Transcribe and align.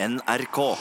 NRK. 0.00 0.76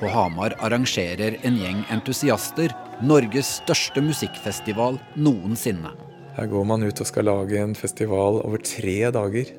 På 0.00 0.06
Hamar 0.06 0.54
arrangerer 0.58 1.38
en 1.42 1.56
gjeng 1.58 1.80
entusiaster 1.90 2.70
Norges 3.02 3.48
største 3.56 3.98
musikkfestival 3.98 5.00
noensinne. 5.18 5.90
Her 6.36 6.46
går 6.52 6.68
man 6.70 6.86
ut 6.86 7.00
og 7.02 7.08
skal 7.10 7.26
lage 7.26 7.58
en 7.58 7.74
festival 7.74 8.38
over 8.44 8.62
tre 8.62 8.94
dager. 9.16 9.50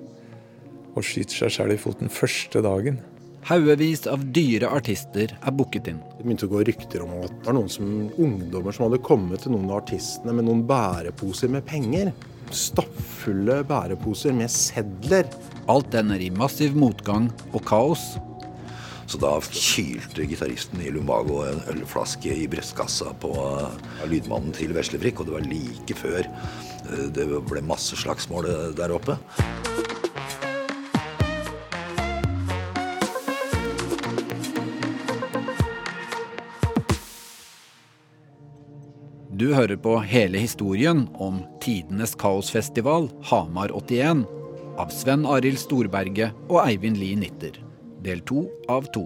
Og 0.96 1.04
skyter 1.04 1.42
seg 1.42 1.52
sjøl 1.58 1.74
i 1.76 1.78
foten 1.84 2.08
første 2.08 2.64
dagen. 2.64 3.02
Haugevis 3.50 4.06
av 4.08 4.24
dyre 4.32 4.72
artister 4.72 5.36
er 5.36 5.56
booket 5.58 5.92
inn. 5.92 6.00
Det 6.16 6.24
begynte 6.24 6.48
å 6.48 6.54
gå 6.54 6.64
rykter 6.64 7.04
om 7.04 7.12
at 7.26 7.34
det 7.34 7.50
var 7.50 7.60
noen 7.60 7.74
som, 7.76 7.92
ungdommer 8.16 8.72
som 8.72 8.88
hadde 8.88 9.04
kommet 9.04 9.44
til 9.44 9.52
noen 9.58 9.68
av 9.68 9.82
artistene 9.82 10.32
med 10.40 10.48
noen 10.48 10.64
bæreposer 10.72 11.52
med 11.52 11.68
penger. 11.68 12.16
Stappfulle 12.54 13.62
bæreposer 13.68 14.36
med 14.36 14.52
sedler. 14.52 15.30
Alt 15.72 15.96
ender 15.98 16.22
i 16.22 16.30
massiv 16.34 16.76
motgang 16.78 17.32
og 17.54 17.64
kaos. 17.66 18.04
Så 19.06 19.20
da 19.22 19.36
kylte 19.46 20.26
gitaristen 20.26 20.82
i 20.82 20.92
lumbago 20.94 21.44
en 21.46 21.62
ølflaske 21.70 22.34
i 22.34 22.48
brystkassa 22.50 23.14
på 23.22 23.34
uh, 23.38 23.76
lydmannen 24.10 24.56
til 24.56 24.74
Veslefrikk, 24.74 25.22
og 25.22 25.30
det 25.30 25.36
var 25.36 25.46
like 25.46 25.98
før 26.00 26.26
uh, 26.26 27.06
det 27.14 27.28
ble 27.50 27.62
masse 27.66 27.98
slagsmål 28.02 28.50
uh, 28.50 28.72
der 28.78 28.96
oppe. 28.96 29.20
Du 39.36 39.50
hører 39.52 39.76
på 39.76 39.98
hele 40.08 40.40
historien 40.40 41.10
om 41.20 41.42
tidenes 41.60 42.14
kaosfestival 42.16 43.10
Hamar 43.28 43.68
81 43.76 44.22
av 44.80 44.94
Sven 44.96 45.26
Arild 45.28 45.60
Storberget 45.60 46.32
og 46.48 46.62
Eivind 46.62 46.96
Lie 47.02 47.18
Nitter. 47.20 47.58
Del 48.06 48.22
to 48.24 48.46
av 48.72 48.88
to. 48.96 49.04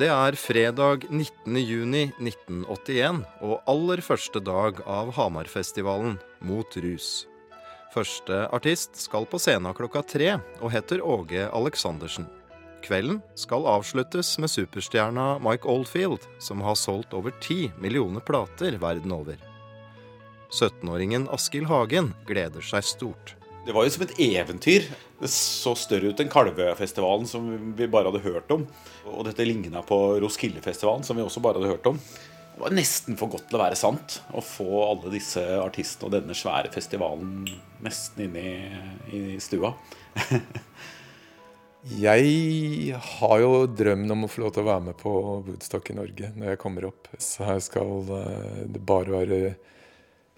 Det 0.00 0.08
er 0.08 0.32
fredag 0.40 1.04
19.6.1981 1.12 3.20
og 3.44 3.60
aller 3.68 4.00
første 4.00 4.40
dag 4.40 4.80
av 4.88 5.12
Hamarfestivalen 5.18 6.16
Mot 6.40 6.72
rus. 6.80 7.28
Første 7.92 8.48
artist 8.48 8.96
skal 8.96 9.28
på 9.28 9.36
scenen 9.36 9.76
klokka 9.76 10.00
tre 10.08 10.40
og 10.62 10.72
heter 10.72 11.04
Åge 11.04 11.52
Aleksandersen. 11.52 12.24
Kvelden 12.82 13.20
skal 13.38 13.66
avsluttes 13.70 14.34
med 14.42 14.50
superstjerna 14.50 15.38
Mike 15.42 15.68
Oldfield, 15.68 16.26
som 16.42 16.62
har 16.66 16.74
solgt 16.78 17.14
over 17.14 17.34
ti 17.42 17.70
millioner 17.80 18.20
plater 18.20 18.76
verden 18.82 19.14
over. 19.14 19.38
17-åringen 20.52 21.28
Askild 21.32 21.70
Hagen 21.70 22.12
gleder 22.28 22.64
seg 22.64 22.84
stort. 22.84 23.36
Det 23.62 23.72
var 23.72 23.86
jo 23.86 23.92
som 23.94 24.02
et 24.04 24.18
eventyr. 24.20 24.88
Det 25.22 25.30
så 25.30 25.72
større 25.78 26.10
ut 26.10 26.20
enn 26.20 26.30
Kalvefestivalen 26.32 27.28
som 27.30 27.46
vi 27.78 27.86
bare 27.86 28.10
hadde 28.10 28.24
hørt 28.24 28.50
om. 28.52 28.66
Og 29.06 29.22
dette 29.28 29.46
ligna 29.46 29.84
på 29.86 29.98
Roskildefestivalen, 30.22 31.06
som 31.06 31.16
vi 31.16 31.24
også 31.24 31.42
bare 31.44 31.62
hadde 31.62 31.70
hørt 31.70 31.86
om. 31.92 32.00
Det 32.52 32.60
var 32.60 32.74
nesten 32.74 33.16
for 33.16 33.32
godt 33.32 33.46
til 33.48 33.56
å 33.56 33.62
være 33.62 33.78
sant 33.78 34.18
å 34.36 34.42
få 34.44 34.82
alle 34.84 35.14
disse 35.14 35.40
artistene 35.62 36.10
og 36.10 36.16
denne 36.18 36.36
svære 36.36 36.72
festivalen 36.74 37.46
nesten 37.82 38.26
inn 38.26 38.36
i, 38.36 38.50
i 39.14 39.22
stua. 39.40 39.72
Jeg 41.82 42.94
har 42.94 43.40
jo 43.42 43.64
drømmen 43.66 44.14
om 44.14 44.20
å 44.22 44.28
få 44.30 44.44
lov 44.44 44.52
til 44.54 44.62
å 44.62 44.68
være 44.68 44.84
med 44.86 44.96
på 45.00 45.12
Woodstock 45.42 45.88
i 45.90 45.96
Norge 45.98 46.28
når 46.36 46.52
jeg 46.52 46.60
kommer 46.62 46.84
opp. 46.86 47.08
Så 47.18 47.42
her 47.42 47.58
skal 47.64 48.04
det 48.06 48.82
bare 48.86 49.10
være 49.10 49.40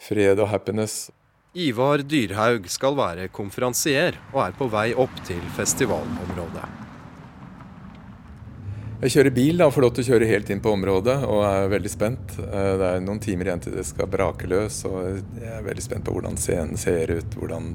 fred 0.01 0.41
og 0.41 0.49
happiness. 0.49 1.11
Ivar 1.53 2.01
Dyrhaug 2.01 2.65
skal 2.73 2.97
være 2.97 3.29
konferansier 3.29 4.17
og 4.33 4.41
er 4.47 4.57
på 4.57 4.71
vei 4.73 4.87
opp 4.97 5.21
til 5.29 5.43
festivalområdet. 5.59 6.65
Jeg 9.05 9.13
kjører 9.13 9.37
bil 9.37 9.61
da, 9.61 9.69
får 9.69 9.85
lov 9.85 9.93
til 9.99 10.07
å 10.07 10.09
kjøre 10.15 10.31
helt 10.31 10.49
inn 10.49 10.65
på 10.65 10.73
området 10.73 11.19
og 11.29 11.45
er 11.45 11.69
veldig 11.75 11.93
spent. 11.93 12.39
Det 12.41 12.89
er 12.89 13.05
noen 13.05 13.21
timer 13.21 13.51
igjen 13.51 13.67
til 13.67 13.77
det 13.77 13.85
skal 13.85 14.09
brake 14.09 14.49
løs, 14.49 14.81
og 14.89 15.21
jeg 15.43 15.53
er 15.59 15.69
veldig 15.69 15.85
spent 15.85 16.09
på 16.09 16.17
hvordan 16.17 16.41
scenen 16.41 16.81
ser 16.81 17.13
ut. 17.13 17.37
hvordan 17.37 17.75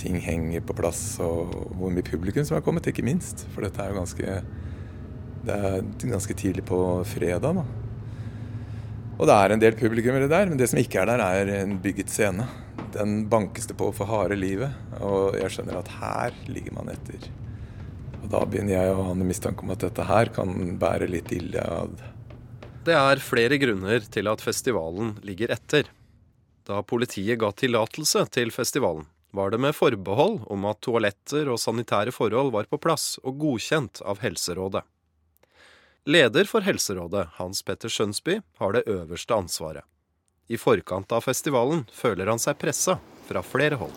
ting 0.00 0.18
henger 0.22 0.64
på 0.66 0.76
plass, 0.76 1.02
og 1.22 1.54
hvor 1.78 1.92
mye 1.92 2.06
publikum 2.06 2.46
som 2.46 2.58
er 2.58 2.64
kommet, 2.66 2.86
ikke 2.90 3.06
minst. 3.06 3.46
For 3.54 3.66
dette 3.66 3.80
er 3.82 3.92
jo 3.92 4.00
ganske 4.00 4.36
Det 5.44 5.54
er 5.54 5.82
ganske 6.08 6.34
tidlig 6.40 6.64
på 6.64 6.78
fredag, 7.04 7.58
da. 7.60 7.64
Og 9.14 9.28
det 9.28 9.34
er 9.34 9.52
en 9.52 9.62
del 9.62 9.76
publikummere 9.78 10.28
der, 10.30 10.48
men 10.48 10.58
det 10.58 10.70
som 10.70 10.80
ikke 10.80 11.02
er 11.02 11.10
der, 11.12 11.20
er 11.22 11.50
en 11.60 11.76
bygget 11.82 12.10
scene. 12.10 12.46
Den 12.96 13.26
bankes 13.30 13.68
det 13.70 13.76
på 13.78 13.90
for 13.94 14.08
harde 14.10 14.38
livet, 14.38 14.72
og 15.00 15.36
jeg 15.38 15.52
skjønner 15.52 15.78
at 15.82 15.92
her 16.00 16.38
ligger 16.48 16.74
man 16.78 16.90
etter. 16.94 17.28
Og 18.22 18.30
da 18.32 18.40
begynner 18.48 18.78
jeg 18.78 18.94
å 18.94 19.04
ha 19.04 19.12
en 19.12 19.26
mistanke 19.28 19.66
om 19.66 19.74
at 19.74 19.84
dette 19.84 20.08
her 20.08 20.32
kan 20.34 20.78
bære 20.80 21.10
litt 21.12 21.30
ille 21.36 21.60
av 21.60 21.92
Det 22.88 22.96
er 22.96 23.22
flere 23.22 23.58
grunner 23.60 24.06
til 24.16 24.30
at 24.32 24.42
festivalen 24.44 25.14
ligger 25.22 25.52
etter. 25.54 25.90
Da 26.64 26.80
politiet 26.82 27.38
ga 27.42 27.52
tillatelse 27.52 28.24
til 28.32 28.50
festivalen, 28.54 29.04
var 29.34 29.50
det 29.50 29.58
med 29.58 29.74
forbehold 29.74 30.40
om 30.46 30.64
at 30.70 30.78
toaletter 30.86 31.48
og 31.50 31.58
sanitære 31.58 32.12
forhold 32.14 32.52
var 32.54 32.68
på 32.70 32.78
plass 32.78 33.16
og 33.24 33.40
godkjent 33.42 33.98
av 34.06 34.22
Helserådet. 34.22 34.84
Leder 36.06 36.46
for 36.46 36.62
Helserådet, 36.62 37.26
Hans 37.40 37.64
Petter 37.66 37.90
Skjønsby, 37.90 38.38
har 38.62 38.76
det 38.76 38.84
øverste 38.86 39.34
ansvaret. 39.34 39.82
I 40.46 40.60
forkant 40.60 41.12
av 41.12 41.24
festivalen 41.26 41.82
føler 41.90 42.30
han 42.30 42.38
seg 42.38 42.60
pressa 42.60 42.98
fra 43.26 43.42
flere 43.42 43.80
hold. 43.80 43.94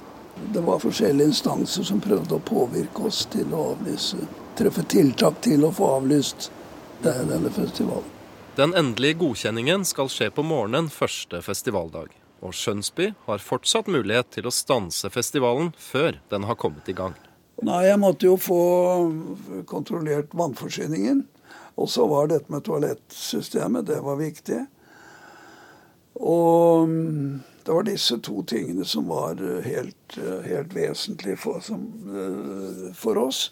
Det 0.53 0.63
var 0.65 0.81
forskjellige 0.81 1.29
instanser 1.35 1.85
som 1.85 2.01
prøvde 2.01 2.39
å 2.39 2.45
påvirke 2.47 3.05
oss 3.11 3.25
til 3.29 3.53
å 3.53 3.73
avlyse, 3.75 4.17
treffe 4.57 4.89
tiltak 4.89 5.41
til 5.45 5.67
å 5.67 5.73
få 5.75 5.91
avlyst 5.99 6.49
denne 7.05 7.51
festivalen. 7.53 8.13
Den 8.57 8.73
endelige 8.73 9.19
godkjenningen 9.21 9.85
skal 9.85 10.09
skje 10.09 10.31
på 10.33 10.41
morgenen 10.41 10.89
første 10.89 11.43
festivaldag. 11.45 12.09
Og 12.45 12.53
Skjønsby 12.53 13.11
har 13.25 13.41
fortsatt 13.41 13.89
mulighet 13.89 14.29
til 14.35 14.47
å 14.49 14.53
stanse 14.53 15.09
festivalen 15.13 15.71
før 15.81 16.19
den 16.31 16.45
har 16.49 16.59
kommet 16.59 16.89
i 16.89 16.95
gang. 16.97 17.15
Nei, 17.65 17.87
jeg 17.87 17.97
måtte 17.97 18.27
jo 18.27 18.35
få 18.37 18.61
kontrollert 19.69 20.35
vannforsyningen. 20.37 21.23
Og 21.77 21.89
så 21.89 22.05
var 22.09 22.29
dette 22.29 22.51
med 22.53 22.65
toalettsystemet, 22.65 23.87
det 23.89 23.99
var 24.05 24.19
viktig. 24.21 24.63
Og 26.17 26.89
mm, 26.89 27.33
det 27.65 27.73
var 27.73 27.85
disse 27.85 28.17
to 28.25 28.41
tingene 28.49 28.85
som 28.85 29.09
var 29.09 29.41
helt, 29.65 30.17
helt 30.45 30.73
vesentlige 30.73 31.37
for, 31.41 31.61
som, 31.65 31.85
for 32.97 33.21
oss. 33.21 33.47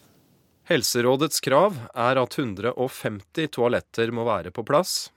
Helserådets 0.66 1.44
krav 1.46 1.78
er 1.94 2.18
at 2.18 2.38
150 2.40 3.52
toaletter 3.54 4.10
må 4.10 4.26
være 4.26 4.54
på 4.54 4.66
plass. 4.66 5.12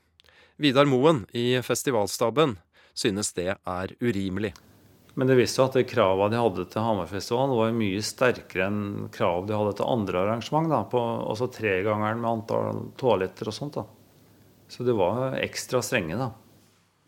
Vidar 0.61 0.89
Moen 0.91 1.23
i 1.33 1.55
festivalstaben 1.65 2.59
synes 2.99 3.31
det 3.37 3.53
er 3.55 3.95
urimelig. 4.03 4.53
Men 5.19 5.31
det 5.31 5.39
viste 5.39 5.59
jo 5.59 5.67
at 5.67 5.79
kravene 5.91 6.31
de 6.31 6.39
hadde 6.39 6.65
til 6.71 6.85
Hammerfestivalen, 6.85 7.57
var 7.59 7.73
mye 7.75 8.03
sterkere 8.07 8.69
enn 8.71 9.09
krav 9.15 9.49
de 9.49 9.57
hadde 9.59 9.73
til 9.81 9.91
andre 9.91 10.21
arrangement. 10.23 10.69
Da, 10.71 10.85
på, 10.91 11.01
også 11.33 11.49
tregangeren 11.57 12.21
med 12.23 12.31
antall 12.31 12.85
toaletter 13.01 13.51
og 13.51 13.57
sånt. 13.57 13.81
da. 13.81 13.87
Så 14.71 14.87
det 14.87 14.95
var 14.95 15.35
ekstra 15.41 15.81
strenge, 15.83 16.19
da. 16.21 16.31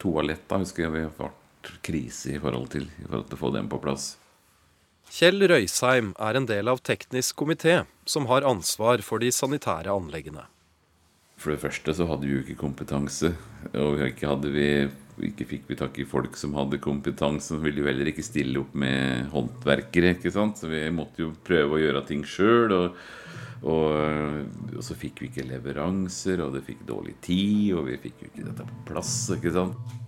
Toaletter 0.00 0.64
husker 0.64 0.86
jeg 0.86 0.94
vi 0.96 1.04
har 1.04 1.14
vært 1.20 1.70
krise 1.86 2.34
i 2.34 2.40
forhold, 2.40 2.70
til, 2.72 2.88
i 2.98 3.06
forhold 3.06 3.28
til 3.28 3.38
å 3.38 3.42
få 3.44 3.52
dem 3.54 3.70
på 3.70 3.78
plass. 3.84 4.14
Kjell 5.10 5.42
Røysheim 5.50 6.12
er 6.22 6.38
en 6.38 6.46
del 6.46 6.70
av 6.70 6.80
teknisk 6.86 7.38
komité, 7.42 7.82
som 8.06 8.28
har 8.30 8.46
ansvar 8.46 9.02
for 9.02 9.22
de 9.22 9.30
sanitære 9.34 9.90
anleggene. 9.90 10.46
For 11.40 11.54
det 11.54 11.62
første 11.62 11.94
så 11.96 12.06
hadde 12.08 12.28
vi 12.28 12.34
jo 12.36 12.42
ikke 12.44 12.60
kompetanse. 12.60 13.32
Og 13.74 14.02
ikke, 14.06 14.28
hadde 14.28 14.52
vi, 14.54 14.68
ikke 15.26 15.46
fikk 15.48 15.70
vi 15.70 15.78
tak 15.78 15.98
i 16.00 16.06
folk 16.08 16.36
som 16.38 16.54
hadde 16.58 16.80
kompetanse. 16.82 17.52
Så 17.52 17.60
ville 17.62 17.82
jo 17.82 17.88
heller 17.88 18.10
ikke 18.10 18.24
stille 18.26 18.62
opp 18.62 18.74
med 18.78 19.30
håndverkere. 19.32 20.14
ikke 20.16 20.32
sant? 20.34 20.60
Så 20.60 20.70
vi 20.70 20.84
måtte 20.94 21.24
jo 21.24 21.32
prøve 21.46 21.76
å 21.76 21.82
gjøre 21.82 22.04
ting 22.08 22.24
sjøl. 22.26 22.74
Og, 22.76 23.00
og, 23.60 23.88
og, 24.76 24.82
så 24.84 24.96
fikk 24.96 25.20
vi 25.22 25.30
ikke 25.30 25.48
leveranser, 25.50 26.40
og 26.44 26.56
det 26.56 26.64
fikk 26.68 26.86
dårlig 26.88 27.18
tid, 27.24 27.74
og 27.76 27.90
vi 27.90 27.98
fikk 28.06 28.24
jo 28.24 28.30
ikke 28.32 28.46
dette 28.48 28.68
på 28.68 28.84
plass. 28.92 29.14
ikke 29.36 29.52
sant? 29.56 29.98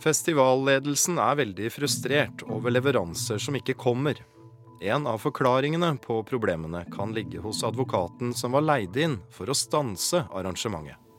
Festivalledelsen 0.00 1.20
er 1.20 1.36
veldig 1.42 1.68
frustrert 1.74 2.44
over 2.48 2.72
leveranser 2.72 3.42
som 3.42 3.58
ikke 3.58 3.76
kommer. 3.76 4.22
En 4.80 5.04
av 5.04 5.20
forklaringene 5.20 5.92
på 6.00 6.22
problemene 6.24 6.86
kan 6.94 7.12
ligge 7.12 7.42
hos 7.44 7.60
advokaten 7.68 8.32
som 8.32 8.56
var 8.56 8.64
leid 8.64 8.96
inn 8.96 9.18
for 9.28 9.52
å 9.52 9.56
stanse 9.56 10.24
arrangementet. 10.32 11.09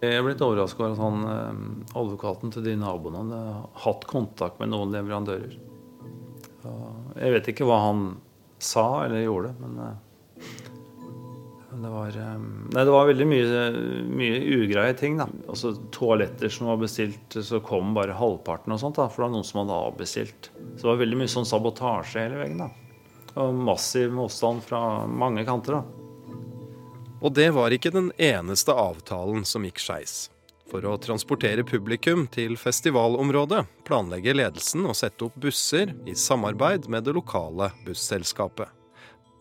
Jeg 0.00 0.16
er 0.16 0.22
blitt 0.24 0.40
overraska 0.40 0.80
over 0.80 0.94
at 0.94 1.00
han, 1.04 1.24
eh, 1.28 1.96
advokaten 2.00 2.52
til 2.54 2.64
de 2.64 2.76
naboene 2.80 3.20
hadde 3.20 3.40
hatt 3.84 4.06
kontakt 4.08 4.60
med 4.62 4.72
noen 4.72 4.94
leverandører. 4.94 5.58
Jeg 7.20 7.32
vet 7.34 7.50
ikke 7.52 7.66
hva 7.68 7.80
han 7.86 8.04
sa 8.60 9.04
eller 9.06 9.24
gjorde, 9.26 9.54
men 9.60 9.78
eh, 9.84 9.98
Det 11.80 11.88
var, 11.88 12.08
eh, 12.08 12.40
nei, 12.74 12.82
det 12.84 12.92
var 12.92 13.06
veldig 13.08 13.26
mye, 13.28 13.60
mye 14.08 14.40
ugreie 14.56 14.96
ting. 14.96 15.16
da. 15.20 15.28
Altså 15.48 15.74
Toaletter 15.92 16.48
som 16.52 16.66
var 16.72 16.80
bestilt, 16.80 17.36
så 17.36 17.60
kom 17.64 17.94
bare 17.94 18.16
halvparten 18.16 18.72
og 18.72 18.80
sånt. 18.80 18.96
da, 18.96 19.08
For 19.08 19.22
det 19.22 19.28
var 19.28 19.36
noen 19.36 19.48
som 19.48 19.62
hadde 19.62 19.78
avbestilt. 19.84 20.50
Så 20.76 20.82
det 20.82 20.90
var 20.90 21.00
veldig 21.04 21.20
mye 21.22 21.32
sånn 21.36 21.48
sabotasje 21.48 22.24
hele 22.24 22.40
veien. 22.40 22.58
da. 22.58 22.70
Og 23.36 23.54
massiv 23.54 24.12
motstand 24.12 24.64
fra 24.64 25.06
mange 25.06 25.44
kanter. 25.44 25.80
da. 25.80 25.99
Og 27.20 27.34
det 27.36 27.50
var 27.52 27.72
ikke 27.74 27.92
den 27.92 28.08
eneste 28.16 28.72
avtalen 28.72 29.44
som 29.44 29.64
gikk 29.66 29.80
skeis. 29.82 30.30
For 30.70 30.86
å 30.86 30.94
transportere 31.02 31.64
publikum 31.66 32.28
til 32.30 32.54
festivalområdet 32.60 33.64
planlegger 33.88 34.38
ledelsen 34.38 34.86
å 34.86 34.94
sette 34.94 35.26
opp 35.26 35.36
busser 35.42 35.92
i 36.08 36.14
samarbeid 36.14 36.86
med 36.88 37.08
det 37.08 37.16
lokale 37.16 37.72
busselskapet. 37.84 38.70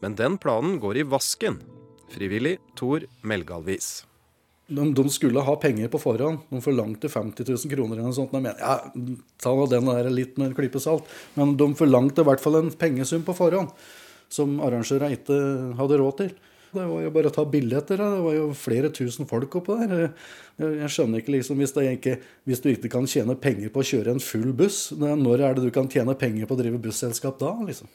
Men 0.02 0.18
den 0.18 0.40
planen 0.42 0.80
går 0.82 1.04
i 1.04 1.08
vasken. 1.08 1.60
Frivillig 2.10 2.58
Tor 2.80 3.06
Melgalvis. 3.22 4.08
De, 4.70 4.84
de, 4.94 5.06
skulle 5.10 5.44
ha 5.46 5.56
penger 5.62 5.90
på 5.94 6.02
forhånd. 6.02 6.44
De 6.50 6.62
forlangte 6.66 7.10
50 7.10 7.46
000 7.46 7.72
kroner. 7.72 7.98
eller 7.98 8.10
noe 8.10 8.18
sånt. 8.18 8.34
Mener, 8.34 8.58
ja, 8.60 8.76
ta 9.42 9.54
den 9.70 9.90
der 9.90 10.10
litt 10.14 10.38
med 10.38 10.50
en 10.50 10.58
klype 10.58 10.82
salt. 10.82 11.10
Men 11.38 11.56
de 11.58 11.72
forlangte 11.78 12.26
i 12.26 12.30
hvert 12.30 12.42
fall 12.42 12.60
en 12.60 12.74
pengesum 12.74 13.26
på 13.26 13.38
forhånd 13.38 13.72
som 14.30 14.60
arrangørene 14.62 15.16
ikke 15.18 15.40
hadde 15.78 16.02
råd 16.02 16.18
til. 16.22 16.38
Det 16.70 16.86
var 16.86 17.02
jo 17.02 17.12
bare 17.14 17.32
å 17.32 17.34
ta 17.34 17.46
billetter. 17.50 18.02
Det 18.02 18.24
var 18.26 18.36
jo 18.36 18.50
flere 18.58 18.92
tusen 18.94 19.28
folk 19.30 19.56
oppå 19.58 19.78
der. 19.80 20.12
Jeg 20.60 20.92
skjønner 20.94 21.24
ikke 21.24 21.34
liksom, 21.38 21.62
hvis, 21.62 21.74
ikke, 21.74 22.20
hvis, 22.46 22.62
du 22.62 22.70
ikke 22.72 22.92
kan 22.94 23.08
tjene 23.10 23.38
penger 23.40 23.72
på 23.74 23.82
å 23.82 23.88
kjøre 23.92 24.14
en 24.14 24.22
full 24.24 24.52
buss, 24.54 24.90
når 25.00 25.46
er 25.48 25.58
det 25.58 25.66
du 25.66 25.72
kan 25.74 25.90
tjene 25.90 26.18
penger 26.20 26.50
på 26.50 26.58
å 26.58 26.62
drive 26.62 26.82
busselskap 26.84 27.40
da? 27.42 27.56
liksom? 27.66 27.90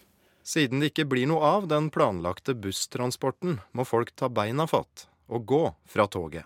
Siden 0.45 0.83
det 0.83 0.91
ikke 0.93 1.07
blir 1.09 1.29
noe 1.31 1.45
av 1.57 1.69
den 1.71 1.87
planlagte 1.93 2.53
busstransporten, 2.59 3.61
må 3.73 3.87
folk 3.89 4.11
ta 4.19 4.29
beina 4.29 4.67
fatt 4.69 5.07
og 5.33 5.47
gå 5.49 5.63
fra 5.89 6.05
toget. 6.11 6.45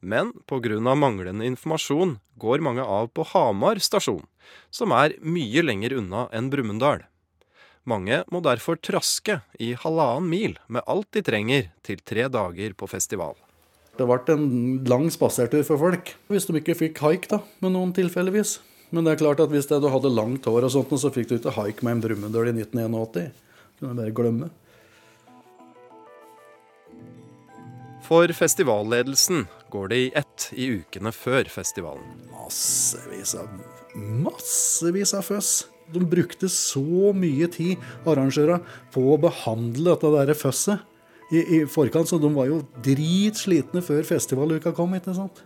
Men 0.00 0.32
pga. 0.46 0.94
manglende 0.94 1.44
informasjon 1.44 2.18
går 2.38 2.60
mange 2.60 2.84
av 2.84 3.08
på 3.08 3.26
Hamar 3.32 3.80
stasjon, 3.80 4.24
som 4.70 4.92
er 4.92 5.16
mye 5.20 5.62
lenger 5.62 5.98
unna 5.98 6.28
enn 6.32 6.48
Brumunddal. 6.52 7.04
Mange 7.86 8.24
må 8.34 8.40
derfor 8.42 8.78
traske 8.82 9.38
i 9.62 9.70
halvannen 9.78 10.26
mil 10.26 10.56
med 10.66 10.82
alt 10.90 11.06
de 11.14 11.22
trenger 11.22 11.68
til 11.86 12.00
tre 12.02 12.24
dager 12.26 12.72
på 12.74 12.88
festival. 12.90 13.36
Det 13.96 14.04
ble 14.04 14.34
en 14.34 14.48
lang 14.90 15.06
spasertur 15.14 15.62
for 15.64 15.78
folk, 15.80 16.10
hvis 16.26 16.48
de 16.48 16.58
ikke 16.58 16.74
fikk 16.76 16.98
haik, 17.04 17.28
da, 17.30 17.38
med 17.62 17.72
noen 17.76 17.94
tilfeldigvis. 17.96 18.58
Men 18.90 19.06
det 19.06 19.14
er 19.14 19.22
klart 19.22 19.40
at 19.42 19.54
hvis 19.54 19.70
du 19.70 19.78
hadde 19.78 20.10
langt 20.12 20.44
hår, 20.50 20.66
og 20.66 20.74
sånt, 20.74 20.92
så 20.98 21.12
fikk 21.14 21.30
du 21.30 21.36
ikke 21.38 21.54
haik 21.54 21.82
med 21.86 21.96
en 21.96 22.02
Brumunddøl 22.04 22.50
i 22.50 22.56
1981. 22.58 23.30
Det 23.30 23.84
kunne 23.84 23.96
bare 24.02 24.16
glemme. 24.18 24.50
For 28.06 28.30
festivalledelsen 28.34 29.46
går 29.70 29.88
det 29.94 30.02
i 30.02 30.10
ett 30.18 30.50
i 30.58 30.68
ukene 30.82 31.14
før 31.14 31.48
festivalen. 31.50 32.04
Massevis 32.34 33.34
av, 33.38 33.48
massevis 33.94 35.14
av 35.18 35.26
føss. 35.26 35.54
De 35.94 36.02
brukte 36.02 36.50
så 36.52 37.12
mye 37.14 37.48
tid, 37.52 37.82
arrangørene, 38.08 38.62
på 38.94 39.04
å 39.12 39.18
behandle 39.22 39.92
dette 39.92 40.14
der 40.16 40.38
føsset 40.38 40.82
i, 41.30 41.42
i 41.42 41.60
forkant, 41.70 42.08
så 42.10 42.18
de 42.22 42.30
var 42.34 42.50
jo 42.50 42.62
dritslitne 42.82 43.82
før 43.82 44.06
festivaluka 44.06 44.74
kom. 44.74 44.94
ikke 44.98 45.14
sant? 45.16 45.44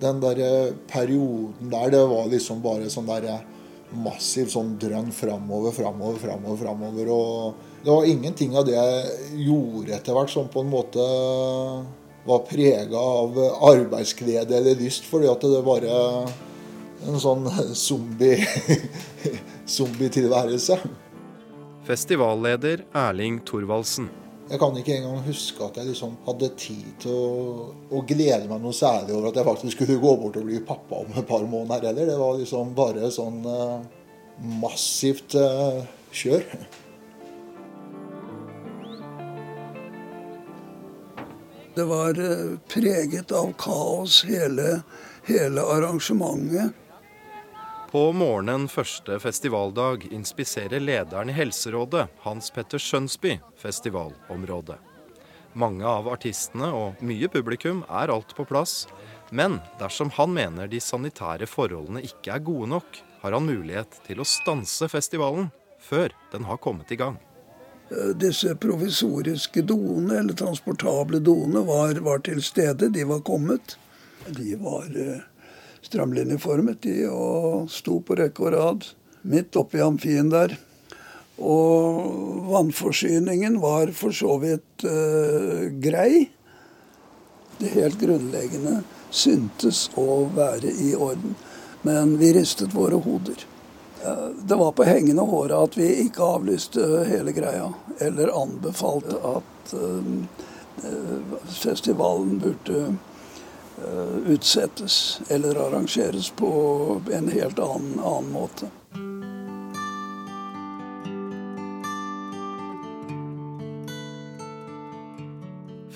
den 0.00 0.20
der 0.20 0.40
eh, 0.44 0.72
perioden 0.92 1.70
der, 1.70 1.90
det 1.90 2.02
var 2.08 2.26
liksom 2.30 2.62
bare 2.64 2.88
sånn 2.92 3.08
der 3.08 3.28
eh, 3.32 3.44
massiv 4.02 4.50
sånn 4.52 4.74
drønn 4.80 5.12
framover, 5.14 5.72
framover, 5.72 6.18
framover. 6.20 6.58
framover, 6.60 7.10
Og 7.14 7.84
det 7.84 7.92
var 7.92 8.08
ingenting 8.10 8.56
av 8.58 8.66
det 8.66 8.74
jeg 8.74 9.46
gjorde 9.46 9.94
etter 9.96 10.16
hvert 10.16 10.32
som 10.32 10.50
på 10.52 10.64
en 10.64 10.72
måte 10.72 11.06
var 12.26 12.42
prega 12.48 12.98
av 12.98 13.38
arbeidsglede 13.70 14.56
eller 14.58 14.80
lyst, 14.80 15.06
fordi 15.06 15.30
at 15.30 15.46
det 15.46 15.62
var 15.64 15.86
en 17.04 17.20
sånn 17.20 17.48
zombie 17.76 18.40
zombie-tilværelse. 19.76 20.78
Festivalleder 21.86 22.86
Erling 22.94 23.42
Thorvaldsen. 23.46 24.08
Jeg 24.46 24.60
kan 24.62 24.76
ikke 24.78 24.94
engang 24.94 25.24
huske 25.26 25.64
at 25.66 25.78
jeg 25.80 25.88
liksom 25.88 26.12
hadde 26.22 26.52
tid 26.58 26.86
til 27.02 27.14
å, 27.14 27.30
å, 27.90 28.02
glede 28.06 28.46
meg 28.46 28.62
noe 28.62 28.74
særlig 28.74 29.16
over 29.16 29.32
at 29.32 29.40
jeg 29.40 29.48
faktisk 29.48 29.74
skulle 29.74 29.98
gå 30.02 30.12
bort 30.20 30.38
og 30.38 30.46
bli 30.46 30.60
pappa 30.62 31.00
om 31.02 31.16
et 31.18 31.26
par 31.26 31.42
måneder 31.50 31.88
heller. 31.90 32.12
Det 32.12 32.18
var 32.20 32.38
liksom 32.38 32.70
bare 32.78 33.10
sånn 33.10 33.40
uh, 33.42 33.82
massivt 34.62 35.34
uh, 35.34 35.82
kjør. 36.14 36.46
Det 41.74 41.90
var 41.90 42.22
uh, 42.22 42.54
preget 42.70 43.34
av 43.34 43.50
kaos, 43.58 44.22
hele, 44.30 44.80
hele 45.26 45.66
arrangementet. 45.74 46.85
På 47.90 48.12
morgenen 48.12 48.66
første 48.68 49.20
festivaldag 49.22 50.08
inspiserer 50.10 50.82
lederen 50.82 51.30
i 51.30 51.34
Helserådet, 51.36 52.08
Hans 52.24 52.50
Petter 52.50 52.82
Skjønsby, 52.82 53.36
festivalområdet. 53.62 54.80
Mange 55.56 55.86
av 55.86 56.08
artistene 56.10 56.72
og 56.74 56.98
mye 57.06 57.30
publikum 57.32 57.84
er 57.86 58.10
alt 58.12 58.34
på 58.36 58.44
plass. 58.48 58.88
Men 59.30 59.60
dersom 59.78 60.10
han 60.18 60.34
mener 60.34 60.66
de 60.68 60.80
sanitære 60.82 61.46
forholdene 61.46 62.02
ikke 62.04 62.34
er 62.34 62.42
gode 62.48 62.68
nok, 62.74 62.98
har 63.22 63.38
han 63.38 63.46
mulighet 63.46 64.00
til 64.08 64.20
å 64.20 64.26
stanse 64.28 64.90
festivalen 64.90 65.48
før 65.78 66.10
den 66.34 66.50
har 66.50 66.60
kommet 66.62 66.90
i 66.90 66.98
gang. 66.98 67.16
Eh, 67.88 68.12
disse 68.18 68.56
provisoriske 68.58 69.62
doene, 69.62 70.18
eller 70.24 70.34
transportable 70.34 71.22
doene, 71.22 71.62
var, 71.70 72.02
var 72.02 72.26
til 72.26 72.42
stede. 72.42 72.90
De 72.90 73.06
var 73.06 73.22
kommet. 73.26 73.78
De 74.26 74.58
var 74.58 74.90
eh, 74.90 75.22
strømlinjeformet 75.86 76.82
de 76.86 77.06
og 77.10 77.70
sto 77.72 78.00
på 78.04 78.16
rekke 78.18 78.46
og 78.46 78.54
rad 78.56 78.86
midt 79.26 79.56
oppi 79.58 79.82
amfien 79.82 80.30
der. 80.32 80.56
Og 81.36 82.46
vannforsyningen 82.48 83.58
var 83.60 83.92
for 83.96 84.14
så 84.16 84.38
vidt 84.42 84.86
eh, 84.88 85.66
grei. 85.82 86.28
Det 87.58 87.74
helt 87.74 87.98
grunnleggende 88.00 88.80
syntes 89.10 89.86
å 89.98 90.24
være 90.36 90.72
i 90.72 90.94
orden. 90.96 91.36
Men 91.86 92.16
vi 92.20 92.32
ristet 92.36 92.74
våre 92.74 92.98
hoder. 93.02 93.44
Det 94.46 94.56
var 94.58 94.72
på 94.76 94.84
hengende 94.86 95.24
håret 95.26 95.56
at 95.56 95.76
vi 95.78 95.86
ikke 96.04 96.24
avlyste 96.36 97.04
hele 97.10 97.34
greia. 97.36 97.68
Eller 98.02 98.32
anbefalte 98.36 99.18
at 99.34 99.76
eh, 99.76 101.36
festivalen 101.60 102.40
burde 102.42 102.80
Eh, 102.86 103.15
utsettes 104.26 105.20
eller 105.28 105.58
arrangeres 105.66 106.30
på 106.36 106.50
en 107.12 107.28
helt 107.28 107.58
annen, 107.58 108.00
annen 108.00 108.32
måte. 108.32 108.70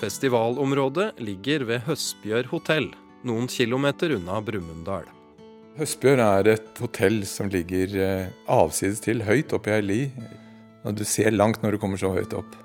Festivalområdet 0.01 1.11
ligger 1.21 1.67
ved 1.69 1.83
Høstbjør 1.85 2.47
hotell, 2.49 2.87
noen 3.27 3.45
kilometer 3.51 4.15
unna 4.15 4.39
Brumunddal. 4.41 5.05
Høstbjør 5.77 6.23
er 6.25 6.49
et 6.55 6.81
hotell 6.81 7.21
som 7.29 7.51
ligger 7.53 7.93
eh, 8.01 8.31
avsides 8.49 9.03
til, 9.05 9.21
høyt 9.23 9.53
oppe 9.53 9.69
i 9.71 9.75
ei 9.77 9.85
li. 9.85 9.99
Og 10.81 10.97
du 10.97 11.05
ser 11.05 11.29
langt 11.35 11.61
når 11.61 11.77
du 11.77 11.81
kommer 11.83 12.01
så 12.01 12.09
høyt 12.15 12.33
opp. 12.33 12.57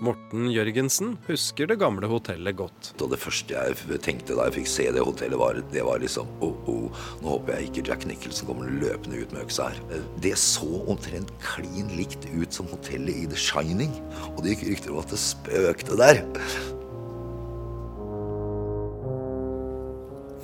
Morten 0.00 0.46
Jørgensen 0.48 1.10
husker 1.26 1.68
det 1.68 1.76
gamle 1.82 2.08
hotellet 2.08 2.56
godt. 2.56 2.90
Og 3.04 3.10
Det 3.12 3.18
første 3.20 3.52
jeg 3.52 4.00
tenkte 4.00 4.32
da 4.32 4.46
jeg 4.48 4.54
fikk 4.60 4.70
se 4.72 4.86
det 4.96 5.04
hotellet, 5.04 5.36
var, 5.36 5.60
det 5.74 5.84
var 5.84 6.00
liksom 6.00 6.28
oh, 6.40 6.56
oh, 6.72 7.02
nå 7.20 7.34
håper 7.34 7.58
jeg 7.58 7.68
ikke 7.68 7.84
Jack 7.90 8.06
Nicholson 8.08 8.48
kommer 8.48 8.72
løpende 8.80 9.20
ut 9.20 9.34
med 9.34 9.44
øksa 9.44 9.68
her. 9.68 10.04
Det 10.24 10.32
så 10.40 10.68
omtrent 10.88 11.32
klin 11.44 11.92
likt 11.98 12.24
ut 12.32 12.48
som 12.56 12.70
hotellet 12.72 13.12
i 13.12 13.28
The 13.28 13.40
Shining. 13.40 13.92
Og 14.32 14.40
det 14.40 14.54
gikk 14.54 14.70
rykter 14.70 14.94
om 14.94 15.02
at 15.02 15.12
det 15.12 15.20
spøkte 15.20 15.98
der. 16.00 16.22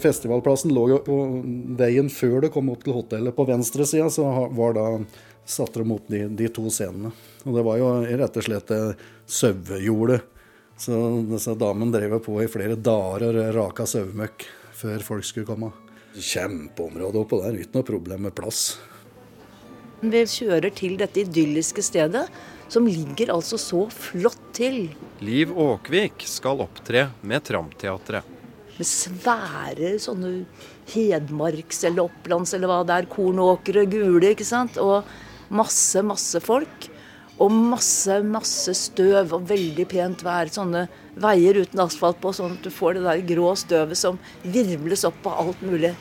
Festivalplassen 0.04 0.74
lå 0.76 0.90
jo 0.92 0.98
på 1.06 1.16
veien 1.80 2.12
før 2.12 2.42
det 2.44 2.52
kom 2.52 2.68
opp 2.74 2.84
til 2.84 2.98
hotellet. 2.98 3.32
På 3.32 3.48
venstre 3.48 3.88
sida 3.88 4.10
så 4.12 4.28
var 4.52 4.76
da 4.76 4.90
satte 5.46 5.80
de 5.80 5.94
opp 5.94 6.08
de, 6.10 6.24
de, 6.28 6.48
to 6.50 6.66
scenene. 6.70 7.12
Og 7.46 7.54
det 7.54 7.64
var 7.66 7.78
jo 7.80 7.90
rett 8.04 8.40
og 8.40 8.46
slett 8.48 8.72
sauejordet. 9.30 10.20
Så 10.76 10.96
disse 11.30 11.54
damene 11.56 11.94
drev 11.94 12.18
på 12.24 12.36
i 12.42 12.50
flere 12.52 12.76
dager 12.76 13.38
og 13.40 13.54
raka 13.56 13.86
sauemøkk 13.88 14.44
før 14.76 15.04
folk 15.06 15.24
skulle 15.24 15.48
komme. 15.48 15.70
Kjempeområde 16.16 17.22
oppå 17.22 17.40
der, 17.44 17.56
uten 17.56 17.78
noe 17.78 17.86
problem 17.86 18.26
med 18.28 18.36
plass. 18.36 18.76
Vi 20.04 20.20
kjører 20.28 20.72
til 20.76 20.98
dette 21.00 21.22
idylliske 21.22 21.80
stedet, 21.84 22.26
som 22.68 22.84
ligger 22.88 23.32
altså 23.32 23.56
så 23.60 23.86
flott 23.92 24.42
til. 24.56 24.90
Liv 25.24 25.52
Åkvik 25.56 26.26
skal 26.28 26.60
opptre 26.64 27.08
med 27.24 27.44
Tramteatret. 27.46 28.34
Med 28.76 28.88
svære 28.88 29.94
sånne 30.02 30.32
Hedmarks- 30.92 31.86
eller 31.88 32.10
Opplands- 32.10 32.52
eller 32.54 32.68
hva 32.68 32.82
det 32.84 32.98
er, 32.98 33.08
kornåkre, 33.08 33.86
gule, 33.88 34.34
ikke 34.34 34.44
sant. 34.44 34.76
Og 34.76 35.08
masse, 35.48 36.02
masse 36.06 36.40
folk. 36.44 36.88
Og 37.36 37.52
masse, 37.52 38.14
masse 38.24 38.72
støv 38.78 39.34
og 39.36 39.48
veldig 39.50 39.84
pent 39.90 40.22
vær. 40.24 40.48
Sånne 40.48 40.86
veier 41.20 41.60
uten 41.60 41.82
asfalt 41.84 42.20
på, 42.22 42.32
sånn 42.32 42.56
at 42.56 42.64
du 42.64 42.72
får 42.72 42.96
det 42.96 43.04
der 43.04 43.24
grå 43.28 43.50
støvet 43.60 44.00
som 44.00 44.20
virvles 44.44 45.04
opp 45.08 45.28
av 45.28 45.42
alt 45.44 45.64
mulig. 45.66 45.92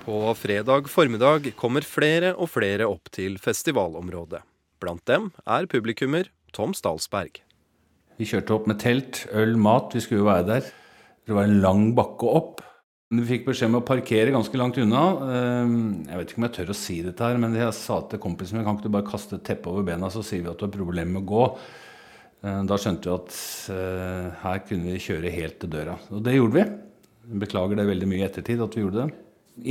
På 0.00 0.32
fredag 0.34 0.88
formiddag 0.88 1.52
kommer 1.60 1.84
flere 1.84 2.32
og 2.32 2.48
flere 2.54 2.88
opp 2.88 3.12
til 3.12 3.36
festivalområdet. 3.38 4.40
Blant 4.80 5.04
dem 5.04 5.28
er 5.44 5.68
publikummer 5.68 6.30
Tom 6.56 6.72
Stalsberg. 6.72 7.42
Vi 8.16 8.28
kjørte 8.28 8.56
opp 8.56 8.66
med 8.68 8.80
telt, 8.80 9.26
øl, 9.36 9.58
mat. 9.60 9.92
Vi 9.92 10.00
skulle 10.04 10.22
jo 10.24 10.30
være 10.30 10.48
der. 10.48 10.72
Det 11.28 11.36
var 11.36 11.46
en 11.48 11.60
lang 11.60 11.84
bakke 11.96 12.32
opp. 12.32 12.64
Vi 13.10 13.24
fikk 13.26 13.48
beskjed 13.48 13.72
om 13.72 13.80
å 13.80 13.82
parkere 13.82 14.30
ganske 14.30 14.58
langt 14.60 14.76
unna. 14.78 15.00
Ehm, 15.34 15.78
jeg 16.06 16.14
vet 16.14 16.28
ikke 16.30 16.38
om 16.38 16.44
jeg 16.46 16.52
tør 16.60 16.68
å 16.70 16.74
si 16.78 16.98
dette 17.02 17.24
her, 17.26 17.40
men 17.42 17.56
jeg 17.58 17.74
sa 17.74 17.96
til 18.06 18.20
kompisen 18.22 18.54
min 18.54 18.62
kan 18.62 18.76
ikke 18.78 18.86
du 18.86 18.94
bare 18.94 19.08
kaste 19.08 19.34
et 19.34 19.42
teppe 19.48 19.66
over 19.66 19.82
bena, 19.88 20.06
så 20.14 20.22
sier 20.22 20.44
vi 20.44 20.50
at 20.52 20.60
du 20.60 20.68
har 20.68 20.70
problemer 20.70 21.10
med 21.16 21.24
å 21.24 21.30
gå. 21.32 21.48
Ehm, 22.44 22.68
da 22.70 22.78
skjønte 22.78 23.10
vi 23.10 23.16
at 23.16 23.40
eh, 23.74 24.28
her 24.44 24.62
kunne 24.68 24.94
vi 24.94 25.02
kjøre 25.02 25.34
helt 25.40 25.58
til 25.58 25.72
døra. 25.74 25.98
Og 26.14 26.22
det 26.22 26.36
gjorde 26.36 26.60
vi. 26.60 26.64
Beklager 27.42 27.82
det 27.82 27.88
veldig 27.90 28.10
mye 28.12 28.22
i 28.22 28.28
ettertid 28.28 28.62
at 28.62 28.78
vi 28.78 28.86
gjorde 28.86 29.02
det. 29.02 29.18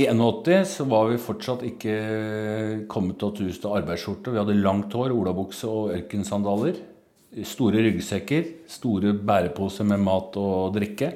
I 0.04 0.10
81 0.12 0.68
så 0.74 0.90
var 0.92 1.08
vi 1.08 1.24
fortsatt 1.24 1.64
ikke 1.72 1.96
kommet 2.92 3.22
til 3.24 3.30
å 3.30 3.34
til 3.40 3.72
arbeidsskjorte. 3.80 4.36
Vi 4.36 4.42
hadde 4.44 4.60
langt 4.60 4.92
hår, 4.92 5.16
olabukse 5.16 5.64
og 5.64 5.96
ørkensandaler. 5.96 6.76
Store 7.48 7.88
ryggsekker, 7.88 8.52
store 8.68 9.16
bæreposer 9.16 9.88
med 9.88 10.04
mat 10.04 10.36
og 10.36 10.74
drikke. 10.76 11.14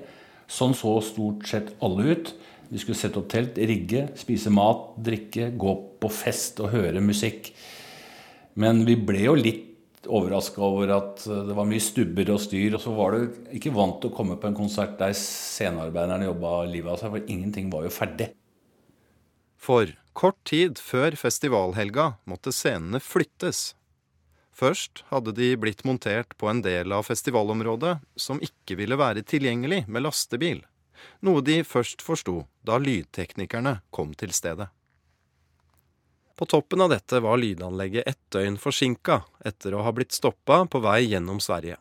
Sånn 0.50 0.74
så 0.76 0.96
stort 1.04 1.46
sett 1.48 1.72
alle 1.84 2.14
ut. 2.14 2.32
Vi 2.68 2.80
skulle 2.80 2.98
sette 2.98 3.20
opp 3.20 3.28
telt, 3.32 3.58
rigge, 3.58 4.08
spise 4.18 4.50
mat, 4.52 4.94
drikke, 5.04 5.50
gå 5.60 5.74
på 6.00 6.10
fest 6.12 6.60
og 6.64 6.72
høre 6.74 7.02
musikk. 7.04 7.52
Men 8.60 8.84
vi 8.88 8.96
ble 8.98 9.24
jo 9.26 9.36
litt 9.38 10.08
overraska 10.10 10.60
over 10.62 10.92
at 10.96 11.22
det 11.24 11.56
var 11.56 11.68
mye 11.68 11.82
stubber 11.82 12.34
og 12.34 12.40
styr. 12.44 12.76
Og 12.76 12.82
så 12.82 12.94
var 12.96 13.14
du 13.14 13.36
ikke 13.56 13.72
vant 13.74 14.00
til 14.02 14.12
å 14.12 14.16
komme 14.16 14.38
på 14.40 14.50
en 14.50 14.58
konsert 14.58 14.96
der 15.00 15.14
scenearbeiderne 15.18 16.28
jobba 16.28 16.56
livet 16.70 16.94
av 16.94 17.00
seg, 17.00 17.14
for 17.14 17.36
ingenting 17.36 17.70
var 17.72 17.86
jo 17.86 17.94
ferdig. 17.94 18.30
For 19.64 19.94
kort 20.12 20.40
tid 20.46 20.80
før 20.82 21.16
festivalhelga 21.18 22.14
måtte 22.28 22.52
scenene 22.52 23.00
flyttes 23.02 23.72
Først 24.54 25.02
hadde 25.11 25.34
de 25.34 25.49
blitt 25.58 25.82
montert 25.84 26.37
på 26.38 26.46
en 26.46 26.61
del 26.62 26.94
av 26.94 27.08
festivalområdet 27.08 27.96
som 28.14 28.38
ikke 28.42 28.78
ville 28.78 28.99
være 28.99 29.25
tilgjengelig 29.26 29.82
med 29.90 30.06
lastebil, 30.06 30.62
noe 31.26 31.42
de 31.42 31.58
først 31.66 32.04
forsto 32.06 32.44
da 32.62 32.78
lydteknikerne 32.78 33.80
kom 33.90 34.14
til 34.14 34.34
stedet. 34.37 34.70
På 36.34 36.46
toppen 36.50 36.82
av 36.82 36.90
dette 36.90 37.20
var 37.23 37.38
lydanlegget 37.38 38.06
ett 38.11 38.23
døgn 38.34 38.56
forsinka 38.58 39.20
etter 39.46 39.75
å 39.75 39.82
ha 39.87 39.92
blitt 39.94 40.14
stoppa 40.14 40.64
på 40.70 40.80
vei 40.82 41.00
gjennom 41.06 41.42
Sverige. 41.42 41.76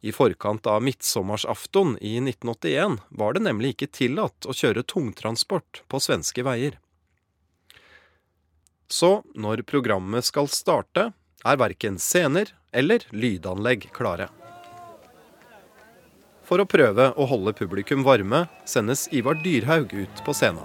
I 0.00 0.14
forkant 0.14 0.66
av 0.70 0.82
midtsommersafton 0.86 1.96
i 1.98 2.18
1981 2.22 2.98
var 3.08 3.34
det 3.34 3.42
nemlig 3.46 3.74
ikke 3.74 3.90
tillatt 3.98 4.46
å 4.46 4.54
kjøre 4.54 4.86
tungtransport 4.86 5.82
på 5.90 6.02
svenske 6.02 6.44
veier. 6.46 6.78
Så, 8.88 9.22
når 9.34 9.66
programmet 9.68 10.24
skal 10.24 10.46
starte, 10.50 11.10
er 11.44 11.60
verken 11.60 11.98
scener 12.02 12.50
eller 12.72 13.04
lydanlegg 13.10 13.88
klare. 13.94 14.28
For 16.48 16.62
å 16.62 16.68
prøve 16.68 17.10
å 17.12 17.28
holde 17.28 17.52
publikum 17.56 18.04
varme 18.06 18.46
sendes 18.68 19.06
Ivar 19.12 19.36
Dyrhaug 19.42 19.92
ut 19.92 20.22
på 20.24 20.34
scenen. 20.36 20.64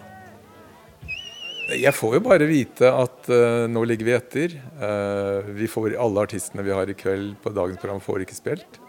Jeg 1.73 1.95
får 1.95 2.17
jo 2.17 2.23
bare 2.25 2.47
vite 2.47 2.89
at 2.91 3.29
uh, 3.31 3.65
nå 3.71 3.83
ligger 3.87 4.07
vi 4.07 4.15
etter. 4.15 4.55
Uh, 4.79 5.51
vi 5.55 5.67
får, 5.71 5.95
alle 5.99 6.25
artistene 6.27 6.63
vi 6.63 6.73
har 6.75 6.89
i 6.91 6.95
kveld 6.97 7.37
på 7.43 7.53
dagens 7.55 7.79
program, 7.79 8.01
får 8.03 8.25
ikke 8.25 8.37
spilt. 8.37 8.79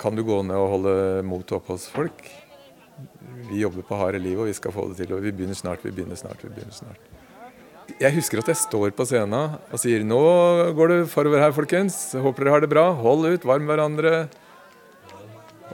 Kan 0.00 0.16
du 0.16 0.24
gå 0.24 0.40
ned 0.44 0.56
og 0.56 0.72
holde 0.76 0.94
motet 1.28 1.58
oppe 1.58 1.76
hos 1.76 1.88
folk? 1.92 2.24
Vi 3.50 3.60
jobber 3.60 3.84
på 3.84 4.00
harde 4.00 4.20
liv, 4.22 4.40
og 4.40 4.48
vi 4.48 4.56
skal 4.56 4.72
få 4.74 4.88
det 4.90 5.02
til. 5.02 5.12
Og 5.16 5.24
vi 5.24 5.34
begynner 5.34 5.58
snart, 5.58 5.84
vi 5.84 5.92
begynner 5.92 6.18
snart, 6.18 6.40
vi 6.44 6.52
begynner 6.52 6.76
snart. 6.76 7.11
Jeg 8.02 8.16
husker 8.16 8.40
at 8.42 8.48
jeg 8.50 8.58
står 8.58 8.90
på 8.98 9.04
scenen 9.06 9.52
og 9.62 9.78
sier 9.78 10.02
nå 10.02 10.18
går 10.74 10.90
det 10.90 11.02
forover 11.12 11.38
her, 11.38 11.52
folkens. 11.54 12.16
Håper 12.18 12.48
dere 12.48 12.54
har 12.56 12.64
det 12.64 12.70
bra. 12.72 12.88
Hold 12.98 13.28
ut, 13.30 13.46
varm 13.46 13.68
hverandre. 13.70 14.24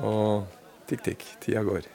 Og 0.04 0.44
tikk, 0.90 1.06
tikk. 1.06 1.25
Tida 1.40 1.64
går. 1.64 1.88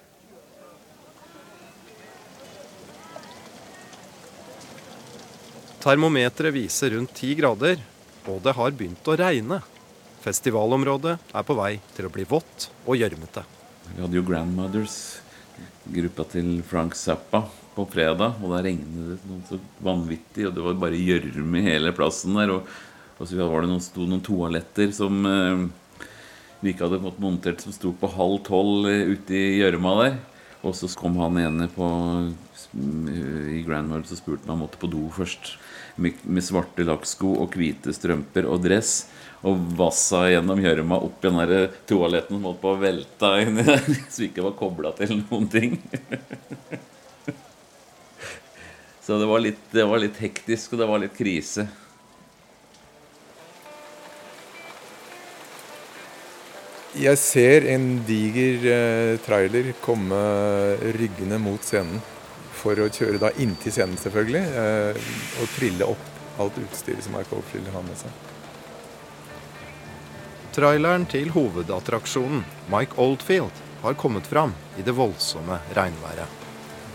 Termometeret 5.84 6.56
viser 6.56 6.96
rundt 6.96 7.14
ti 7.20 7.36
grader, 7.38 7.78
og 8.26 8.42
det 8.42 8.58
har 8.58 8.74
begynt 8.74 9.06
å 9.06 9.20
regne. 9.20 9.62
Festivalområdet 10.24 11.18
er 11.30 11.46
på 11.46 11.58
vei 11.60 11.76
til 11.94 12.08
å 12.08 12.14
bli 12.14 12.26
vått 12.26 12.72
og 12.88 12.96
gjørmete. 12.98 13.44
Vi 13.92 14.00
hadde 14.02 14.18
jo 14.18 14.24
Grandmothers, 14.26 14.96
gruppa 15.94 16.26
til 16.32 16.56
Frank 16.66 16.96
Zappa, 16.98 17.44
på 17.76 17.86
fredag, 17.90 18.40
og 18.40 18.52
da 18.54 18.62
regnet 18.66 19.14
det 19.14 19.20
noe 19.30 19.46
så 19.50 19.60
vanvittig, 19.84 20.48
og 20.48 20.56
det 20.56 20.66
var 20.66 20.82
bare 20.82 21.00
gjørme 21.00 21.62
i 21.62 21.68
hele 21.68 21.94
plassen 21.96 22.38
der. 22.38 22.54
Og, 22.56 22.68
og 23.18 23.30
så 23.30 23.40
var 23.40 23.64
det 23.64 23.72
noen, 23.72 23.84
sto 23.84 24.06
noen 24.08 24.24
toaletter 24.26 24.94
som 24.96 25.24
eh, 25.30 25.66
vi 26.64 26.74
ikke 26.74 26.88
hadde 26.88 27.02
fått 27.04 27.24
montert, 27.24 27.64
som 27.64 27.76
sto 27.76 27.92
på 27.98 28.12
halv 28.16 28.40
tolv 28.48 28.88
eh, 28.92 29.10
ute 29.14 29.36
i 29.36 29.60
gjørma 29.60 29.98
der. 30.02 30.22
Og 30.64 30.76
så 30.80 30.88
kom 30.96 31.18
han 31.20 31.38
ene 31.42 31.68
på, 31.72 31.86
i 32.80 33.64
Grand 33.68 33.92
World 33.92 34.08
og 34.08 34.20
spurte 34.20 34.48
om 34.48 34.54
han 34.54 34.62
måtte 34.62 34.80
på 34.80 34.88
do 34.92 35.10
først. 35.12 35.58
Med, 36.00 36.24
med 36.24 36.46
svarte 36.46 36.86
lakksko 36.88 37.36
og 37.44 37.58
hvite 37.60 37.92
strømper 37.94 38.48
og 38.50 38.64
dress. 38.64 38.94
Og 39.44 39.60
vassa 39.76 40.24
gjennom 40.32 40.62
gjørma 40.64 41.02
opp 41.04 41.20
i 41.20 41.34
den 41.34 41.68
toaletten 41.90 42.38
som 42.38 42.48
holdt 42.48 42.64
på 42.64 42.72
å 42.72 42.80
velte 42.80 43.34
inni 43.44 43.68
der. 43.68 43.84
Så 44.08 44.24
vi 44.24 44.32
ikke 44.32 44.48
var 44.48 44.56
kobla 44.62 44.96
til 44.96 45.18
noen 45.20 45.52
ting. 45.52 45.78
Så 49.04 49.18
det 49.20 49.26
var, 49.26 49.40
litt, 49.44 49.60
det 49.72 49.84
var 49.84 50.00
litt 50.00 50.16
hektisk, 50.16 50.74
og 50.74 50.80
det 50.80 50.86
var 50.88 51.02
litt 51.04 51.18
krise. 51.18 51.66
Jeg 56.94 57.18
ser 57.20 57.66
en 57.74 57.88
diger 58.08 58.68
eh, 58.70 59.16
trailer 59.26 59.72
komme 59.84 60.20
ryggende 60.96 61.40
mot 61.42 61.66
scenen. 61.66 62.00
For 62.64 62.80
å 62.80 62.86
kjøre 62.88 63.20
da 63.20 63.32
inntil 63.44 63.74
scenen, 63.76 63.98
selvfølgelig. 64.00 64.44
Eh, 64.62 65.10
og 65.42 65.52
trille 65.58 65.90
opp 65.90 66.40
alt 66.40 66.62
utstyret 66.62 67.04
som 67.04 67.18
Mike 67.18 67.36
Oldfield 67.36 67.74
har 67.74 67.84
med 67.84 68.00
seg. 68.06 68.22
Traileren 70.54 71.10
til 71.10 71.34
hovedattraksjonen, 71.34 72.46
Mike 72.72 72.96
Oldfield, 73.02 73.60
har 73.84 74.00
kommet 74.00 74.30
fram 74.32 74.56
i 74.80 74.86
det 74.86 74.96
voldsomme 74.96 75.60
regnværet. 75.76 76.43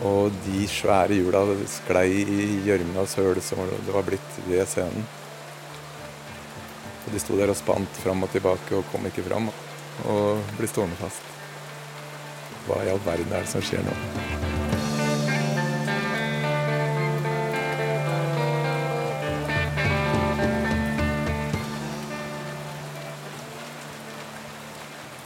Og 0.07 0.35
de 0.45 0.67
svære 0.71 1.17
hjula 1.19 1.43
sklei 1.67 2.23
i 2.23 2.45
gjørme 2.67 3.00
og 3.02 3.09
søl 3.11 3.40
som 3.43 3.64
det 3.67 3.95
var 3.95 4.07
blitt 4.07 4.38
ved 4.47 4.62
scenen. 4.71 5.09
Og 7.07 7.14
de 7.14 7.23
sto 7.23 7.38
der 7.38 7.50
og 7.50 7.59
spant 7.59 8.02
fram 8.05 8.23
og 8.23 8.31
tilbake 8.31 8.78
og 8.78 8.87
kom 8.93 9.09
ikke 9.11 9.26
fram. 9.26 9.50
Og 10.07 10.55
ble 10.61 10.71
stående 10.71 11.00
fast. 11.00 11.35
Hva 12.69 12.85
i 12.85 12.93
all 12.93 13.02
verden 13.07 13.33
er 13.33 13.43
det 13.43 13.50
som 13.57 13.64
skjer 13.64 13.83
nå? 13.87 14.58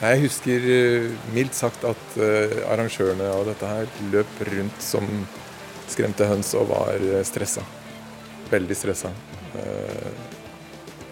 Jeg 0.02 0.18
husker 0.18 0.64
eh, 0.66 1.04
mildt 1.30 1.54
sagt 1.54 1.84
at 1.86 2.14
eh, 2.18 2.56
arrangørene 2.66 3.28
av 3.30 3.44
dette 3.46 3.68
her 3.70 3.90
løp 4.10 4.40
rundt 4.48 4.80
som 4.82 5.04
skremte 5.86 6.26
høns 6.26 6.48
og 6.58 6.72
var 6.72 6.98
eh, 6.98 7.20
stressa. 7.22 7.62
Veldig 8.50 8.74
stressa. 8.74 9.12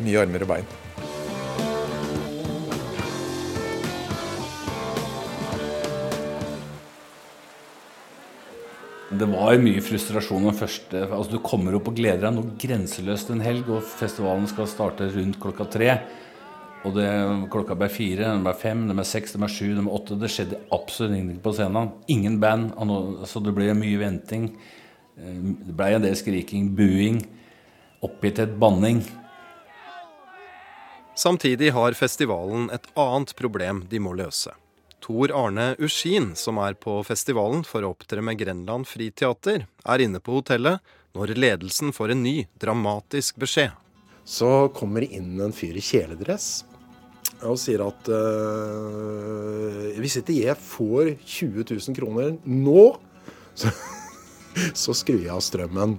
Mye 0.02 0.18
armer 0.18 0.42
og 0.42 0.50
bein. 0.50 0.66
Det 9.20 9.28
var 9.30 9.62
mye 9.62 9.84
frustrasjon 9.84 10.48
den 10.48 10.56
første 10.56 11.04
altså 11.04 11.36
Du 11.36 11.38
kommer 11.44 11.76
opp 11.78 11.92
og 11.92 12.00
gleder 12.00 12.24
deg 12.26 12.34
noe 12.40 12.58
grenseløst 12.58 13.30
en 13.30 13.44
helg, 13.46 13.70
og 13.70 13.86
festivalen 13.86 14.50
skal 14.50 14.66
starte 14.72 15.06
rundt 15.14 15.38
klokka 15.38 15.68
tre. 15.70 15.94
Og 16.88 16.94
det, 16.96 17.08
klokka 17.52 17.76
ble 17.76 17.90
fire, 17.92 18.24
den 18.24 18.44
ble 18.44 18.54
fem, 18.56 18.86
den 18.88 18.96
ble 18.96 19.04
seks, 19.04 19.34
den 19.34 19.44
ble 19.44 19.50
sju, 19.52 19.74
den 19.76 19.84
ble 19.84 19.96
åtte. 19.98 20.16
Det 20.16 20.30
skjedde 20.32 20.60
absolutt 20.72 21.12
ingenting 21.18 21.42
på 21.44 21.52
scenen. 21.52 21.90
Ingen 22.08 22.38
band. 22.40 22.72
Så 23.28 23.42
det 23.44 23.52
ble 23.56 23.74
mye 23.76 24.00
venting. 24.00 24.48
Eh, 25.20 25.42
det 25.66 25.76
ble 25.76 25.90
en 25.96 26.06
del 26.06 26.16
skriking, 26.16 26.70
buing, 26.76 27.20
oppgitthet, 28.00 28.56
banning. 28.60 29.02
Samtidig 31.20 31.74
har 31.76 31.92
festivalen 31.98 32.70
et 32.72 32.86
annet 32.96 33.34
problem 33.36 33.84
de 33.90 34.00
må 34.00 34.14
løse. 34.16 34.54
Tor 35.04 35.32
Arne 35.36 35.74
Uskin, 35.80 36.32
som 36.36 36.56
er 36.64 36.78
på 36.80 36.94
festivalen 37.04 37.60
for 37.64 37.84
å 37.84 37.92
opptre 37.92 38.24
med 38.24 38.40
Grenland 38.40 38.88
Friteater, 38.88 39.66
er 39.84 40.00
inne 40.04 40.20
på 40.20 40.38
hotellet 40.38 40.80
når 41.16 41.34
ledelsen 41.36 41.92
får 41.92 42.14
en 42.14 42.24
ny, 42.24 42.34
dramatisk 42.60 43.40
beskjed. 43.42 43.76
Så 44.24 44.70
kommer 44.76 45.04
det 45.04 45.16
inn 45.18 45.40
en 45.42 45.56
fyr 45.56 45.76
i 45.76 45.84
kjeledress 45.84 46.62
og 47.46 47.56
sier 47.60 47.82
at 47.84 48.10
uh, 48.12 49.88
hvis 50.00 50.18
ikke 50.20 50.36
jeg 50.36 50.56
får 50.60 51.14
20 51.24 51.64
000 51.64 51.96
kroner 51.96 52.36
nå, 52.44 52.84
så, 53.56 53.72
så 54.84 54.96
skrur 54.96 55.22
jeg 55.22 55.32
av 55.34 55.42
strømmen. 55.44 55.96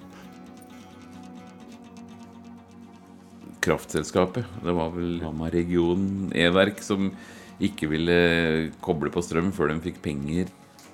Kraftselskapet, 3.61 4.47
det 4.65 4.73
var 4.73 4.89
vel 4.95 5.19
Hamar 5.21 5.53
region 5.53 6.31
E-verk, 6.33 6.81
som 6.85 7.11
ikke 7.61 7.91
ville 7.91 8.17
koble 8.81 9.11
på 9.13 9.21
strøm 9.21 9.51
før 9.53 9.69
de 9.69 9.81
fikk 9.83 10.01
penger. 10.01 10.49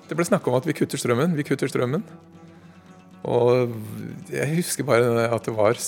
Det 0.08 0.16
ble 0.16 0.26
snakka 0.28 0.50
om 0.50 0.58
at 0.58 0.68
vi 0.68 0.76
kutter 0.76 1.00
strømmen, 1.00 1.36
vi 1.36 1.46
kutter 1.48 1.70
strømmen. 1.70 2.04
Og 3.28 3.72
jeg 4.32 4.48
husker 4.56 4.86
bare 4.88 5.28
at 5.28 5.48
det 5.48 5.54
var 5.56 5.80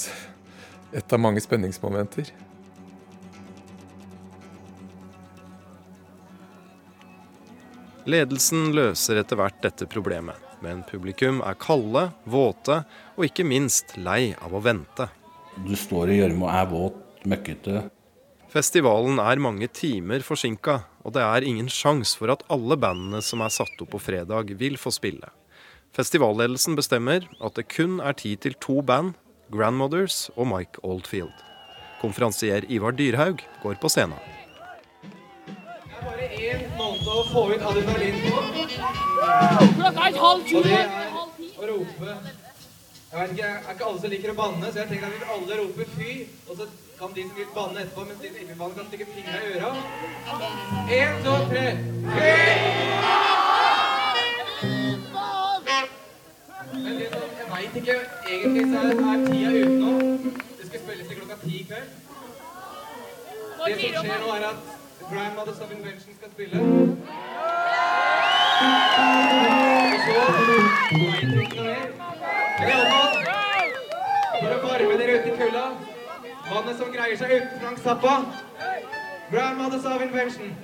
et 0.97 1.13
av 1.15 1.21
mange 1.23 1.43
spenningsmomenter. 1.45 2.33
Ledelsen 8.09 8.71
løser 8.73 9.21
etter 9.21 9.37
hvert 9.37 9.59
dette 9.61 9.85
problemet, 9.91 10.37
men 10.65 10.81
publikum 10.89 11.43
er 11.45 11.59
kalde, 11.61 12.07
våte 12.25 12.83
og 13.17 13.27
ikke 13.27 13.45
minst 13.45 13.97
lei 14.01 14.33
av 14.41 14.55
å 14.57 14.63
vente. 14.65 15.11
Du 15.67 15.75
står 15.77 16.13
i 16.13 16.21
gjørme 16.21 16.47
og 16.47 16.55
er 16.55 16.71
våt, 16.71 17.01
møkkete. 17.29 17.83
Festivalen 18.51 19.21
er 19.23 19.43
mange 19.43 19.69
timer 19.69 20.25
forsinka, 20.27 20.81
og 21.05 21.15
det 21.15 21.23
er 21.23 21.47
ingen 21.47 21.69
sjanse 21.71 22.17
for 22.19 22.33
at 22.33 22.43
alle 22.51 22.79
bandene 22.81 23.21
som 23.23 23.45
er 23.45 23.53
satt 23.53 23.85
opp 23.85 23.93
på 23.93 24.01
fredag, 24.03 24.55
vil 24.59 24.81
få 24.81 24.93
spille. 24.95 25.29
Festivalledelsen 25.95 26.79
bestemmer 26.79 27.29
at 27.39 27.59
det 27.59 27.69
kun 27.71 28.01
er 28.01 28.17
tid 28.17 28.41
til 28.47 28.57
to 28.65 28.81
band, 28.83 29.13
Grandmothers 29.53 30.31
og 30.37 30.49
Mike 30.51 30.81
Oldfield. 30.87 31.35
Konferansier 32.01 32.65
Ivar 32.73 32.95
Dyrhaug 32.97 33.43
går 33.63 33.77
på 33.83 33.91
scenen. 33.93 34.19
Det 35.05 35.99
er 35.99 36.07
bare 36.07 36.40
få 37.33 37.53
ut 37.53 37.63
adrenalin 37.63 38.17
på. 38.25 38.37
Klokka 39.79 40.07
er 40.09 40.19
halv 40.27 40.45
ti. 40.45 40.55
Og 40.57 40.63
det 40.65 40.79
er 40.79 40.89
å 41.61 41.67
rope 41.71 42.15
Jeg 43.11 43.19
vet 43.21 43.33
ikke, 43.35 43.49
er 43.51 43.75
ikke 43.75 43.87
alle 43.89 44.01
som 44.01 44.13
liker 44.13 44.31
å 44.31 44.35
banne, 44.39 44.67
så 44.71 44.79
jeg 44.79 44.89
tenker 44.91 45.07
at 45.09 45.15
hvis 45.17 45.31
alle 45.35 45.57
roper 45.61 45.89
fy, 45.97 46.11
og 46.47 46.61
så 46.61 46.67
kan 46.99 47.15
de 47.17 47.25
som 47.27 47.39
vil 47.39 47.49
banne 47.57 47.81
etterpå, 47.83 48.05
mens 48.07 48.21
de 48.23 48.29
som 48.29 48.37
ikke 48.39 48.53
vil 48.53 48.61
banne, 48.61 48.75
kan 48.79 48.87
stikke 48.87 49.07
fingra 49.15 49.37
i 49.41 49.43
øra. 49.57 49.71
Én, 50.99 51.13
to, 51.25 51.35
tre. 51.51 51.67
Men 56.71 57.01
det 57.01 57.09
som, 57.11 57.25
jeg 57.41 57.49
veit 57.51 57.79
ikke 57.81 57.97
Egentlig 58.31 58.67
så 58.71 58.79
er, 58.79 58.93
er 59.11 59.25
tida 59.27 59.51
nå. 59.81 59.95
Det 60.59 60.69
skal 60.69 60.85
spilles 60.85 61.09
til 61.09 61.19
klokka 61.19 61.41
ti 61.43 61.57
i 61.57 61.65
kveld. 61.67 61.89
Det 63.65 63.75
som 63.81 64.07
skjer 64.07 64.23
nå, 64.23 64.29
er 64.37 64.47
at 64.53 64.80
Grandmothers 65.11 65.59
of 65.59 65.73
Invention 65.73 66.15
skal 66.19 66.31
spille. 66.33 66.61
Og 66.61 66.99
så. 70.07 70.21
Men 72.61 72.69
iallfall, 72.69 73.15
for 74.41 74.51
å 74.55 74.59
varme 74.65 74.99
dere 75.01 75.17
ute 75.19 75.33
i 75.33 75.37
kulda 75.41 75.65
Mannen 76.51 76.77
som 76.79 76.93
greier 76.95 77.17
seg 77.19 77.33
uten 77.37 77.61
Frank 77.63 77.79
Zappa. 77.85 78.15
Grandmothers 79.31 79.85
of 79.85 80.03
Invention. 80.03 80.55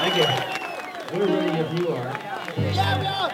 Thank 0.00 0.16
you. 0.20 0.28
We're 1.14 1.26
ready 1.26 1.58
if 1.58 1.78
you 1.78 1.88
are. 1.88 2.10
Yeah, 2.56 3.02
Now 3.02 3.30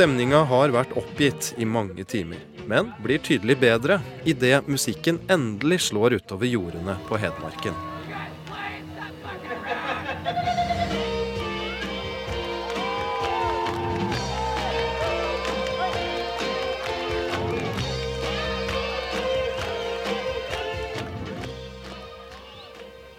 Stemninga 0.00 0.38
har 0.48 0.70
vært 0.72 0.94
oppgitt 0.96 1.50
i 1.60 1.66
mange 1.68 2.06
timer, 2.08 2.38
men 2.64 2.86
blir 3.04 3.20
tydelig 3.20 3.58
bedre 3.60 3.98
idet 4.24 4.62
musikken 4.64 5.18
endelig 5.28 5.76
slår 5.90 6.14
utover 6.16 6.48
jordene 6.48 6.94
på 7.04 7.18
Hedmarken. 7.20 7.76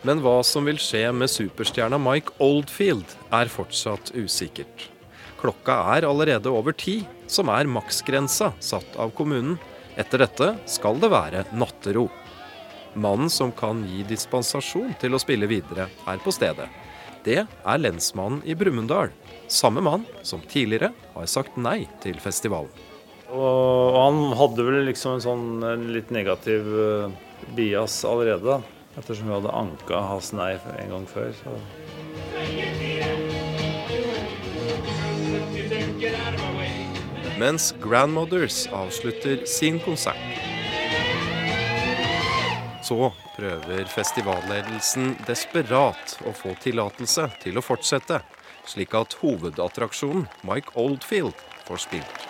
Men 0.02 0.26
hva 0.26 0.40
som 0.42 0.66
vil 0.66 0.82
skje 0.82 1.04
med 1.14 1.30
superstjerna 1.30 2.02
Mike 2.02 2.34
Oldfield, 2.42 3.06
er 3.30 3.54
fortsatt 3.54 4.16
usikkert. 4.18 4.90
Klokka 5.42 5.80
er 5.96 6.06
allerede 6.06 6.52
over 6.54 6.76
ti, 6.78 7.02
som 7.26 7.50
er 7.50 7.70
maksgrensa 7.70 8.52
satt 8.62 8.98
av 9.02 9.14
kommunen. 9.18 9.58
Etter 9.98 10.22
dette 10.22 10.54
skal 10.70 11.02
det 11.02 11.10
være 11.12 11.46
nattero. 11.58 12.06
Mannen 12.94 13.32
som 13.32 13.54
kan 13.56 13.82
gi 13.88 14.04
dispensasjon 14.08 14.94
til 15.02 15.16
å 15.16 15.22
spille 15.22 15.50
videre, 15.50 15.88
er 16.06 16.22
på 16.22 16.34
stedet. 16.36 16.68
Det 17.26 17.40
er 17.42 17.82
lensmannen 17.82 18.42
i 18.46 18.56
Brumunddal. 18.58 19.12
Samme 19.52 19.82
mann 19.86 20.06
som 20.26 20.42
tidligere 20.46 20.92
har 21.16 21.28
sagt 21.30 21.58
nei 21.58 21.86
til 22.04 22.22
festivalen. 22.22 22.72
Og, 23.32 23.96
han 23.96 24.34
hadde 24.36 24.66
vel 24.68 24.82
liksom 24.90 25.16
en 25.16 25.24
sånn 25.24 25.92
litt 25.94 26.12
negativ 26.12 26.68
eh, 26.68 27.14
bias 27.56 28.02
allerede. 28.08 28.60
Ettersom 29.00 29.30
vi 29.30 29.38
hadde 29.38 29.56
anka 29.56 30.02
hans 30.10 30.34
nei 30.36 30.54
en 30.82 30.98
gang 30.98 31.08
før. 31.08 31.32
Så. 31.40 31.56
Mens 37.40 37.76
Grandmothers 37.82 38.68
avslutter 38.68 39.46
sin 39.46 39.80
konsert. 39.80 40.18
Så 42.84 43.12
prøver 43.36 43.86
festivalledelsen 43.86 45.14
desperat 45.28 46.16
å 46.26 46.34
få 46.34 46.56
tillatelse 46.64 47.28
til 47.44 47.62
å 47.62 47.66
fortsette, 47.66 48.24
slik 48.66 48.98
at 48.98 49.14
hovedattraksjonen, 49.22 50.26
Mike 50.50 50.74
Oldfield, 50.74 51.38
får 51.70 51.86
spilt. 51.86 52.28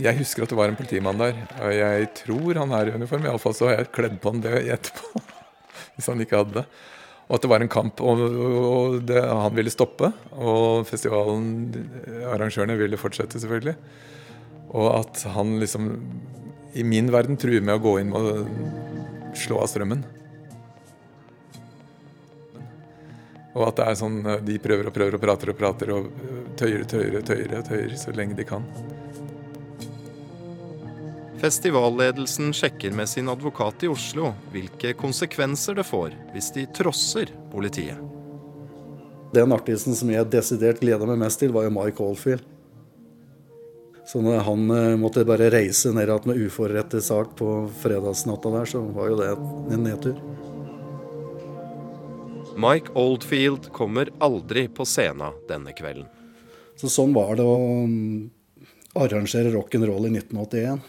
Jeg 0.00 0.18
husker 0.18 0.46
at 0.46 0.50
det 0.50 0.58
var 0.58 0.70
en 0.70 0.78
politimann 0.78 1.18
der, 1.18 1.44
og 1.62 1.74
jeg 1.78 2.14
tror 2.24 2.64
han 2.64 2.74
er 2.74 2.90
i 2.90 2.98
uniform. 2.98 3.26
Iallfall 3.26 3.54
så 3.54 3.70
har 3.70 3.84
jeg 3.84 3.94
kledd 3.94 4.18
på 4.22 4.34
han 4.34 4.42
det 4.42 4.64
etterpå, 4.66 5.28
hvis 5.94 6.10
han 6.10 6.26
ikke 6.26 6.42
hadde 6.42 6.64
det. 6.64 6.70
Og 7.30 7.36
at 7.36 7.44
det 7.44 7.50
var 7.52 7.62
en 7.62 7.70
kamp, 7.70 8.00
og, 8.02 8.20
og 8.26 8.94
det, 9.06 9.20
han 9.22 9.54
ville 9.54 9.70
stoppe. 9.70 10.10
Og 10.34 10.82
festivalen, 10.88 11.68
arrangørene, 12.26 12.74
ville 12.80 12.98
fortsette, 12.98 13.38
selvfølgelig. 13.38 13.76
Og 14.74 14.88
at 14.96 15.22
han 15.36 15.54
liksom, 15.62 15.92
i 16.74 16.82
min 16.82 17.12
verden, 17.14 17.38
truer 17.38 17.62
med 17.62 17.78
å 17.78 17.84
gå 17.84 18.00
inn 18.02 18.10
og 18.18 19.36
slå 19.38 19.60
av 19.62 19.70
strømmen. 19.70 20.02
Og 23.54 23.66
at 23.66 23.78
det 23.78 23.86
er 23.86 23.98
sånn 23.98 24.18
de 24.46 24.58
prøver 24.62 24.90
og 24.90 24.94
prøver 24.94 25.14
og 25.14 25.22
prater 25.22 25.54
og 25.54 25.58
prater 25.58 25.94
og 25.94 26.10
tøyer, 26.58 26.82
og 26.82 26.90
tøyer, 26.90 27.20
tøyer, 27.26 27.56
tøyer 27.66 27.94
så 27.98 28.14
lenge 28.14 28.38
de 28.38 28.46
kan. 28.46 28.66
Festivalledelsen 31.40 32.52
sjekker 32.52 32.92
med 32.92 33.08
sin 33.08 33.28
advokat 33.28 33.86
i 33.86 33.88
Oslo 33.88 34.34
hvilke 34.52 34.92
konsekvenser 34.92 35.78
det 35.78 35.86
får 35.88 36.12
hvis 36.34 36.50
de 36.52 36.66
trosser 36.76 37.32
politiet. 37.52 37.96
Den 39.32 39.54
artisten 39.56 39.96
som 39.96 40.10
jeg 40.12 40.28
desidert 40.28 40.82
gleda 40.82 41.08
meg 41.08 41.22
mest 41.22 41.40
til, 41.40 41.54
var 41.54 41.64
jo 41.64 41.72
Mike 41.72 42.02
Oldfield. 42.04 42.44
Så 44.04 44.20
når 44.20 44.42
han 44.42 44.66
eh, 44.74 44.98
måtte 44.98 45.24
bare 45.24 45.48
reise 45.54 45.94
ned 45.94 46.10
igjen 46.10 46.28
med 46.28 46.44
uforrettet 46.44 47.06
sak 47.06 47.32
på 47.38 47.48
fredagsnatta 47.80 48.50
der, 48.58 48.68
så 48.68 48.84
var 48.92 49.08
jo 49.08 49.18
det 49.22 49.30
en 49.76 49.84
nedtur. 49.86 50.20
Mike 52.60 52.92
Oldfield 52.98 53.70
kommer 53.72 54.10
aldri 54.20 54.66
på 54.68 54.84
scenen 54.84 55.40
denne 55.48 55.72
kvelden. 55.72 56.10
Så 56.76 56.90
sånn 56.92 57.14
var 57.16 57.36
det 57.38 57.46
å 57.46 57.60
mm, 57.86 58.24
arrangere 58.98 59.54
rock'n'roll 59.54 60.10
i 60.10 60.16
1981. 60.18 60.88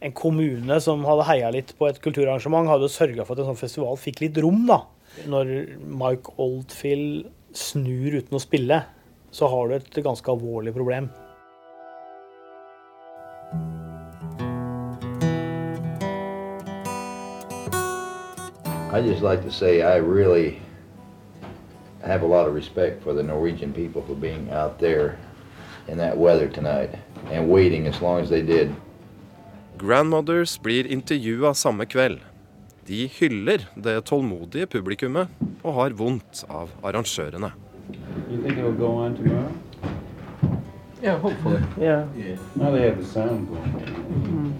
en 0.00 0.12
kommune 0.16 0.80
som 0.80 1.04
hadde 1.04 1.26
heia 1.28 1.50
litt 1.52 1.74
på 1.76 1.88
et 1.90 2.00
kulturarrangement, 2.00 2.70
hadde 2.70 2.88
sørga 2.88 3.26
for 3.26 3.36
at 3.36 3.42
en 3.42 3.52
sånn 3.52 3.60
festival 3.60 3.98
fikk 4.00 4.22
litt 4.24 4.38
rom. 4.40 4.64
da. 4.68 4.82
Når 5.28 5.76
Mike 5.84 6.32
Oldfield 6.40 7.28
snur 7.56 8.16
uten 8.20 8.38
å 8.38 8.40
spille, 8.40 8.84
så 9.30 9.50
har 9.50 9.68
du 9.68 9.74
et 9.76 10.00
ganske 10.04 10.32
alvorlig 10.32 10.72
problem. 10.74 11.10
I 18.92 18.98
just 18.98 19.22
like 19.22 19.42
to 19.44 19.52
say 19.52 19.82
I 19.82 19.96
really 19.98 20.60
have 22.02 22.22
a 22.22 22.26
lot 22.26 22.48
of 22.48 22.54
respect 22.54 23.04
for 23.04 23.12
the 23.12 23.22
Norwegian 23.22 23.72
people 23.72 24.02
for 24.02 24.14
being 24.14 24.50
out 24.50 24.80
there 24.80 25.16
in 25.86 25.98
that 25.98 26.16
weather 26.16 26.48
tonight 26.48 26.90
and 27.30 27.48
waiting 27.48 27.86
as 27.86 28.00
long 28.00 28.20
as 28.20 28.30
they 28.30 28.42
did. 28.42 28.74
Grandmothers 29.80 30.62
blir 30.62 30.86
intervjua 30.86 31.54
samme 31.54 31.86
kveld. 31.86 32.18
De 32.86 33.06
hyller 33.06 33.62
det 33.74 33.94
tålmodige 34.04 34.66
publikummet 34.66 35.28
og 35.62 35.72
har 35.74 35.94
vondt 35.96 36.42
av 36.52 36.68
arrangørene. 36.84 37.48
You 38.28 38.42
think 38.42 38.58
it'll 38.58 38.76
go 38.76 38.90
on 39.00 39.16
tomorrow? 39.16 39.48
Yeah, 41.02 41.18
hopefully. 41.18 41.62
Yeah. 41.80 42.04
Now 42.56 42.70
they 42.72 42.82
have 42.82 42.98
the 42.98 43.06
sound 43.06 43.48
going. 43.48 43.72
Mm-hmm. 43.72 44.52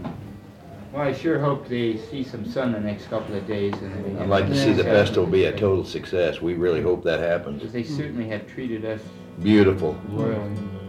Well, 0.95 1.03
I 1.03 1.13
sure 1.13 1.39
hope 1.39 1.69
they 1.69 1.99
see 2.11 2.25
some 2.25 2.47
sun 2.47 2.73
the 2.73 2.81
next 2.81 3.11
couple 3.11 3.37
of 3.37 3.47
days. 3.47 3.75
And 3.83 4.19
I'd 4.21 4.29
like 4.29 4.47
to 4.49 4.57
see 4.57 4.73
the 4.73 4.85
festival 4.85 5.27
be 5.27 5.45
a 5.45 5.53
total 5.53 5.85
success. 5.85 6.41
We 6.41 6.55
really 6.55 6.81
hope 6.81 7.05
that 7.05 7.21
happens. 7.21 7.71
They 7.73 7.85
certainly 7.85 8.27
have 8.29 8.47
treated 8.47 8.87
us 8.87 9.01
Beautiful. 9.43 9.97
royally. 10.09 10.80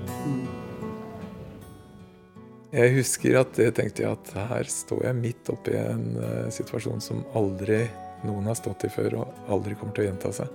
Jeg 2.72 2.94
husker 2.96 3.36
at 3.36 3.58
tenkte 3.76 4.06
jeg 4.06 4.16
at 4.16 4.30
her 4.48 4.70
står 4.72 5.04
jeg 5.10 5.18
midt 5.18 5.50
oppi 5.52 5.74
en 5.76 6.06
eh, 6.16 6.48
situasjon 6.56 7.04
som 7.04 7.26
aldri 7.36 7.84
noen 8.24 8.48
har 8.48 8.56
stått 8.56 8.86
i 8.88 8.92
før, 8.94 9.18
og 9.22 9.50
aldri 9.52 9.76
kommer 9.76 9.98
til 9.98 10.06
å 10.06 10.08
gjenta 10.08 10.32
seg. 10.36 10.54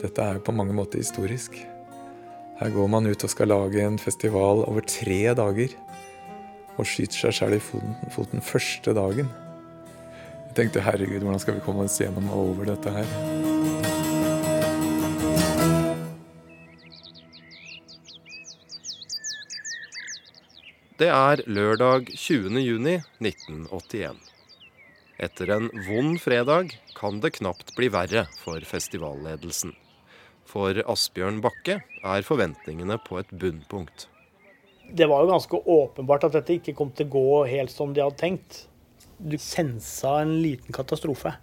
Dette 0.00 0.22
er 0.22 0.38
jo 0.38 0.44
på 0.46 0.54
mange 0.56 0.76
måter 0.76 1.02
historisk. 1.02 1.58
Her 2.56 2.72
går 2.72 2.88
man 2.88 3.08
ut 3.08 3.26
og 3.26 3.32
skal 3.32 3.52
lage 3.52 3.82
en 3.84 3.98
festival 4.00 4.64
over 4.64 4.86
tre 4.88 5.20
dager. 5.36 5.76
Og 6.76 6.88
skyter 6.88 7.26
seg 7.26 7.36
sjøl 7.36 7.58
i 7.58 7.60
foten, 7.60 7.96
foten 8.12 8.44
første 8.44 8.96
dagen. 8.96 9.28
Jeg 10.48 10.56
tenkte 10.56 10.84
herregud, 10.84 11.20
hvordan 11.20 11.44
skal 11.44 11.58
vi 11.58 11.66
komme 11.68 11.84
oss 11.84 12.00
gjennom 12.00 12.32
og 12.32 12.54
over 12.54 12.72
dette 12.72 12.96
her? 12.96 13.55
Det 20.96 21.10
er 21.12 21.42
lørdag 21.44 22.06
20. 22.16 22.54
juni 22.64 22.94
1981. 23.20 24.16
Etter 25.20 25.50
en 25.52 25.66
vond 25.84 26.14
fredag 26.16 26.70
kan 26.96 27.18
det 27.20 27.34
knapt 27.36 27.74
bli 27.76 27.90
verre 27.92 28.22
for 28.40 28.64
festivalledelsen. 28.64 29.74
For 30.48 30.80
Asbjørn 30.88 31.42
Bakke 31.44 31.82
er 32.00 32.24
forventningene 32.24 32.96
på 33.04 33.20
et 33.20 33.28
bunnpunkt. 33.28 34.06
Det 34.88 35.10
var 35.12 35.26
jo 35.26 35.34
ganske 35.34 35.60
åpenbart 35.76 36.30
at 36.30 36.38
dette 36.38 36.56
ikke 36.56 36.76
kom 36.80 36.94
til 36.96 37.10
å 37.10 37.14
gå 37.18 37.44
helt 37.52 37.76
som 37.76 37.92
de 37.92 38.00
hadde 38.00 38.22
tenkt. 38.22 38.64
Du 39.20 39.36
sensa 39.36 40.22
en 40.22 40.38
liten 40.40 40.72
katastrofe. 40.72 41.34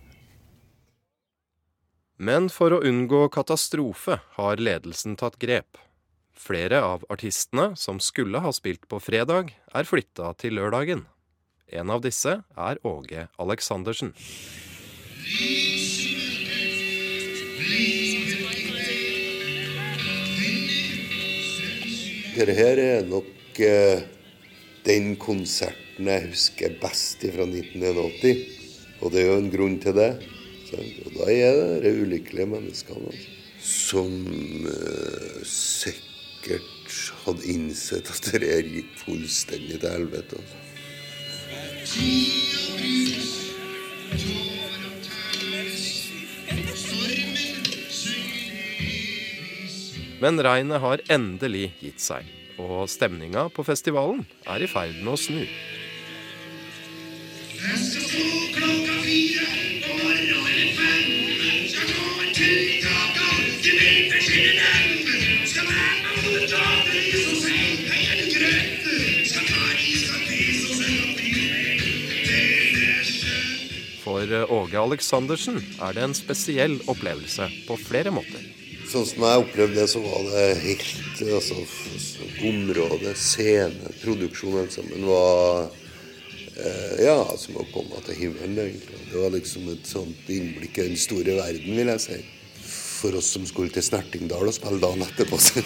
Men 2.17 2.49
for 2.49 2.73
å 2.73 2.81
unngå 2.81 3.27
katastrofe 3.37 4.17
har 4.39 4.57
ledelsen 4.57 5.13
tatt 5.21 5.37
grep. 5.37 5.77
Flere 6.33 6.81
av 6.81 7.05
artistene 7.13 7.71
som 7.77 7.99
skulle 8.01 8.41
ha 8.43 8.51
spilt 8.53 8.87
på 8.89 8.99
fredag, 8.99 9.53
er 9.73 9.87
flytta 9.87 10.33
til 10.41 10.57
lørdagen. 10.57 11.05
En 11.73 11.93
av 11.93 12.01
disse 12.03 12.39
er 12.41 12.79
Åge 12.85 13.27
Aleksandersen. 13.41 14.13
Dette 22.33 22.53
her 22.57 22.81
er 22.81 23.05
nok 23.05 23.59
eh, 23.61 24.01
den 24.87 25.13
konserten 25.21 26.09
jeg 26.09 26.29
husker 26.31 26.77
best 26.81 27.21
fra 27.21 27.45
1981. 27.45 28.41
Og 29.03 29.13
det 29.13 29.21
er 29.21 29.29
jo 29.29 29.41
en 29.41 29.51
grunn 29.53 29.77
til 29.83 29.95
det. 29.97 30.09
Og 30.73 31.11
da 31.19 31.27
er 31.29 31.59
det 31.59 31.83
de 31.83 31.91
ulykkelige 32.01 32.49
menneskene 32.49 33.11
altså, 33.11 33.37
som 33.63 34.09
eh, 34.65 35.43
hadde 37.23 37.47
innsett 37.49 38.09
at 38.11 38.29
det 38.31 38.43
her 38.43 38.67
gikk 38.67 38.91
fullstendig 39.05 39.79
til 39.79 39.89
helvete. 39.89 40.41
Altså. 40.41 40.59
Men 50.23 50.39
regnet 50.39 50.79
har 50.79 51.01
endelig 51.11 51.73
gitt 51.81 51.99
seg, 51.99 52.23
og 52.55 52.87
stemninga 52.87 53.49
på 53.51 53.65
festivalen 53.67 54.23
er 54.47 54.63
i 54.63 54.69
ferd 54.71 54.95
med 55.01 55.13
å 55.15 55.19
snu. 55.19 55.41
For 58.53 58.63
eh, 58.63 58.82
Åge 74.49 74.79
Aleksandersen 74.79 75.59
er 75.81 75.95
det 75.95 76.03
en 76.03 76.15
spesiell 76.17 76.79
opplevelse 76.91 77.47
på 77.67 77.77
flere 77.81 78.11
måter. 78.13 78.41
Sånn 78.89 79.05
som 79.07 79.23
jeg 79.25 79.43
opplevde 79.45 79.77
det, 79.79 79.87
så 79.89 79.99
var 80.03 80.25
det 80.27 80.47
helt 80.61 81.21
altså, 81.37 81.55
Området, 82.43 83.15
scene, 83.17 83.93
produksjon 84.03 84.59
alt 84.59 84.75
sammen 84.75 85.05
var 85.07 85.69
eh, 86.57 86.95
Ja, 87.05 87.17
som 87.39 87.57
å 87.61 87.65
komme 87.71 88.01
til 88.05 88.19
himmelen, 88.19 88.59
egentlig. 88.67 88.99
Det 89.09 89.17
var 89.21 89.33
liksom 89.33 89.69
et 89.73 89.87
sånt 89.89 90.29
innblikk 90.29 90.77
i 90.77 90.87
den 90.91 90.99
store 90.99 91.37
verden, 91.39 91.71
vil 91.79 91.93
jeg 91.95 92.01
si. 92.03 92.19
For 93.03 93.11
oss 93.19 93.33
som 93.35 93.47
skulle 93.49 93.73
til 93.73 93.85
Snertingdal 93.85 94.45
og 94.51 94.55
spille 94.55 94.81
dagen 94.83 95.05
etterpå. 95.07 95.35
jeg. 95.41 95.63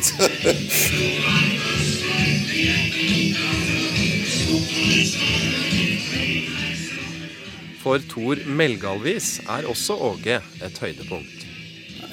For 7.87 8.03
Tor 8.03 8.35
Melgalvis 8.51 9.37
er 9.47 9.63
også 9.71 9.95
Åge 10.09 10.41
et 10.65 10.79
høydepunkt. 10.83 11.45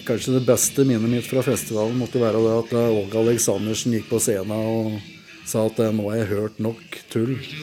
Kanskje 0.07 0.37
det 0.37 0.45
beste 0.47 0.85
minnet 0.87 1.11
mitt 1.11 1.27
fra 1.27 1.43
festivalen 1.43 1.99
måtte 1.99 2.21
være 2.23 2.39
det 2.45 2.53
at 2.61 2.75
Åge 2.79 3.19
Aleksandersen 3.19 3.97
gikk 3.97 4.07
på 4.07 4.21
scenen 4.23 4.55
og 4.55 5.01
sa 5.43 5.65
at 5.67 5.81
eh, 5.83 5.91
nå 5.91 6.07
har 6.13 6.21
jeg 6.21 6.29
hørt 6.31 6.61
nok 6.63 6.95
tull. 7.11 7.35
Det 7.35 7.59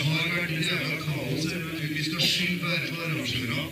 har 0.00 0.24
vært 0.32 0.54
jævla 0.64 0.96
kaos. 1.02 1.44
Vi 1.92 2.02
skal 2.08 2.24
skylde 2.24 2.64
bare 2.64 2.80
på 2.88 2.96
arrangørene. 3.04 3.64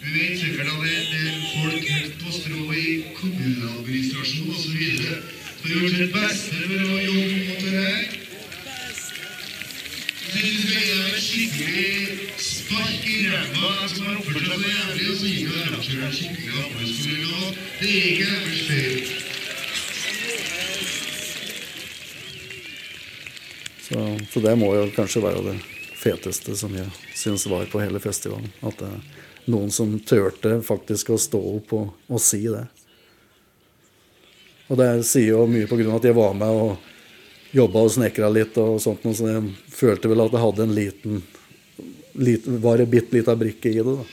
Vi 0.00 0.08
vet 0.16 0.34
sikkert 0.40 0.68
at 0.72 0.80
det, 0.80 0.96
det 1.12 1.22
er 1.28 1.36
folk 1.58 1.84
helt 1.92 2.16
på 2.22 2.28
strå 2.38 2.62
i 2.72 2.88
kommuneadministrasjon 3.20 4.48
osv. 4.56 4.80
Vi 4.80 5.68
har 5.68 5.76
gjort 5.76 5.94
sitt 6.00 6.12
beste 6.16 6.51
som 13.62 14.06
har 14.06 14.16
oppført 14.18 14.42
seg 14.42 14.52
så 14.52 14.68
jævlig, 14.68 15.06
og 15.08 15.16
gir 15.22 15.48
vi 15.48 15.60
arrangøren 15.62 16.14
skikkelig 16.16 16.54
applaus 16.62 16.96
for 16.98 17.08
det. 17.12 17.50
Er 17.82 17.94
ikke 18.10 18.26
deres 18.32 18.62
feil. 18.68 18.98
Så, 23.82 23.98
så 24.32 24.42
det 24.46 24.54
må 24.58 24.68
jo 24.74 24.84
kanskje 24.96 25.22
være 25.22 25.42
det 25.50 25.56
feteste 26.02 26.56
som 26.58 26.74
jeg 26.74 26.88
syns 27.18 27.46
var 27.50 27.66
på 27.70 27.82
hele 27.82 28.00
festivalen. 28.02 28.50
At 28.66 28.78
det 28.80 28.88
er 28.88 29.50
noen 29.52 29.70
som 29.74 29.94
turte 30.06 30.58
faktisk 30.66 31.12
å 31.12 31.18
stå 31.20 31.42
opp 31.56 31.74
og, 31.76 31.92
og 32.08 32.22
si 32.22 32.42
det. 32.46 32.64
Og 34.72 34.78
det 34.80 34.88
sier 35.06 35.34
jo 35.34 35.46
mye 35.50 35.68
på 35.68 35.76
grunn 35.78 35.92
av 35.92 36.00
at 36.00 36.08
jeg 36.08 36.16
var 36.16 36.34
med 36.38 36.50
og 36.64 37.52
jobba 37.52 37.84
og 37.84 37.92
snekra 37.92 38.30
litt 38.32 38.56
og 38.58 38.80
sånt, 38.80 39.04
så 39.04 39.28
jeg 39.28 39.54
følte 39.68 40.08
vel 40.08 40.24
at 40.24 40.32
jeg 40.32 40.44
hadde 40.46 40.64
en 40.64 40.76
liten 40.76 41.22
Var 42.12 42.78
en 42.84 42.90
bitte 42.90 43.16
lita 43.16 43.36
brikke 43.36 43.70
i 43.72 43.80
det. 43.80 43.96
da. 43.96 44.04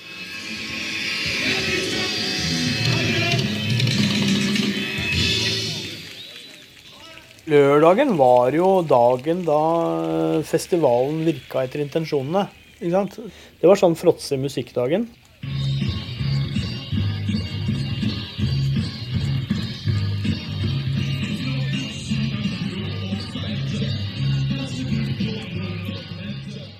Lørdagen 7.50 8.14
var 8.20 8.54
jo 8.54 8.84
dagen 8.86 9.42
da 9.48 9.62
festivalen 10.46 11.24
virka 11.26 11.64
etter 11.66 11.82
intensjonene. 11.82 12.46
Ikke 12.78 12.94
sant? 12.94 13.18
Det 13.60 13.68
var 13.68 13.80
sånn 13.80 13.98
fråtse 13.98 14.38
musikkdagen. 14.40 15.08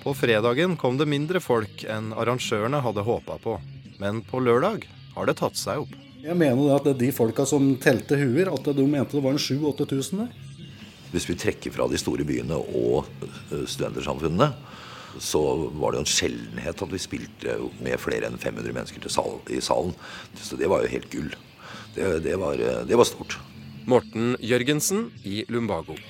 På 0.10 0.14
fredagen 0.18 0.74
kom 0.76 0.96
det 0.98 1.06
mindre 1.06 1.38
folk 1.38 1.84
enn 1.86 2.08
arrangørene 2.18 2.80
hadde 2.82 3.04
håpa 3.06 3.36
på. 3.44 3.52
Men 4.02 4.24
på 4.26 4.40
lørdag 4.42 4.88
har 5.14 5.30
det 5.30 5.36
tatt 5.38 5.60
seg 5.60 5.84
opp. 5.84 5.92
Jeg 6.24 6.34
mener 6.34 6.72
at 6.74 6.88
de 6.98 7.10
folka 7.14 7.46
som 7.46 7.68
telte 7.78 8.18
huer, 8.18 8.50
at 8.50 8.72
de 8.74 8.86
mente 8.90 9.14
det 9.14 9.22
var 9.22 9.38
en 9.38 9.44
7000-8000 9.44 10.24
der. 10.24 10.32
Hvis 11.12 11.30
vi 11.30 11.36
trekker 11.38 11.76
fra 11.76 11.86
de 11.94 12.02
store 12.02 12.26
byene 12.26 12.58
og 12.58 13.06
eh, 13.22 13.68
studentersamfunnene, 13.70 14.50
så 15.22 15.44
var 15.78 15.94
det 15.94 16.02
jo 16.02 16.08
en 16.08 16.12
sjeldenhet 16.16 16.84
at 16.88 16.98
vi 16.98 17.04
spilte 17.06 17.60
med 17.78 18.02
flere 18.02 18.34
enn 18.34 18.42
500 18.42 18.80
mennesker 18.80 19.06
til 19.06 19.14
sal, 19.14 19.38
i 19.46 19.62
salen. 19.62 19.94
Så 20.42 20.58
det 20.58 20.74
var 20.74 20.82
jo 20.82 20.94
helt 20.96 21.10
gull. 21.14 21.30
Det, 21.94 22.16
det, 22.26 22.34
var, 22.42 22.58
eh, 22.58 22.82
det 22.90 22.98
var 22.98 23.06
stort. 23.14 23.38
Morten 23.86 24.34
Jørgensen 24.42 25.12
i 25.22 25.44
Lumbago. 25.54 26.02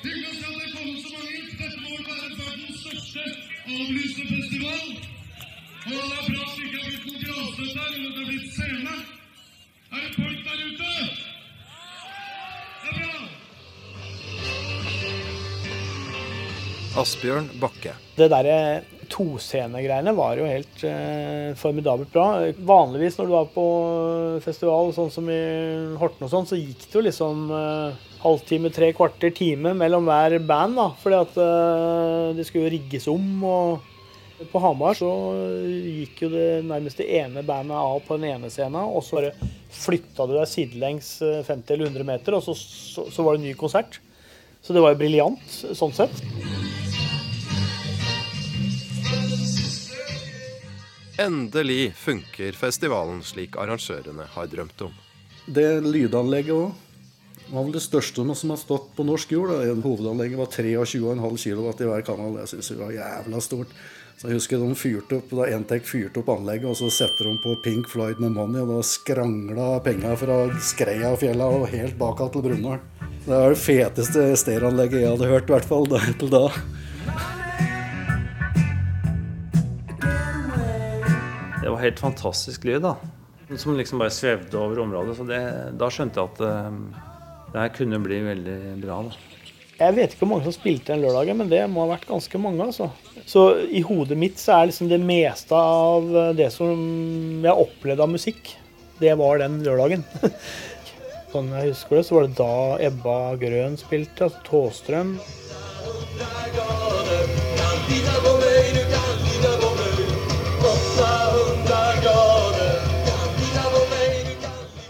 Asbjørn 16.99 17.49
Bakke. 17.61 17.93
Det 18.17 18.27
derre 18.31 18.55
toscenegreiene 19.09 20.13
var 20.17 20.37
jo 20.37 20.47
helt 20.47 20.83
eh, 20.85 21.55
formidabelt 21.57 22.11
bra. 22.13 22.27
Vanligvis 22.69 23.17
når 23.17 23.29
du 23.29 23.33
var 23.33 23.47
på 23.53 23.65
festival, 24.43 24.91
sånn 24.95 25.11
som 25.13 25.29
i 25.31 25.39
Horten 25.99 26.27
og 26.27 26.33
sånn, 26.33 26.49
så 26.49 26.59
gikk 26.59 26.85
det 26.85 26.99
jo 26.99 27.05
liksom 27.07 27.45
eh, 27.55 28.09
halvtime, 28.23 28.71
tre 28.75 28.91
kvarter, 28.97 29.33
time 29.35 29.73
mellom 29.77 30.09
hver 30.09 30.37
band. 30.45 30.77
da, 30.79 30.89
Fordi 31.01 31.21
at 31.23 31.39
eh, 31.45 32.25
det 32.37 32.47
skulle 32.47 32.67
jo 32.67 32.75
rigges 32.75 33.09
om. 33.11 33.29
og 33.47 34.43
På 34.51 34.61
Hamar 34.63 34.99
så 34.99 35.09
gikk 35.67 36.25
jo 36.25 36.33
det 36.35 36.49
nærmest 36.67 37.01
det 37.01 37.09
ene 37.21 37.45
bandet 37.47 37.79
av 37.79 38.03
på 38.05 38.19
den 38.19 38.35
ene 38.35 38.51
scenen, 38.53 38.83
og 38.83 39.03
så 39.03 39.19
bare 39.19 39.33
flytta 39.79 40.27
du 40.27 40.35
deg 40.37 40.51
sidelengs 40.51 41.15
eh, 41.25 41.41
50 41.47 41.75
eller 41.75 41.91
100 41.93 42.11
meter, 42.13 42.37
og 42.37 42.45
så, 42.45 42.55
så, 42.59 43.09
så 43.09 43.25
var 43.25 43.35
det 43.35 43.43
en 43.43 43.49
ny 43.51 43.57
konsert. 43.59 44.01
Så 44.61 44.75
det 44.75 44.83
var 44.83 44.91
jo 44.93 44.99
briljant 44.99 45.61
sånn 45.79 45.95
sett. 45.95 46.19
Endelig 51.19 51.91
funker 51.99 52.55
festivalen 52.55 53.19
slik 53.27 53.57
arrangørene 53.59 54.23
har 54.35 54.47
drømt 54.47 54.85
om. 54.85 54.93
Det 55.51 55.81
lydanlegget 55.83 56.55
òg 56.55 57.49
var 57.49 57.65
vel 57.65 57.73
det 57.73 57.81
største 57.83 58.23
som 58.37 58.53
har 58.53 58.59
stått 58.61 58.91
på 58.95 59.03
norsk 59.03 59.31
jord. 59.33 59.51
da. 59.51 59.73
Hovedanlegget 59.83 60.39
var 60.39 60.51
23,5 60.53 61.39
kW 61.43 61.71
i 61.83 61.89
hver 61.89 62.05
kanal. 62.05 62.37
Det 62.37 62.45
syns 62.51 62.71
vi 62.71 62.77
var 62.79 62.93
jævla 62.93 63.41
stort. 63.41 63.73
Så 64.19 64.27
jeg 64.27 64.35
husker 64.35 64.59
de 64.59 64.75
fyrte 64.75 65.15
opp, 65.15 65.31
da 65.31 65.47
Entec 65.55 65.85
fyrte 65.87 66.19
opp 66.19 66.31
anlegget, 66.33 66.67
og 66.67 66.75
så 66.75 66.89
setter 66.91 67.29
de 67.29 67.37
på 67.39 67.55
Pink 67.63 67.87
Floyd 67.87 68.19
med 68.19 68.35
Money, 68.35 68.61
og 68.65 68.73
da 68.73 68.79
skrangla 68.83 69.69
penga 69.83 70.11
fra 70.19 70.41
Skreiafjella 70.71 71.47
og 71.47 71.69
helt 71.71 71.95
bak 71.99 72.19
til 72.19 72.43
Brumunddal. 72.43 72.83
Det 73.25 73.31
var 73.31 73.55
det 73.55 73.63
feteste 73.63 74.29
stereoanlegget 74.43 75.05
jeg 75.05 75.13
hadde 75.13 75.31
hørt, 75.31 75.47
i 75.47 75.55
hvert 75.55 75.69
fall 75.71 75.87
til 76.19 76.35
da. 76.35 76.45
Helt 81.81 82.01
fantastisk 82.01 82.67
lyd, 82.67 82.83
da. 82.85 82.95
Som 83.57 83.77
liksom 83.79 84.01
bare 84.01 84.13
svevde 84.13 84.59
over 84.59 84.83
området. 84.83 85.17
Så 85.17 85.25
det, 85.27 85.41
da 85.79 85.89
skjønte 85.93 86.21
jeg 86.21 86.31
at 86.33 86.41
uh, 86.45 87.09
det 87.53 87.63
her 87.63 87.73
kunne 87.75 88.01
bli 88.03 88.21
veldig 88.27 88.59
bra. 88.83 89.01
da. 89.07 89.29
Jeg 89.79 89.95
vet 89.95 90.11
ikke 90.11 90.25
hvor 90.25 90.33
mange 90.33 90.45
som 90.49 90.55
spilte 90.57 90.91
den 90.91 91.05
lørdagen, 91.05 91.37
men 91.39 91.51
det 91.51 91.61
må 91.71 91.85
ha 91.85 91.93
vært 91.93 92.09
ganske 92.09 92.41
mange. 92.41 92.65
altså. 92.67 92.89
Så 93.29 93.45
i 93.71 93.81
hodet 93.85 94.17
mitt 94.19 94.41
så 94.41 94.57
er 94.57 94.69
liksom 94.69 94.89
det 94.91 94.99
meste 95.01 95.55
av 95.55 96.09
det 96.35 96.49
som 96.51 96.75
jeg 97.45 97.67
opplevde 97.67 98.03
av 98.03 98.11
musikk, 98.11 98.57
det 98.99 99.15
var 99.19 99.39
den 99.39 99.61
lørdagen. 99.63 100.03
Sånn 101.31 101.51
jeg 101.53 101.71
husker 101.71 101.99
det, 101.99 102.05
så 102.07 102.15
var 102.17 102.25
det 102.25 102.37
da 102.39 102.53
Ebba 102.89 103.17
Grøn 103.39 103.77
spilte, 103.79 104.27
altså 104.27 104.39
Tåstrøm. 104.49 105.13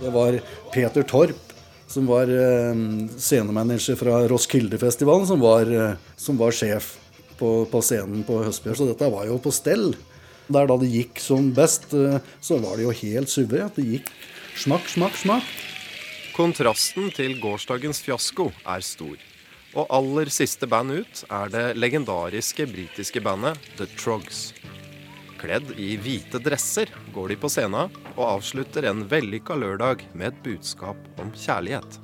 Det 0.09 0.15
var 0.15 0.39
Peter 0.73 1.03
Torp, 1.03 1.51
som 1.87 2.07
var 2.09 2.29
eh, 2.33 2.79
scenemanager 3.17 3.95
fra 3.95 4.23
Roskildefestivalen, 4.27 5.27
som 5.29 5.39
var, 5.39 5.69
eh, 5.69 5.99
som 6.17 6.37
var 6.39 6.55
sjef 6.55 6.95
på, 7.37 7.67
på 7.69 7.81
scenen 7.85 8.23
på 8.25 8.39
Høstbjørn. 8.41 8.79
Så 8.79 8.87
dette 8.89 9.09
var 9.13 9.27
jo 9.29 9.37
på 9.37 9.53
stell. 9.53 9.91
Der 10.49 10.65
da 10.65 10.79
det 10.81 10.89
gikk 10.89 11.21
som 11.21 11.51
best, 11.53 11.93
eh, 11.93 12.17
så 12.41 12.57
var 12.57 12.79
det 12.79 12.87
jo 12.87 12.95
helt 13.03 13.29
suverent. 13.29 13.77
Det 13.77 13.85
gikk 13.85 14.09
smakk, 14.57 14.89
smakk, 14.89 15.21
smakk. 15.21 15.53
Kontrasten 16.33 17.13
til 17.13 17.37
gårsdagens 17.37 18.01
fiasko 18.01 18.49
er 18.65 18.81
stor. 18.81 19.13
Og 19.77 19.93
aller 19.93 20.33
siste 20.33 20.65
band 20.65 21.03
ut 21.03 21.25
er 21.29 21.53
det 21.53 21.67
legendariske 21.77 22.65
britiske 22.73 23.21
bandet 23.21 23.61
The 23.77 23.85
Trogs. 23.93 24.47
Kledd 25.39 25.71
i 25.79 25.93
hvite 26.01 26.41
dresser 26.43 26.91
går 27.15 27.31
de 27.31 27.39
på 27.39 27.49
scenen 27.51 27.93
og 28.17 28.25
avslutter 28.25 28.89
en 28.89 29.05
vellykka 29.07 29.55
lørdag 29.55 30.03
med 30.11 30.33
et 30.33 30.41
budskap 30.43 31.21
om 31.21 31.31
kjærlighet. 31.31 31.99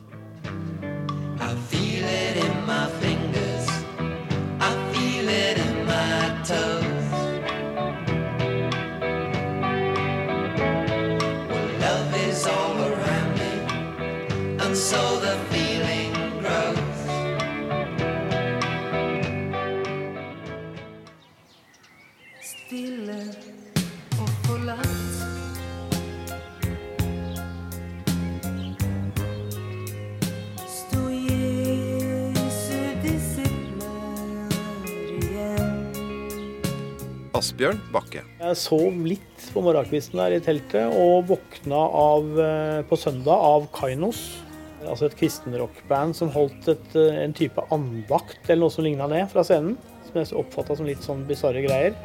Asbjørn 37.56 37.78
Bakke. 37.88 38.20
Jeg 38.36 38.58
sov 38.60 38.98
litt 39.08 39.44
på 39.56 39.62
morgenkvisten 39.64 40.20
der 40.20 40.34
i 40.36 40.42
teltet, 40.44 40.92
og 40.92 41.30
våkna 41.30 41.78
av, 41.88 42.26
eh, 42.36 42.82
på 42.84 42.98
søndag 43.00 43.32
av 43.32 43.70
Kainos. 43.72 44.44
Altså 44.84 45.06
et 45.06 45.16
kristenrockband 45.16 46.14
som 46.14 46.30
holdt 46.32 46.68
et, 46.68 46.96
eh, 46.96 47.24
en 47.24 47.32
type 47.32 47.56
andakt 47.72 48.50
eller 48.50 48.60
noe 48.60 48.70
som 48.70 48.84
ligna 48.84 49.08
det 49.08 49.32
fra 49.32 49.42
scenen. 49.42 49.78
Som 50.04 50.14
jeg 50.16 50.36
oppfatta 50.36 50.76
som 50.76 50.86
litt 50.86 51.00
sånn 51.00 51.26
bisarre 51.26 51.64
greier. 51.64 51.96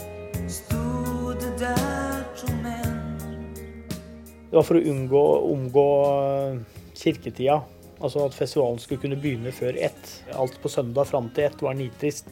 Det 4.51 4.55
var 4.55 4.63
for 4.63 4.77
å 4.77 4.87
unngå 4.87 5.51
omgå 5.51 6.55
eh, 6.55 6.59
kirketida. 6.95 7.65
Altså 8.01 8.25
at 8.25 8.35
festivalen 8.35 8.79
skulle 8.79 9.01
kunne 9.01 9.21
begynne 9.21 9.51
før 9.51 9.77
ett. 9.77 10.23
Alt 10.33 10.63
på 10.63 10.69
søndag 10.71 11.09
fram 11.09 11.29
til 11.35 11.43
ett 11.43 11.61
var 11.61 11.75
nitrist. 11.75 12.29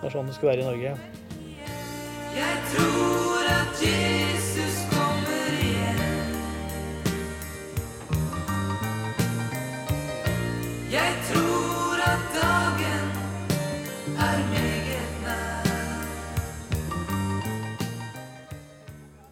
Det 0.00 0.04
er 0.04 0.10
sånn 0.10 0.26
det 0.26 0.34
skulle 0.36 0.54
være 0.54 0.62
i 0.62 0.70
Norge. 0.70 1.15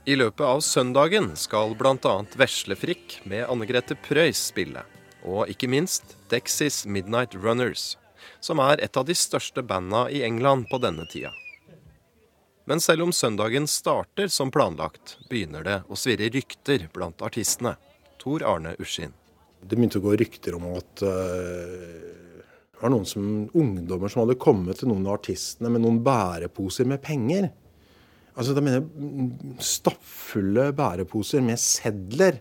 I 0.05 0.17
løpet 0.17 0.45
av 0.47 0.61
søndagen 0.61 1.31
skal 1.35 1.73
bl.a. 1.81 2.13
Veslefrikk 2.39 3.17
med 3.27 3.49
Anne 3.49 3.67
Grete 3.67 3.97
Preus 4.05 4.43
spille. 4.53 4.85
Og 5.25 5.49
ikke 5.51 5.67
minst 5.73 6.19
Dexys 6.31 6.85
Midnight 6.85 7.35
Runners, 7.35 7.97
som 8.45 8.61
er 8.63 8.85
et 8.85 9.01
av 9.01 9.09
de 9.09 9.17
største 9.17 9.65
banda 9.65 10.05
i 10.13 10.21
England 10.23 10.69
på 10.71 10.79
denne 10.85 11.09
tida. 11.11 11.33
Men 12.65 12.81
selv 12.81 13.05
om 13.05 13.13
søndagen 13.13 13.67
starter 13.69 14.31
som 14.33 14.51
planlagt, 14.53 15.19
begynner 15.29 15.65
det 15.67 15.81
å 15.93 15.99
svirre 16.01 16.31
rykter 16.33 16.87
blant 16.95 17.21
artistene. 17.25 17.75
Tor 18.21 18.45
Arne 18.49 18.73
Uskin. 18.81 19.13
Det 19.61 19.77
begynte 19.77 20.01
å 20.01 20.05
gå 20.05 20.15
rykter 20.17 20.57
om 20.57 20.71
at 20.73 21.03
uh, 21.05 21.11
det 22.73 22.81
var 22.81 22.93
noen 22.93 23.05
som, 23.09 23.27
ungdommer 23.53 24.13
som 24.13 24.23
hadde 24.23 24.39
kommet 24.41 24.81
til 24.81 24.89
noen 24.89 25.05
av 25.05 25.19
artistene 25.19 25.73
med 25.73 25.85
noen 25.85 26.01
bæreposer 26.05 26.89
med 26.89 27.03
penger. 27.05 27.51
Altså, 28.35 28.57
da 28.57 28.65
mener 28.65 28.81
jeg 28.81 29.61
stappfulle 29.65 30.71
bæreposer 30.77 31.45
med 31.45 31.61
sedler. 31.61 32.41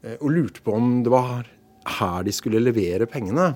Uh, 0.00 0.16
Og 0.16 0.32
lurte 0.32 0.64
på 0.64 0.76
om 0.80 1.02
det 1.04 1.12
var 1.12 1.44
her 2.00 2.24
de 2.24 2.32
skulle 2.34 2.64
levere 2.64 3.08
pengene. 3.08 3.52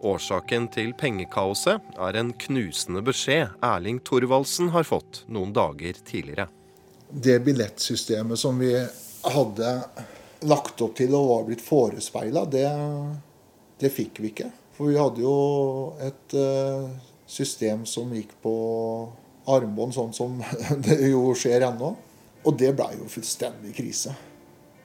Årsaken 0.00 0.68
til 0.72 0.94
pengekaoset 0.96 1.98
er 2.00 2.16
en 2.16 2.30
knusende 2.44 3.02
beskjed 3.04 3.52
Erling 3.64 3.98
Thorvaldsen 4.04 4.70
har 4.72 4.86
fått 4.88 5.24
noen 5.28 5.52
dager 5.52 5.98
tidligere. 6.06 6.48
Det 7.10 7.40
billettsystemet 7.44 8.40
som 8.40 8.58
vi 8.62 8.72
hadde 9.34 9.74
lagt 10.48 10.80
opp 10.80 10.96
til 10.96 11.12
og 11.18 11.28
var 11.28 11.44
blitt 11.48 11.64
forespeila, 11.64 12.46
det, 12.48 12.64
det 13.82 13.92
fikk 13.92 14.22
vi 14.22 14.32
ikke. 14.32 14.48
For 14.76 14.88
vi 14.88 14.96
hadde 14.96 15.20
jo 15.20 15.36
et 16.00 16.36
eh, 16.38 16.86
system 17.28 17.84
som 17.84 18.14
gikk 18.16 18.32
på 18.40 18.54
armbånd, 19.52 19.92
sånn 19.92 20.16
som 20.16 20.40
det 20.86 21.02
jo 21.10 21.34
skjer 21.36 21.68
ennå. 21.68 21.92
Og 22.40 22.56
det 22.56 22.72
blei 22.72 22.94
jo 22.96 23.10
fullstendig 23.12 23.74
krise. 23.76 24.14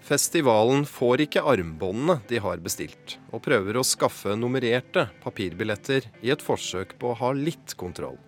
Festivalen 0.06 0.84
får 0.86 1.24
ikke 1.24 1.42
armbåndene 1.50 2.20
de 2.30 2.38
har 2.38 2.60
bestilt, 2.62 3.16
og 3.34 3.42
prøver 3.48 3.80
å 3.80 3.82
skaffe 3.82 4.36
nummererte 4.38 5.08
papirbilletter 5.24 6.06
i 6.22 6.30
et 6.30 6.44
forsøk 6.46 6.92
på 7.02 7.10
å 7.10 7.16
ha 7.24 7.32
litt 7.34 7.74
kontroll. 7.80 8.20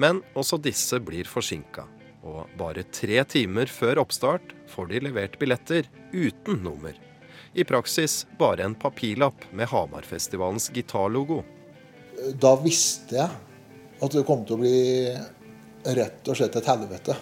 Men 0.00 0.22
også 0.32 0.56
disse 0.64 0.96
blir 1.04 1.28
forsinka, 1.28 1.84
og 2.24 2.48
bare 2.56 2.86
tre 2.96 3.20
timer 3.28 3.68
før 3.68 4.00
oppstart 4.06 4.54
får 4.72 4.88
de 4.88 5.02
levert 5.04 5.36
billetter 5.42 5.90
uten 6.14 6.62
nummer. 6.64 6.96
I 7.52 7.66
praksis 7.68 8.22
bare 8.40 8.64
en 8.64 8.78
papirlapp 8.80 9.44
med 9.52 9.68
Hamarfestivalens 9.68 10.70
gitarlogo. 10.72 11.42
Da 12.40 12.54
visste 12.62 13.20
jeg 13.20 14.00
at 14.00 14.16
det 14.16 14.24
kom 14.24 14.46
til 14.48 14.56
å 14.56 14.62
bli 14.64 14.80
rett 15.92 16.24
og 16.32 16.40
slett 16.40 16.56
et 16.56 16.72
helvete. 16.72 17.18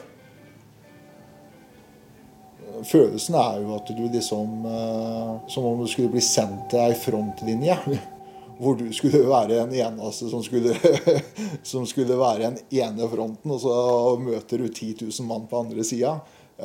Følelsen 2.86 3.36
er 3.38 3.60
jo 3.62 3.74
at 3.76 3.90
du 3.92 4.02
liksom 4.06 4.64
eh, 4.66 5.34
Som 5.52 5.68
om 5.68 5.82
du 5.82 5.88
skulle 5.90 6.12
bli 6.12 6.22
sendt 6.24 6.70
til 6.72 6.82
ei 6.84 6.96
frontlinje. 6.98 7.76
Hvor 8.60 8.76
du 8.76 8.90
skulle 8.92 9.22
være 9.24 9.62
en 9.62 9.70
eneste 9.72 10.28
som 10.28 10.42
skulle, 10.44 10.74
som 11.70 11.86
skulle 11.88 12.18
være 12.20 12.50
en 12.50 12.58
ene 12.68 13.06
fronten, 13.08 13.54
og 13.54 13.62
så 13.62 13.76
møter 14.20 14.60
du 14.60 14.66
10 14.68 14.90
000 15.06 15.28
mann 15.28 15.46
på 15.48 15.62
andre 15.62 15.84
sida. 15.86 16.18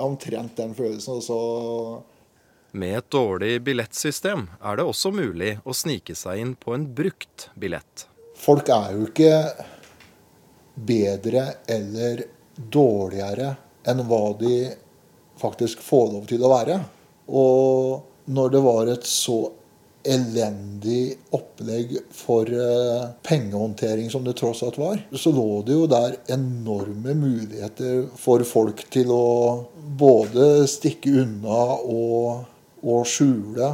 Omtrent 0.03 0.57
den 0.59 0.73
følelsen. 0.75 1.21
og 1.21 1.23
så 1.23 1.39
Med 2.75 2.97
et 2.97 3.07
dårlig 3.09 3.61
billettsystem 3.63 4.43
er 4.59 4.75
det 4.75 4.83
også 4.83 5.13
mulig 5.15 5.53
å 5.63 5.71
snike 5.71 6.17
seg 6.19 6.43
inn 6.43 6.53
på 6.59 6.75
en 6.75 6.89
brukt 6.97 7.47
billett. 7.55 8.09
Folk 8.35 8.67
er 8.75 8.91
jo 8.97 9.07
ikke 9.07 9.31
bedre 10.75 11.45
eller 11.71 12.25
dårligere 12.55 13.53
enn 13.87 14.03
hva 14.09 14.23
de 14.39 14.55
faktisk 15.41 15.83
få 15.83 16.05
lov 16.13 16.25
til 16.29 16.43
å 16.45 16.51
være. 16.53 16.79
Og 17.27 18.31
når 18.31 18.55
det 18.55 18.65
var 18.65 18.91
et 18.93 19.07
så 19.09 19.39
elendig 20.05 21.15
opplegg 21.33 21.95
for 22.13 22.49
eh, 22.49 23.05
pengehåndtering 23.25 24.11
som 24.13 24.25
det 24.25 24.35
tross 24.37 24.61
alt 24.65 24.77
var, 24.77 25.01
så 25.17 25.33
lå 25.33 25.61
det 25.65 25.77
jo 25.77 25.87
der 25.89 26.17
enorme 26.33 27.15
muligheter 27.17 28.05
for 28.19 28.45
folk 28.45 28.85
til 28.93 29.09
å 29.13 29.25
både 29.97 30.67
stikke 30.69 31.15
unna 31.23 31.61
og, 31.81 32.45
og 32.85 33.07
skjule. 33.09 33.71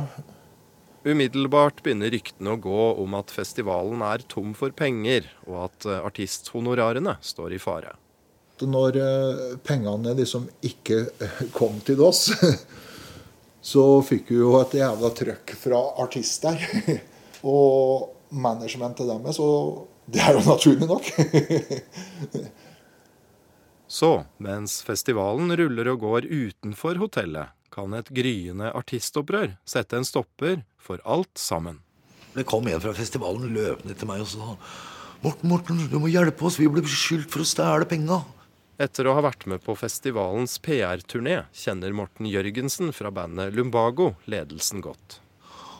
Umiddelbart 1.01 1.81
begynner 1.83 2.13
ryktene 2.13 2.53
å 2.53 2.61
gå 2.61 2.87
om 3.01 3.17
at 3.17 3.33
festivalen 3.33 4.03
er 4.05 4.23
tom 4.31 4.53
for 4.57 4.73
penger, 4.75 5.27
og 5.49 5.65
at 5.65 5.89
eh, 5.89 5.99
artisthonorarene 5.99 7.17
står 7.25 7.57
i 7.57 7.61
fare. 7.61 7.95
Når 8.69 8.97
eh, 9.01 9.43
pengene 9.65 10.13
liksom 10.17 10.47
ikke 10.65 11.03
eh, 11.21 11.43
kom 11.55 11.79
til 11.85 12.01
oss, 12.05 12.29
så 13.71 13.85
fikk 14.05 14.33
vi 14.33 14.41
jo 14.41 14.55
et 14.59 14.75
jævla 14.81 15.13
trøkk 15.17 15.55
fra 15.57 15.81
artister. 16.03 16.57
Og 17.51 18.11
managementet 18.31 19.09
deres, 19.09 19.39
og 19.41 19.87
det 20.11 20.21
er 20.23 20.37
jo 20.37 20.43
naturlig 20.45 20.87
nok. 20.87 21.07
Så, 23.91 24.11
mens 24.39 24.77
festivalen 24.87 25.51
ruller 25.59 25.89
og 25.91 26.05
går 26.05 26.27
utenfor 26.29 26.95
hotellet, 27.01 27.51
kan 27.75 27.91
et 27.97 28.07
gryende 28.13 28.69
artistopprør 28.71 29.57
sette 29.67 29.97
en 29.99 30.07
stopper 30.07 30.61
for 30.79 31.03
alt 31.03 31.35
sammen. 31.39 31.81
Det 32.31 32.45
kom 32.47 32.67
en 32.71 32.79
fra 32.79 32.93
festivalen 32.95 33.51
løpende 33.51 33.97
til 33.97 34.07
meg 34.07 34.23
og 34.23 34.29
sa 34.31 34.55
Morten, 35.21 35.51
Morten, 35.51 35.81
du 35.91 35.99
må 36.01 36.09
hjelpe 36.09 36.47
oss, 36.47 36.57
vi 36.57 36.69
blir 36.71 36.85
beskyldt 36.85 37.29
for 37.29 37.43
å 37.43 37.47
stjele 37.47 37.85
penga. 37.85 38.21
Etter 38.81 39.05
å 39.05 39.13
ha 39.13 39.21
vært 39.21 39.43
med 39.45 39.61
på 39.61 39.75
festivalens 39.77 40.55
PR-turné 40.65 41.43
kjenner 41.53 41.93
Morten 41.93 42.25
Jørgensen 42.25 42.89
fra 42.97 43.11
bandet 43.13 43.53
Lumbago 43.53 44.15
ledelsen 44.31 44.81
godt. 44.81 45.19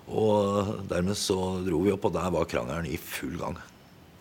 Og 0.06 0.84
dermed 0.92 1.18
så 1.18 1.38
dro 1.66 1.80
vi 1.82 1.94
opp, 1.96 2.06
og 2.06 2.14
der 2.14 2.30
var 2.36 2.46
krangelen 2.52 2.86
i 2.86 3.00
full 3.02 3.40
gang. 3.40 3.58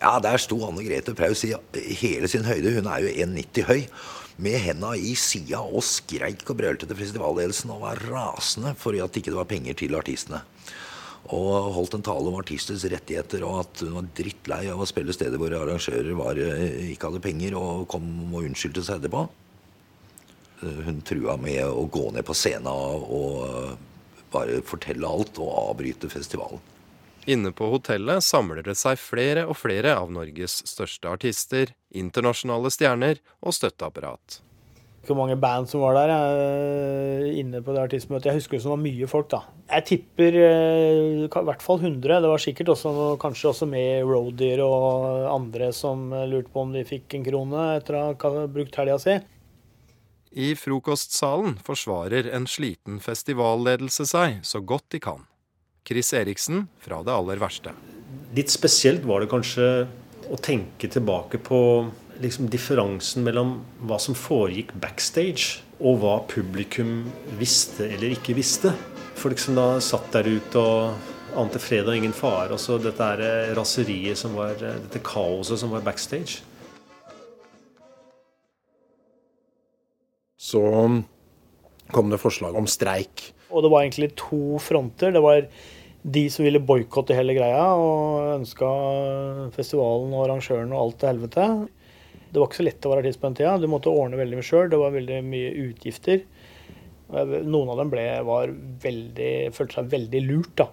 Ja, 0.01 0.15
der 0.23 0.41
sto 0.41 0.57
Anne 0.65 0.81
Grete 0.87 1.13
Preus 1.13 1.43
i 1.45 1.53
hele 1.99 2.31
sin 2.31 2.47
høyde, 2.47 2.73
hun 2.79 2.89
er 2.89 3.05
jo 3.05 3.13
1,90 3.27 3.67
høy, 3.69 3.83
med 4.41 4.57
henda 4.63 4.95
i 4.97 5.13
sida 5.19 5.61
og 5.61 5.85
skreik 5.85 6.47
og 6.49 6.57
brølte 6.63 6.89
til 6.89 6.97
festivalledelsen 6.97 7.75
og 7.75 7.83
var 7.83 8.01
rasende 8.09 8.73
fordi 8.81 9.03
at 9.03 9.13
det 9.13 9.21
ikke 9.21 9.37
var 9.37 9.49
penger 9.51 9.77
til 9.77 9.93
artistene. 9.99 10.41
Og 11.29 11.73
holdt 11.75 11.93
en 11.95 12.03
tale 12.03 12.31
om 12.31 12.39
artisters 12.39 12.83
rettigheter 12.89 13.43
og 13.45 13.59
at 13.61 13.83
hun 13.85 13.93
var 13.99 14.09
drittlei 14.17 14.63
av 14.73 14.81
å 14.81 14.87
spille 14.89 15.13
steder 15.13 15.37
hvor 15.39 15.53
arrangører 15.53 16.17
var, 16.17 16.39
eh, 16.41 16.91
ikke 16.91 17.11
hadde 17.11 17.23
penger, 17.23 17.55
og 17.59 17.87
kom 17.91 18.33
og 18.33 18.41
unnskyldte 18.41 18.83
seg 18.83 18.99
etterpå. 18.99 19.27
Eh, 20.63 20.81
Hun 20.87 21.01
trua 21.05 21.37
med 21.37 21.63
å 21.63 21.85
gå 21.89 22.11
ned 22.11 22.25
på 22.25 22.35
scenen 22.35 22.67
og 22.67 23.45
eh, 23.45 23.77
bare 24.33 24.61
fortelle 24.65 25.07
alt 25.07 25.39
og 25.39 25.53
avbryte 25.69 26.09
festivalen. 26.09 26.59
Inne 27.29 27.51
på 27.53 27.67
hotellet 27.69 28.23
samler 28.25 28.63
det 28.65 28.75
seg 28.79 28.97
flere 28.97 29.45
og 29.45 29.59
flere 29.59 29.93
av 29.93 30.09
Norges 30.09 30.63
største 30.65 31.05
artister, 31.05 31.75
internasjonale 31.93 32.71
stjerner 32.73 33.21
og 33.45 33.53
støtteapparat. 33.53 34.41
Hvor 35.01 35.17
mange 35.17 35.35
band 35.41 35.65
som 35.65 35.81
var 35.81 35.95
der 35.97 36.11
jeg, 36.13 37.31
inne 37.41 37.63
på 37.65 37.73
det 37.73 37.81
artistmøtet. 37.87 38.29
Jeg 38.29 38.37
husker 38.37 38.61
det 38.61 38.69
var 38.69 38.81
mye 38.83 39.07
folk, 39.09 39.31
da. 39.33 39.39
Jeg 39.71 39.87
tipper 39.89 40.37
eh, 40.37 41.23
i 41.25 41.27
hvert 41.31 41.65
fall 41.65 41.81
100. 41.81 42.19
Det 42.21 42.29
var 42.29 42.43
sikkert 42.43 42.69
også, 42.75 42.93
kanskje 43.21 43.49
også 43.49 43.67
med 43.71 44.05
roadier 44.05 44.61
og 44.61 45.25
andre 45.31 45.71
som 45.73 46.11
lurte 46.29 46.53
på 46.53 46.65
om 46.67 46.75
de 46.75 46.85
fikk 46.85 47.17
en 47.17 47.25
krone 47.25 47.65
etter 47.79 47.97
å 47.97 48.03
ha 48.13 48.45
brukt 48.51 48.77
helga 48.77 48.99
si. 49.01 49.17
I 50.31 50.53
frokostsalen 50.55 51.57
forsvarer 51.65 52.29
en 52.31 52.45
sliten 52.47 53.01
festivalledelse 53.03 54.05
seg 54.07 54.37
så 54.47 54.61
godt 54.63 54.87
de 54.93 55.01
kan. 55.03 55.25
Chris 55.87 56.13
Eriksen 56.15 56.69
fra 56.79 57.01
det 57.03 57.11
aller 57.11 57.41
verste. 57.41 57.73
Litt 58.37 58.53
spesielt 58.53 59.03
var 59.03 59.23
det 59.23 59.31
kanskje 59.33 59.67
å 60.31 60.37
tenke 60.39 60.87
tilbake 60.87 61.41
på 61.43 61.59
liksom 62.21 62.49
differansen 62.51 63.25
mellom 63.25 63.59
hva 63.87 63.97
som 64.01 64.17
foregikk 64.17 64.73
backstage, 64.81 65.61
og 65.81 66.01
hva 66.03 66.19
publikum 66.29 67.09
visste 67.39 67.87
eller 67.89 68.13
ikke 68.15 68.35
visste. 68.37 68.73
Folk 69.17 69.41
som 69.41 69.57
da 69.57 69.65
satt 69.83 70.11
der 70.13 70.29
ute 70.29 70.61
og 70.61 71.39
ante 71.41 71.61
fred 71.61 71.87
og 71.87 71.97
ingen 71.97 72.13
fare. 72.15 72.53
Og 72.53 72.61
så 72.61 72.77
dette 72.81 73.07
er 73.15 73.25
eh, 73.25 73.51
raseriet 73.57 74.19
som 74.19 74.35
var 74.37 74.55
eh, 74.61 74.79
Dette 74.85 75.01
kaoset 75.05 75.61
som 75.61 75.73
var 75.73 75.85
backstage. 75.85 76.41
Så 80.41 80.61
kom 81.91 82.09
det 82.11 82.21
forslag 82.21 82.55
om 82.57 82.67
streik. 82.69 83.31
Og 83.51 83.63
det 83.63 83.71
var 83.71 83.83
egentlig 83.83 84.13
to 84.19 84.57
fronter. 84.63 85.13
Det 85.13 85.21
var 85.23 85.45
de 86.01 86.23
som 86.33 86.45
ville 86.45 86.61
boikotte 86.65 87.15
hele 87.15 87.35
greia 87.37 87.67
og 87.77 88.39
ønska 88.39 88.69
festivalen 89.53 90.15
og 90.15 90.25
arrangøren 90.25 90.73
og 90.73 90.81
alt 90.85 90.99
til 91.01 91.11
helvete. 91.11 91.47
Det 92.31 92.39
var 92.39 92.47
ikke 92.47 92.61
så 92.61 92.65
lett 92.67 92.85
å 92.87 92.91
være 92.93 93.03
artist 93.03 93.21
på 93.21 93.27
den 93.27 93.37
tida. 93.41 93.57
Du 93.59 93.67
måtte 93.71 93.91
ordne 93.91 94.19
veldig 94.19 94.39
mye 94.39 94.47
sjøl. 94.47 94.69
Det 94.71 94.79
var 94.79 94.93
veldig 94.95 95.17
mye 95.27 95.51
utgifter. 95.67 96.23
Noen 97.11 97.71
av 97.73 97.81
dem 97.81 97.89
ble, 97.91 98.05
veldig, 98.83 99.31
følte 99.55 99.81
seg 99.81 99.89
veldig 99.91 100.21
lurt, 100.29 100.53
da. 100.61 100.69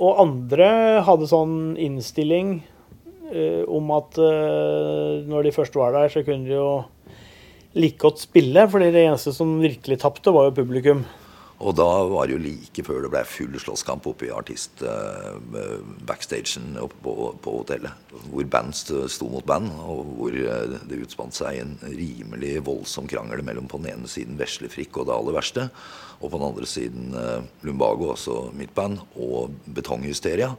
Og 0.00 0.22
andre 0.22 0.68
hadde 1.04 1.28
sånn 1.28 1.56
innstilling 1.76 2.54
eh, 3.28 3.60
om 3.68 3.92
at 3.92 4.16
eh, 4.16 5.20
når 5.28 5.46
de 5.46 5.52
først 5.54 5.76
var 5.76 5.92
der, 5.94 6.08
så 6.10 6.24
kunne 6.24 6.48
de 6.48 6.56
jo 6.56 6.70
like 7.76 8.00
godt 8.00 8.22
spille, 8.24 8.64
fordi 8.72 8.88
det 8.92 9.04
eneste 9.04 9.34
som 9.36 9.58
virkelig 9.60 10.00
tapte, 10.00 10.32
var 10.32 10.48
jo 10.48 10.56
publikum. 10.62 11.04
Og 11.62 11.76
da 11.78 11.86
var 12.10 12.26
det 12.26 12.34
jo 12.34 12.42
like 12.42 12.82
før 12.82 13.04
det 13.04 13.12
ble 13.12 13.20
full 13.28 13.52
slåsskamp 13.62 14.06
oppe 14.10 14.24
i 14.26 14.34
artist-backstagen 14.34 16.64
oppe 16.82 16.96
på, 17.04 17.12
på 17.44 17.50
hotellet. 17.60 17.92
Hvor 18.32 18.46
band 18.50 18.72
sto 18.74 19.26
mot 19.30 19.46
band, 19.46 19.68
og 19.78 20.02
hvor 20.18 20.32
eh, 20.34 20.74
det 20.90 21.02
utspant 21.04 21.34
seg 21.36 21.58
en 21.62 21.74
rimelig 21.86 22.66
voldsom 22.66 23.06
krangel 23.10 23.42
mellom 23.46 23.66
på 23.70 23.78
den 23.82 23.90
ene 23.94 24.08
siden 24.10 24.38
Veslefrikk 24.40 24.92
og 24.98 25.06
det 25.06 25.14
aller 25.14 25.34
verste, 25.38 25.62
og 26.18 26.26
på 26.26 26.36
den 26.36 26.48
andre 26.50 26.66
siden 26.66 27.14
eh, 27.18 27.42
Lumbago, 27.68 28.04
altså 28.16 28.34
mitt 28.58 28.74
band, 28.74 28.96
og 29.14 29.50
Betonghysteria. 29.70 30.50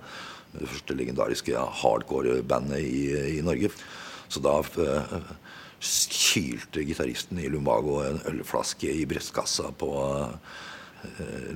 Det 0.54 0.70
første 0.70 0.94
legendariske 0.96 1.58
hardcore-bandet 1.82 2.80
i, 2.80 3.38
i 3.40 3.42
Norge. 3.44 3.70
Så 4.32 4.40
da 4.44 4.64
eh, 4.80 5.04
kylte 5.84 6.84
gitaristen 6.88 7.40
i 7.42 7.50
Lumbago 7.52 8.00
en 8.06 8.22
ølflaske 8.30 8.88
i 8.88 9.06
brystkassa 9.10 9.72
på 9.78 9.90
eh, 10.08 10.36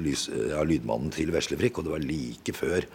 lys, 0.04 0.28
ja, 0.52 0.64
lydmannen 0.68 1.14
til 1.16 1.32
Veslefrikk, 1.36 1.80
og 1.80 1.88
det 1.88 1.96
var 1.96 2.06
like 2.06 2.54
før 2.58 2.86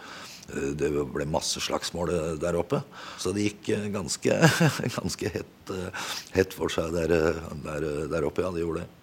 Eh, 0.51 0.73
Det 0.75 0.89
ble 1.13 1.27
masse 1.29 1.61
slagsmål 1.63 2.11
eh, 2.13 2.33
der 2.41 2.57
oppe. 2.59 2.81
Så 3.21 3.33
det 3.35 3.47
gikk 3.47 3.69
eh, 3.75 3.89
ganske, 3.93 4.39
ganske 4.97 5.31
hett, 5.37 5.71
eh, 5.71 6.09
hett 6.35 6.55
for 6.55 6.73
seg 6.73 6.91
der, 6.95 7.13
eh, 7.15 7.39
der, 7.63 7.87
eh, 7.87 8.03
der 8.11 8.27
oppe. 8.27 8.43
Ja, 8.43 8.51
det 8.51 8.65
gjorde 8.65 8.83
det. 8.83 9.02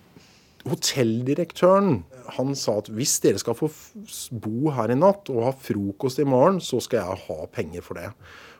Hotelldirektøren 0.69 2.03
han 2.37 2.53
sa 2.59 2.77
at 2.81 2.91
hvis 2.93 3.17
dere 3.25 3.41
skal 3.41 3.57
få 3.59 3.71
bo 4.43 4.71
her 4.77 4.93
i 4.93 4.99
natt 4.99 5.31
og 5.33 5.47
ha 5.49 5.57
frokost 5.57 6.21
i 6.23 6.29
morgen, 6.29 6.61
så 6.63 6.79
skal 6.85 7.03
jeg 7.03 7.27
ha 7.27 7.51
penger 7.55 7.85
for 7.85 7.99
det. 7.99 8.11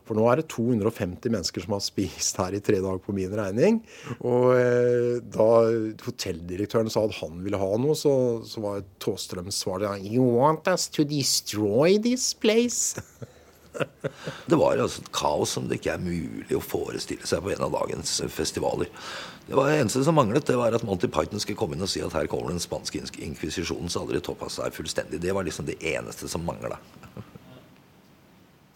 For 0.09 0.19
nå 0.19 0.25
er 0.27 0.41
det 0.41 0.49
250 0.51 1.31
mennesker 1.31 1.63
som 1.63 1.77
har 1.77 1.83
spist 1.85 2.41
her 2.41 2.57
i 2.57 2.63
tre 2.65 2.81
dager 2.83 2.99
på 3.05 3.15
min 3.15 3.31
regning. 3.37 3.77
Og 4.27 4.57
eh, 4.57 5.21
da 5.23 5.51
hotelldirektøren 6.03 6.91
sa 6.91 7.05
at 7.07 7.15
han 7.21 7.39
ville 7.45 7.61
ha 7.61 7.71
noe, 7.79 7.95
så, 7.95 8.15
så 8.43 8.65
var 8.65 8.83
Tåstrøms 9.03 9.61
svar 9.63 9.87
You 10.01 10.25
want 10.41 10.67
us 10.73 10.89
to 10.97 11.07
destroy 11.07 12.01
this 12.03 12.33
place? 12.35 12.99
Det 14.51 14.59
var 14.59 14.81
altså 14.83 15.03
et 15.03 15.13
kaos 15.15 15.55
som 15.55 15.69
det 15.71 15.79
ikke 15.81 15.95
er 15.95 16.03
mulig 16.03 16.57
å 16.57 16.63
forestille 16.65 17.27
seg 17.29 17.43
på 17.45 17.53
en 17.55 17.65
av 17.67 17.75
dagens 17.75 18.17
festivaler. 18.33 18.91
Det 19.47 19.57
var 19.59 19.71
det 19.71 19.81
eneste 19.81 20.03
som 20.07 20.17
manglet, 20.19 20.47
det 20.47 20.59
var 20.59 20.75
at 20.77 20.87
Monty 20.87 21.09
Python 21.11 21.43
skulle 21.43 21.59
komme 21.59 21.79
inn 21.79 21.87
og 21.87 21.91
si 21.91 22.03
at 22.05 22.15
her 22.17 22.29
kommer 22.31 22.53
den 22.53 22.63
spanske 22.63 23.01
inkvisisjonen, 23.01 23.91
så 23.91 24.05
hadde 24.05 24.19
de 24.19 24.25
toppa 24.27 24.51
seg 24.53 24.75
fullstendig. 24.77 25.23
Det 25.23 25.35
var 25.37 25.47
liksom 25.47 25.69
det 25.71 25.79
eneste 25.95 26.31
som 26.31 26.45
mangla. 26.47 26.79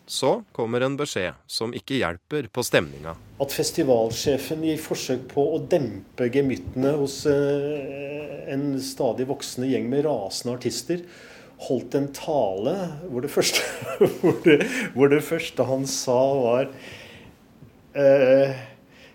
Så 0.06 0.42
kommer 0.52 0.84
en 0.84 0.98
beskjed 1.00 1.38
som 1.48 1.72
ikke 1.72 1.96
hjelper 1.96 2.50
på 2.52 2.64
stemninga. 2.66 3.14
At 3.40 3.54
festivalsjefen 3.56 4.64
gir 4.66 4.82
forsøk 4.82 5.30
på 5.30 5.46
å 5.54 5.60
dempe 5.70 6.28
gemyttene 6.32 6.92
hos 7.00 7.22
eh, 7.30 8.44
en 8.52 8.74
stadig 8.84 9.26
voksende 9.30 9.70
gjeng 9.70 9.88
med 9.88 10.04
rasende 10.04 10.58
artister, 10.58 11.00
holdt 11.64 11.94
en 11.98 12.08
tale 12.14 12.74
hvor 13.08 13.24
det 13.24 13.30
første, 13.32 13.62
hvor 14.20 14.38
det, 14.44 14.58
hvor 14.94 15.12
det 15.12 15.22
første 15.24 15.66
han 15.68 15.86
sa, 15.90 16.18
var 16.42 16.68
eh, 17.94 18.54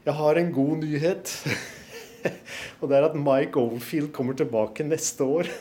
Jeg 0.06 0.16
har 0.16 0.40
en 0.40 0.52
god 0.56 0.78
nyhet. 0.86 1.34
Og 2.80 2.90
det 2.90 2.98
er 2.98 3.10
at 3.10 3.18
Mike 3.20 3.60
Overfield 3.60 4.12
kommer 4.16 4.34
tilbake 4.34 4.84
neste 4.88 5.24
år. 5.24 5.50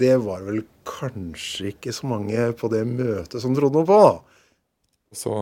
Det 0.00 0.16
var 0.22 0.42
vel 0.46 0.62
kanskje 0.86 1.70
ikke 1.72 1.92
så 1.94 2.08
mange 2.10 2.52
på 2.58 2.70
det 2.72 2.82
møtet 2.88 3.42
som 3.42 3.54
trodde 3.54 3.78
noe 3.78 3.86
på. 3.86 3.98
da. 3.98 4.12
Så 5.14 5.34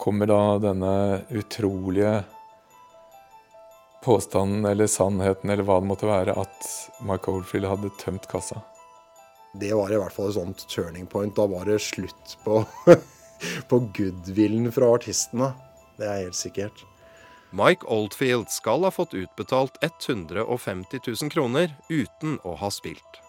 kommer 0.00 0.30
da 0.30 0.40
denne 0.62 0.94
utrolige 1.34 2.12
påstanden 4.06 4.64
eller 4.70 4.86
sannheten 4.86 5.50
eller 5.50 5.66
hva 5.66 5.80
det 5.82 5.90
måtte 5.90 6.06
være, 6.08 6.36
at 6.38 6.70
Mike 7.06 7.32
Oldfield 7.32 7.66
hadde 7.66 7.90
tømt 7.98 8.28
kassa. 8.30 8.62
Det 9.56 9.72
var 9.74 9.90
i 9.90 9.98
hvert 9.98 10.14
fall 10.14 10.30
et 10.30 10.36
sånt 10.36 10.66
turning 10.70 11.08
point. 11.10 11.34
Da 11.34 11.46
var 11.50 11.66
det 11.66 11.80
slutt 11.82 12.36
på, 12.44 12.60
på 13.70 13.80
goodwillen 13.96 14.70
fra 14.74 14.92
artistene. 14.94 15.54
Det 15.96 16.06
er 16.06 16.26
helt 16.26 16.38
sikkert. 16.38 16.84
Mike 17.56 17.86
Oldfield 17.88 18.50
skal 18.52 18.84
ha 18.84 18.92
fått 18.92 19.14
utbetalt 19.16 19.78
150 19.80 21.00
000 21.06 21.32
kroner 21.32 21.72
uten 21.88 22.36
å 22.44 22.56
ha 22.60 22.70
spilt. 22.74 23.22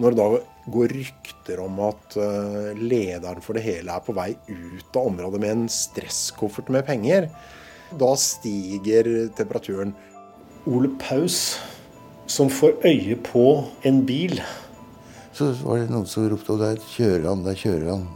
Når 0.00 0.14
det 0.14 0.18
da 0.20 0.70
går 0.74 0.94
rykter 0.96 1.60
om 1.62 1.76
at 1.86 2.16
eh, 2.18 2.72
lederen 2.78 3.42
for 3.44 3.58
det 3.58 3.66
hele 3.66 3.94
er 3.94 4.02
på 4.02 4.14
vei 4.16 4.32
ut 4.48 4.96
av 4.96 5.10
området 5.10 5.42
med 5.42 5.54
en 5.54 5.68
stresskoffert 5.70 6.72
med 6.74 6.86
penger, 6.86 7.28
da 8.00 8.14
stiger 8.20 9.08
temperaturen. 9.36 9.94
Ole 10.66 10.90
Paus, 11.00 11.58
som 12.26 12.50
får 12.52 12.78
øye 12.88 13.18
på 13.20 13.46
en 13.84 14.02
bil. 14.06 14.40
Så 15.34 15.50
var 15.64 15.82
det 15.82 15.92
noen 15.92 16.08
som 16.08 16.26
ropte, 16.30 16.54
og 16.54 16.62
der 16.62 16.80
kjører 16.94 17.28
han, 17.30 17.44
der 17.46 17.58
kjører 17.58 17.88
han. 17.90 18.08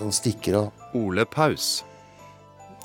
Han 0.00 0.14
stikker 0.14 0.58
av. 0.58 0.86
Ole 0.98 1.24
Paus. 1.28 1.82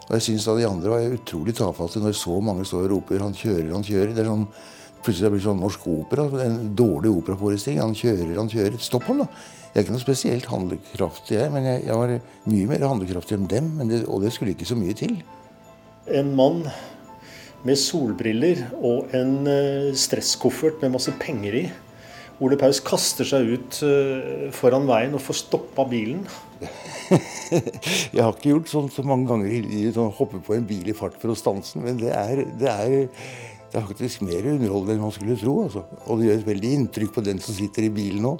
Og 0.08 0.16
jeg 0.16 0.24
syns 0.24 0.48
de 0.48 0.68
andre 0.68 0.92
var 0.92 1.16
utrolig 1.18 1.56
tafatte 1.58 2.00
når 2.00 2.16
så 2.16 2.38
mange 2.40 2.66
står 2.66 2.86
og 2.86 2.92
roper 2.92 3.20
'han 3.20 3.36
kjører, 3.36 3.74
han 3.74 3.84
kjører'. 3.84 4.16
Det 4.16 4.24
er 4.24 4.32
sånn, 4.32 4.48
Plutselig 5.04 5.28
det 5.28 5.32
blir 5.38 5.44
sånn 5.46 5.62
norsk 5.62 5.84
opera. 5.88 6.26
En 6.44 6.76
dårlig 6.76 7.12
operaforestilling. 7.22 7.80
Han 7.80 7.96
kjører, 7.96 8.34
han 8.36 8.50
kjører. 8.50 8.78
Stopp 8.82 9.06
ham, 9.08 9.22
da. 9.24 9.28
Jeg 9.72 9.80
er 9.80 9.86
ikke 9.86 9.94
noe 9.94 10.04
spesielt 10.04 10.48
handlekraftig, 10.50 11.38
jeg, 11.38 11.52
men 11.54 11.68
jeg, 11.70 11.84
jeg 11.86 11.96
var 11.96 12.14
mye 12.50 12.68
mer 12.72 12.86
handlekraftig 12.90 13.38
enn 13.38 13.48
dem. 13.48 13.70
Men 13.78 13.92
det, 13.92 14.02
og 14.10 14.24
det 14.26 14.34
skulle 14.34 14.56
ikke 14.56 14.68
så 14.68 14.76
mye 14.76 14.96
til. 14.98 15.14
En 16.08 16.30
mann 16.38 16.62
med 17.68 17.80
solbriller 17.80 18.62
og 18.80 19.12
en 19.18 19.50
eh, 19.50 19.90
stresskoffert 19.98 20.80
med 20.84 20.94
masse 20.94 21.12
penger 21.20 21.58
i. 21.60 21.66
Ole 22.44 22.58
Paus 22.60 22.80
kaster 22.86 23.26
seg 23.26 23.50
ut 23.50 23.80
eh, 23.86 24.48
foran 24.54 24.86
veien 24.88 25.16
og 25.18 25.24
får 25.26 25.40
stoppa 25.42 25.88
bilen. 25.90 26.22
Jeg 28.14 28.22
har 28.22 28.32
ikke 28.34 28.54
gjort 28.54 28.72
sånn 28.72 28.90
så 28.94 29.04
mange 29.08 29.28
ganger 29.32 29.50
i 29.50 29.62
livet, 29.66 29.96
sånn 29.98 30.14
hoppe 30.20 30.42
på 30.46 30.56
en 30.56 30.68
bil 30.70 30.88
i 30.92 30.96
fart 30.98 31.18
for 31.22 31.34
å 31.34 31.38
stanse 31.38 31.78
den, 31.78 31.88
men 31.88 32.02
det 32.02 32.14
er, 32.14 32.44
det 32.60 32.70
er, 32.72 32.96
det 33.72 33.80
er 33.80 33.88
faktisk 33.90 34.24
mer 34.28 34.46
underholdende 34.54 34.98
enn 34.98 35.06
man 35.08 35.16
skulle 35.16 35.40
tro. 35.40 35.60
Altså. 35.66 35.86
Og 36.06 36.22
det 36.22 36.30
gjør 36.30 36.42
et 36.42 36.52
veldig 36.52 36.74
inntrykk 36.80 37.16
på 37.18 37.26
den 37.26 37.42
som 37.44 37.58
sitter 37.58 37.88
i 37.88 37.94
bilen 37.94 38.24
nå. 38.28 38.36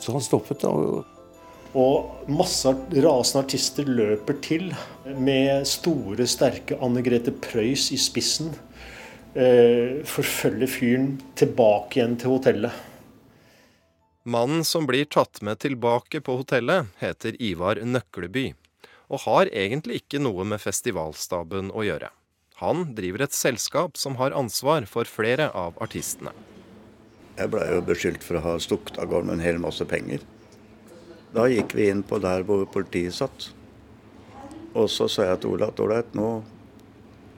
Så 0.00 0.14
han 0.14 0.24
stoppet, 0.24 0.62
da. 0.62 1.02
Og- 1.74 2.28
masse 2.28 2.68
rasende 2.68 3.44
artister 3.44 3.84
løper 3.84 4.40
til 4.40 4.74
med 5.16 5.66
store, 5.66 6.26
sterke 6.26 6.78
Anne 6.82 7.02
Grete 7.02 7.32
Preus 7.32 7.90
i 7.92 7.96
spissen. 7.96 8.54
Eh, 9.34 10.02
forfølger 10.02 10.66
fyren 10.66 11.20
tilbake 11.36 12.00
igjen 12.00 12.16
til 12.18 12.30
hotellet. 12.30 12.72
Mannen 14.24 14.64
som 14.64 14.86
blir 14.86 15.04
tatt 15.04 15.40
med 15.42 15.58
tilbake 15.58 16.20
på 16.20 16.36
hotellet, 16.36 16.86
heter 16.98 17.36
Ivar 17.40 17.76
Nøkleby, 17.76 18.54
og 19.08 19.20
har 19.20 19.46
egentlig 19.46 20.02
ikke 20.02 20.20
noe 20.20 20.44
med 20.44 20.60
festivalstaben 20.60 21.70
å 21.70 21.86
gjøre. 21.86 22.10
Han 22.60 22.94
driver 22.94 23.22
et 23.22 23.32
selskap 23.32 23.96
som 23.96 24.16
har 24.16 24.34
ansvar 24.36 24.84
for 24.86 25.08
flere 25.08 25.48
av 25.56 25.78
artistene. 25.80 26.34
Jeg 27.38 27.48
blei 27.48 27.70
jo 27.70 27.80
beskyldt 27.80 28.26
for 28.26 28.36
å 28.36 28.44
ha 28.44 28.58
stukket 28.60 28.98
av 29.00 29.08
gårde 29.08 29.30
med 29.30 29.38
en 29.38 29.46
hel 29.46 29.62
masse 29.62 29.84
penger. 29.88 30.20
Da 31.34 31.46
gikk 31.50 31.74
vi 31.78 31.88
inn 31.90 32.02
på 32.02 32.18
der 32.22 32.42
hvor 32.46 32.64
politiet 32.70 33.14
satt. 33.14 33.50
Og 34.74 34.90
så 34.90 35.06
sa 35.10 35.28
jeg 35.28 35.42
til 35.42 35.54
Ola 35.54 35.70
at 35.70 35.82
ålreit, 35.82 36.14
nå 36.18 36.30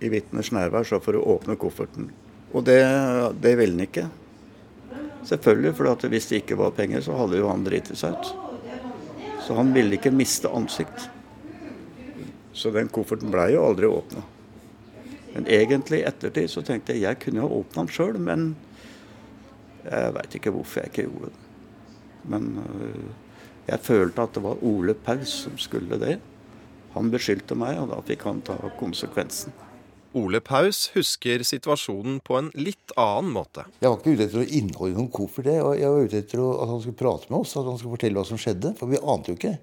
i 0.03 0.11
vitners 0.11 0.51
nærvær 0.53 0.87
så 0.89 0.99
får 1.01 1.17
du 1.17 1.23
åpne 1.23 1.57
kofferten. 1.61 2.09
Og 2.53 2.65
det, 2.67 2.81
det 3.41 3.55
ville 3.61 3.77
han 3.77 3.87
ikke. 3.87 4.09
Selvfølgelig, 5.29 5.75
for 5.79 6.09
hvis 6.11 6.29
det 6.29 6.43
ikke 6.43 6.59
var 6.59 6.75
penger, 6.77 7.05
så 7.05 7.17
hadde 7.17 7.39
jo 7.39 7.49
han 7.49 7.65
driti 7.65 7.97
seg 7.97 8.17
ut. 8.17 8.33
Så 9.47 9.55
han 9.59 9.71
ville 9.75 9.97
ikke 9.97 10.13
miste 10.15 10.51
ansikt. 10.51 11.09
Så 12.53 12.73
den 12.75 12.91
kofferten 12.93 13.33
blei 13.33 13.53
jo 13.55 13.65
aldri 13.65 13.89
åpna. 13.89 14.25
Men 15.33 15.47
egentlig 15.49 16.03
i 16.03 16.09
ettertid 16.09 16.51
så 16.53 16.65
tenkte 16.67 16.93
jeg 16.93 17.07
jeg 17.07 17.21
kunne 17.23 17.45
ha 17.45 17.61
åpna 17.61 17.87
den 17.87 17.95
sjøl, 17.95 18.19
men 18.21 18.51
jeg 19.87 20.13
veit 20.19 20.37
ikke 20.37 20.53
hvorfor 20.55 20.83
jeg 20.83 20.93
ikke 20.93 21.07
gjorde 21.07 21.31
det. 21.31 21.39
Men 22.33 22.51
øh, 22.63 23.07
jeg 23.69 23.81
følte 23.81 24.23
at 24.27 24.33
det 24.35 24.43
var 24.43 24.63
Ole 24.63 24.95
Paus 24.95 25.33
som 25.47 25.59
skulle 25.59 25.99
det. 26.01 26.19
Han 26.95 27.11
beskyldte 27.13 27.57
meg, 27.57 27.79
og 27.81 27.89
da 27.93 28.01
fikk 28.05 28.23
han 28.29 28.41
ta 28.45 28.57
konsekvensen. 28.79 29.53
Ole 30.15 30.43
Paus 30.45 30.91
husker 30.93 31.41
situasjonen 31.41 32.19
på 32.21 32.37
en 32.37 32.51
litt 32.53 32.93
annen 33.01 33.31
måte. 33.33 33.65
Jeg 33.81 33.89
var 33.89 33.97
ikke 34.03 34.13
ute 34.13 34.27
etter 34.27 34.43
å 34.43 34.49
innholde 34.59 34.99
noen 34.99 35.09
koffert, 35.15 35.47
jeg 35.49 35.63
var- 35.65 35.79
jeg 35.79 35.89
var 35.89 36.05
ute 36.05 36.19
etter 36.19 36.43
at 36.63 36.69
han 36.69 36.81
skulle 36.83 37.01
prate 37.01 37.31
med 37.31 37.41
oss, 37.41 37.57
at 37.57 37.65
han 37.65 37.79
skulle 37.79 37.97
fortelle 37.97 38.15
hva 38.21 38.27
som 38.27 38.37
skjedde. 38.37 38.77
For 38.77 38.87
vi 38.87 38.99
ante 39.01 39.33
jo 39.33 39.37
ikke. 39.39 39.59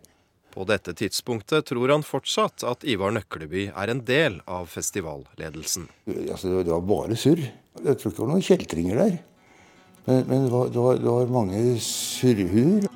På 0.52 0.66
dette 0.66 0.96
tidspunktet 0.98 1.66
tror 1.70 1.90
han 1.94 2.02
fortsatt 2.02 2.64
at 2.68 2.84
Ivar 2.84 3.12
Nøkleby 3.12 3.68
er 3.78 3.90
en 3.92 4.02
del 4.02 4.42
av 4.48 4.66
festivalledelsen. 4.68 5.88
Altså, 6.08 6.64
det 6.64 6.72
var- 6.74 6.82
bare 6.82 7.16
surr. 7.16 7.38
Jeg 7.86 7.98
tror 8.00 8.10
ikke 8.12 8.18
det 8.18 8.26
var 8.26 8.34
noen 8.34 8.42
kjeltringer 8.42 8.96
der. 8.98 9.20
Men, 10.08 10.26
men 10.28 10.44
det, 10.46 10.52
var, 10.52 10.66
det, 10.70 10.76
var, 10.82 10.96
det 10.96 11.06
var 11.06 11.26
mange 11.28 11.78
surrehuer. 11.80 12.88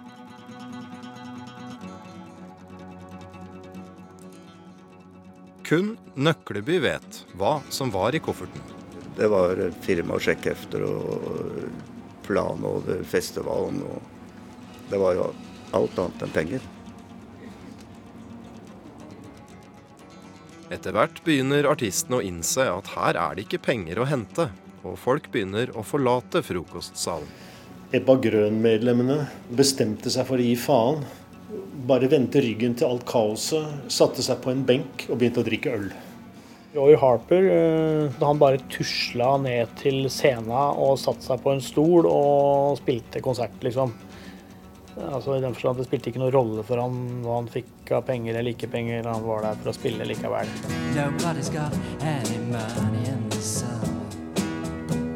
Kun 5.64 5.93
Nøkleby 6.20 6.82
vet 6.84 7.24
hva 7.39 7.61
som 7.72 7.91
var 7.93 8.16
i 8.16 8.22
kofferten. 8.24 8.61
Det 9.16 9.30
var 9.32 9.59
firma- 9.86 10.18
og 10.18 10.24
sjekkhefter 10.26 10.84
og 10.84 11.68
plan 12.26 12.64
over 12.66 13.03
festivalen. 13.07 13.82
og 13.84 14.01
Det 14.89 14.99
var 14.99 15.14
jo 15.16 15.28
alt 15.74 15.99
annet 15.99 16.26
enn 16.26 16.34
penger. 16.36 16.66
Etter 20.74 20.95
hvert 20.95 21.20
begynner 21.26 21.70
artistene 21.70 22.18
å 22.18 22.26
innse 22.26 22.66
at 22.66 22.93
her 22.95 23.18
er 23.20 23.36
det 23.36 23.45
ikke 23.45 23.61
penger 23.61 24.01
å 24.01 24.09
hente, 24.09 24.49
og 24.84 24.97
folk 24.97 25.30
begynner 25.32 25.70
å 25.78 25.84
forlate 25.86 26.41
frokostsalen. 26.43 27.30
Ebba 27.93 28.16
Grøn-medlemmene 28.18 29.20
bestemte 29.53 30.09
seg 30.09 30.26
for 30.26 30.41
å 30.41 30.45
gi 30.47 30.55
faen. 30.57 31.03
Bare 31.87 32.07
vendte 32.07 32.41
ryggen 32.43 32.77
til 32.79 32.87
alt 32.87 33.03
kaoset, 33.09 33.91
satte 33.91 34.23
seg 34.23 34.39
på 34.43 34.53
en 34.53 34.63
benk 34.67 35.07
og 35.09 35.17
begynte 35.19 35.43
å 35.43 35.47
drikke 35.47 35.73
øl. 35.75 35.87
Roy 36.73 36.95
Harper 36.97 37.43
eh, 37.43 38.11
da 38.17 38.31
han 38.31 38.39
bare 38.41 38.57
tusla 38.71 39.35
ned 39.37 39.75
til 39.77 40.07
scenen 40.09 40.49
og 40.53 40.95
satte 40.97 41.21
seg 41.27 41.43
på 41.43 41.53
en 41.53 41.61
stol 41.61 42.07
og 42.09 42.79
spilte 42.79 43.21
konsert, 43.21 43.59
liksom. 43.61 43.93
Altså 44.97 45.35
I 45.35 45.41
den 45.41 45.53
forstand 45.53 45.77
at 45.77 45.83
det 45.83 45.87
spilte 45.87 46.11
ikke 46.11 46.21
noen 46.21 46.33
rolle 46.33 46.63
for 46.65 46.81
han 46.81 46.97
hva 47.23 47.39
han 47.39 47.49
fikk 47.49 47.93
av 47.97 48.03
penger 48.05 48.37
eller 48.37 48.53
ikke 48.53 48.69
penger. 48.73 49.05
Han 49.09 49.25
var 49.25 49.45
der 49.45 49.57
for 49.61 49.71
å 49.71 49.75
spille 49.75 50.05
likevel. 50.05 50.49
Nobody's 50.93 51.49
got 51.53 51.73
any 52.01 52.37
money 52.49 53.05
in 53.09 53.29
the 53.29 53.41
sun. 53.41 53.89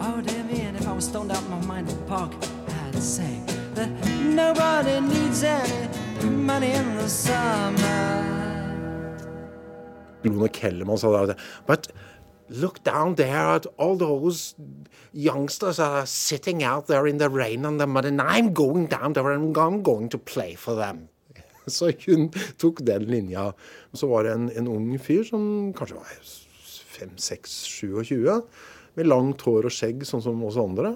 Oh, 0.01 0.21
damn 0.21 0.49
it, 0.49 0.75
if 0.75 0.87
I 0.87 0.93
was 0.93 1.05
stoned 1.05 1.31
out 1.31 1.45
my 1.49 1.61
mind 1.65 1.93
park, 2.07 2.33
I'd 2.89 3.01
say 3.01 3.41
that 3.75 3.89
nobody 4.33 4.99
needs 4.99 5.43
any 5.43 6.06
in 6.23 6.47
the 6.97 7.07
summer. 7.07 8.23
Lone 10.23 10.49
Kellerman 10.49 10.97
sa 10.97 11.25
det. 11.25 11.37
But 11.67 11.87
look 12.49 12.83
down 12.83 13.15
there 13.15 13.55
at 13.55 13.65
all 13.77 13.97
those 13.97 14.55
youngsters 15.13 15.79
are 15.79 16.05
sitting 16.05 16.63
out 16.63 16.87
there 16.87 17.07
in 17.07 17.17
the 17.17 17.29
rain 17.29 17.65
and 17.65 17.79
the 17.79 17.87
mud, 17.87 18.05
and 18.05 18.21
I'm 18.21 18.53
going 18.53 18.87
down 18.87 19.13
there 19.13 19.31
and 19.31 19.55
I'm 19.57 19.83
going 19.83 20.09
to 20.09 20.17
play 20.17 20.55
for 20.55 20.75
them. 20.75 21.07
Så 21.67 21.91
hun 22.05 22.29
tok 22.57 22.79
den 22.79 23.03
linja. 23.05 23.53
Så 23.93 24.07
var 24.07 24.23
det 24.23 24.31
en, 24.33 24.49
en 24.57 24.67
ung 24.67 24.99
fyr 24.99 25.23
som 25.27 25.73
kanskje 25.75 25.95
var 25.95 26.05
5-6-27, 26.97 28.41
med 28.95 29.07
langt 29.07 29.41
hår 29.45 29.67
og 29.67 29.73
skjegg, 29.73 30.05
sånn 30.07 30.23
som 30.23 30.43
oss 30.47 30.57
andre. 30.57 30.95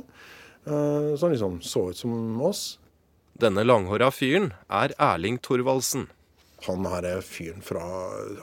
eh, 0.65 1.15
Som 1.19 1.31
liksom 1.31 1.59
så 1.61 1.89
ut 1.89 1.97
som 1.97 2.41
oss. 2.41 2.79
Denne 3.41 3.63
langhåra 3.65 4.11
fyren 4.13 4.51
er 4.69 4.91
Erling 5.01 5.39
Thorvaldsen. 5.41 6.03
Han 6.67 6.83
her 6.85 7.07
er 7.09 7.23
fyren 7.25 7.63
fra 7.65 7.81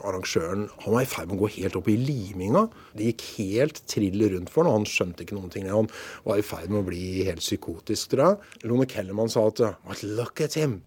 arrangøren 0.02 0.64
Han 0.82 0.96
var 0.96 1.04
i 1.04 1.06
ferd 1.06 1.28
med 1.30 1.36
å 1.36 1.44
gå 1.44 1.50
helt 1.54 1.76
opp 1.78 1.90
i 1.92 1.94
liminga. 1.94 2.64
Det 2.98 3.12
gikk 3.12 3.22
helt 3.36 3.78
trill 3.86 4.24
rundt 4.32 4.50
for 4.50 4.66
ham, 4.66 4.72
og 4.72 4.80
han 4.80 4.88
skjønte 4.90 5.22
ikke 5.22 5.36
noen 5.36 5.52
ting. 5.54 5.68
Han 5.70 5.86
var 6.24 6.40
i 6.40 6.46
ferd 6.46 6.66
med 6.72 6.80
å 6.80 6.88
bli 6.88 7.28
helt 7.28 7.44
psykotisk, 7.44 8.10
tror 8.10 8.24
jeg. 8.24 8.66
Lone 8.72 8.88
Kellerman 8.90 9.30
sa 9.30 9.46
at 9.46 9.62
But 9.86 10.02
look 10.02 10.42
at 10.42 10.58
him. 10.58 10.80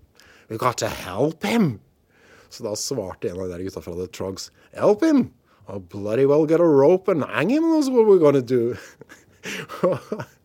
We 0.49 0.59
got 0.59 0.75
to 0.83 0.91
help 0.91 1.47
him. 1.47 1.79
Så 2.51 2.67
da 2.67 2.75
svarte 2.75 3.31
en 3.31 3.39
av 3.39 3.47
de 3.47 3.55
der 3.55 3.63
gutta 3.63 3.79
fra 3.79 3.95
The 3.95 4.09
Trugs 4.11 4.51
Help 4.75 5.07
him! 5.07 5.29
I'll 5.69 5.79
bloody 5.79 6.25
well 6.25 6.45
get 6.45 6.59
a 6.59 6.67
rope 6.67 7.07
and 7.07 7.23
hang 7.23 7.49
him, 7.49 7.63
that's 7.71 7.87
what 7.87 8.05
we're 8.05 8.19
gonna 8.19 8.41
do. 8.41 8.75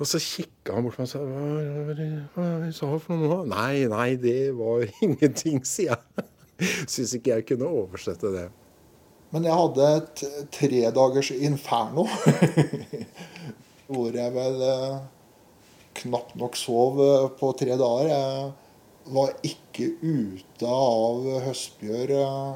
Og 0.00 0.08
så 0.08 0.20
kikka 0.24 0.78
han 0.78 0.86
bort 0.86 0.96
på 0.96 1.04
meg 1.04 1.08
og 1.08 1.12
sa 1.12 1.20
hva, 1.20 1.42
hva, 1.60 1.94
hva, 2.34 2.46
hva 2.64 2.70
sa 2.72 2.88
for 3.04 3.20
noe 3.20 3.28
nå? 3.28 3.40
Nei, 3.52 3.84
nei, 3.92 4.08
det 4.20 4.38
var 4.56 4.86
ingenting, 5.06 5.60
sier 5.68 5.92
jeg. 5.92 6.28
Syns 6.88 7.12
ikke 7.16 7.36
jeg 7.36 7.46
kunne 7.52 7.68
oversette 7.68 8.32
det. 8.32 8.48
Men 9.30 9.44
jeg 9.46 9.54
hadde 9.54 9.90
et 10.00 10.24
tredagers 10.56 11.30
inferno. 11.36 12.08
hvor 13.90 14.14
jeg 14.14 14.32
vel 14.34 14.64
eh, 14.64 14.98
knapt 16.00 16.36
nok 16.38 16.58
sov 16.58 17.00
eh, 17.02 17.28
på 17.38 17.52
tre 17.58 17.76
dager. 17.78 18.10
Jeg 18.10 19.14
var 19.16 19.34
ikke 19.46 19.88
ute 20.02 20.70
av 20.70 21.26
høstbjør 21.46 22.14
eh, 22.20 22.52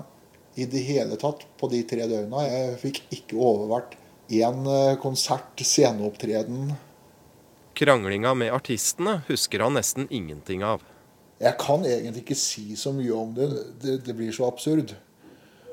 i 0.62 0.68
det 0.70 0.84
hele 0.86 1.18
tatt 1.20 1.44
på 1.58 1.70
de 1.72 1.82
tre 1.90 2.06
døgna. 2.10 2.44
Jeg 2.46 2.80
fikk 2.84 3.02
ikke 3.18 3.40
overvært 3.40 3.96
én 4.32 4.66
eh, 4.70 4.96
konsert, 5.02 5.58
sceneopptreden. 5.60 6.74
Kranglinga 7.74 8.34
med 8.38 8.52
artistene 8.54 9.20
husker 9.28 9.64
han 9.64 9.76
nesten 9.78 10.08
ingenting 10.10 10.64
av. 10.64 10.82
Jeg 11.42 11.58
kan 11.60 11.82
egentlig 11.84 12.22
ikke 12.22 12.38
si 12.38 12.76
så 12.78 12.92
mye 12.94 13.14
om 13.16 13.32
det. 13.36 13.48
Det, 13.82 13.98
det 14.06 14.14
blir 14.16 14.32
så 14.32 14.46
absurd. 14.48 14.94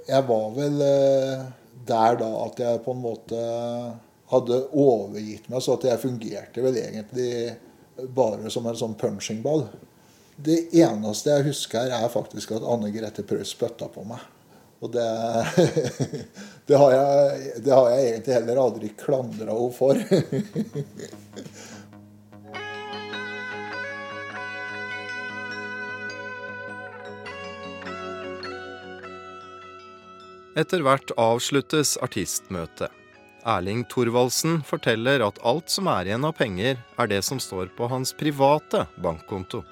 Jeg 0.08 0.26
var 0.28 0.47
vel 0.56 0.82
eh, 0.82 1.43
der 1.88 2.18
da 2.20 2.32
at 2.45 2.60
jeg 2.62 2.82
på 2.86 2.95
en 2.95 3.04
måte 3.04 3.43
hadde 4.32 4.60
overgitt 4.72 5.49
meg, 5.52 5.62
så 5.62 5.76
at 5.78 5.86
jeg 5.89 6.02
fungerte 6.02 6.64
vel 6.64 6.80
egentlig 6.82 7.32
bare 8.16 8.49
som 8.52 8.68
en 8.68 8.78
sånn 8.80 8.97
punchingball. 8.99 9.66
Det 10.41 10.72
eneste 10.82 11.36
jeg 11.36 11.49
husker, 11.52 11.91
er 11.93 12.12
faktisk 12.12 12.56
at 12.56 12.66
Anne 12.66 12.89
Grete 12.93 13.26
Preus 13.28 13.52
spytta 13.54 13.91
på 13.91 14.06
meg. 14.08 14.24
Og 14.82 14.89
det, 14.95 15.06
det, 16.68 16.78
har 16.80 16.95
jeg, 16.95 17.52
det 17.68 17.76
har 17.76 17.91
jeg 17.91 18.08
egentlig 18.08 18.38
heller 18.39 18.64
aldri 18.64 18.89
klandra 18.97 19.54
henne 19.54 19.76
for. 19.76 19.99
Etter 30.52 30.82
hvert 30.84 31.14
avsluttes 31.16 31.93
artistmøtet. 32.04 32.91
Erling 33.47 33.86
Thorvaldsen 33.89 34.60
forteller 34.68 35.24
at 35.24 35.39
alt 35.47 35.72
som 35.72 35.88
er 35.88 36.10
igjen 36.10 36.28
av 36.28 36.36
penger, 36.36 36.76
er 36.99 37.08
det 37.10 37.22
som 37.24 37.39
står 37.39 37.72
på 37.78 37.88
hans 37.89 38.12
private 38.14 38.84
bankkonto. 39.02 39.64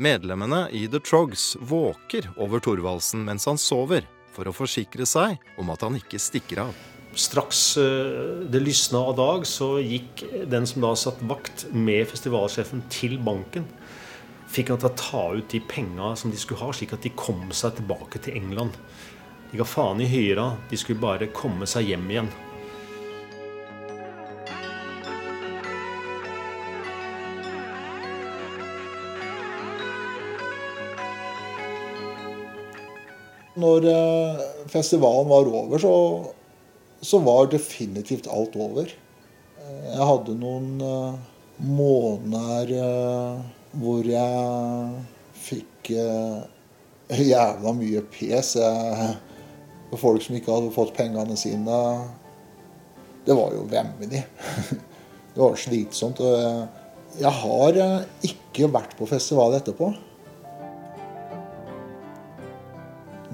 Medlemmene 0.00 0.66
i 0.72 0.86
The 0.88 1.00
Trogs 1.04 1.54
våker 1.60 2.30
over 2.40 2.64
Thorvaldsen 2.64 3.22
mens 3.28 3.44
han 3.48 3.60
sover, 3.60 4.08
for 4.32 4.48
å 4.48 4.56
forsikre 4.56 5.06
seg 5.08 5.36
om 5.60 5.70
at 5.72 5.84
han 5.84 5.96
ikke 6.00 6.20
stikker 6.20 6.64
av. 6.64 6.72
Straks 7.16 7.60
eh, 7.80 8.48
det 8.48 8.60
lysna 8.60 9.04
av 9.12 9.14
dag, 9.20 9.46
så 9.48 9.76
gikk 9.80 10.24
den 10.48 10.66
som 10.68 10.84
da 10.84 10.94
satt 10.96 11.20
vakt 11.28 11.68
med 11.72 12.08
festivalsjefen 12.10 12.84
til 12.92 13.16
banken. 13.24 13.68
Fikk 14.52 14.72
han 14.72 14.80
til 14.80 14.88
å 14.88 14.98
ta 15.00 15.24
ut 15.36 15.48
de 15.52 15.60
penga 15.68 16.14
som 16.16 16.32
de 16.32 16.40
skulle 16.40 16.60
ha, 16.64 16.72
slik 16.76 16.92
at 16.96 17.04
de 17.04 17.12
kom 17.16 17.48
seg 17.56 17.78
tilbake 17.78 18.20
til 18.24 18.36
England. 18.40 18.76
De 19.50 19.58
ga 19.60 19.64
faen 19.64 20.00
i 20.00 20.08
hyra, 20.10 20.48
de 20.70 20.76
skulle 20.80 21.00
bare 21.00 21.28
komme 21.32 21.66
seg 21.70 21.88
hjem 21.92 22.10
igjen. 22.10 22.30
Når 33.56 33.86
eh, 33.88 34.40
festivalen 34.68 35.30
var 35.30 35.48
over, 35.48 35.80
så, 35.80 35.94
så 37.00 37.20
var 37.24 37.48
definitivt 37.52 38.28
alt 38.28 38.56
over. 38.60 38.90
Eh, 39.62 39.86
Jeg 39.94 40.08
hadde 40.10 40.34
noen 40.40 40.74
eh, 40.84 41.14
måneder 41.64 42.74
hvor 43.76 44.04
jeg 44.04 44.90
fikk 45.46 45.90
jævla 47.16 47.72
mye 47.76 48.02
pes. 48.12 48.54
Jeg, 48.60 49.08
folk 50.00 50.22
som 50.24 50.36
ikke 50.38 50.52
hadde 50.54 50.72
fått 50.74 50.94
pengene 50.96 51.36
sine. 51.38 51.78
Det 53.26 53.34
var 53.36 53.54
jo 53.56 53.66
vemmelig. 53.70 54.24
Det 55.36 55.42
var 55.42 55.56
slitsomt. 55.60 56.20
jeg- 57.20 57.32
har 57.40 57.76
eh, 57.76 58.04
ikke 58.24 58.68
vært 58.72 58.94
på 58.96 59.06
festival 59.08 59.52
etterpå. 59.58 59.90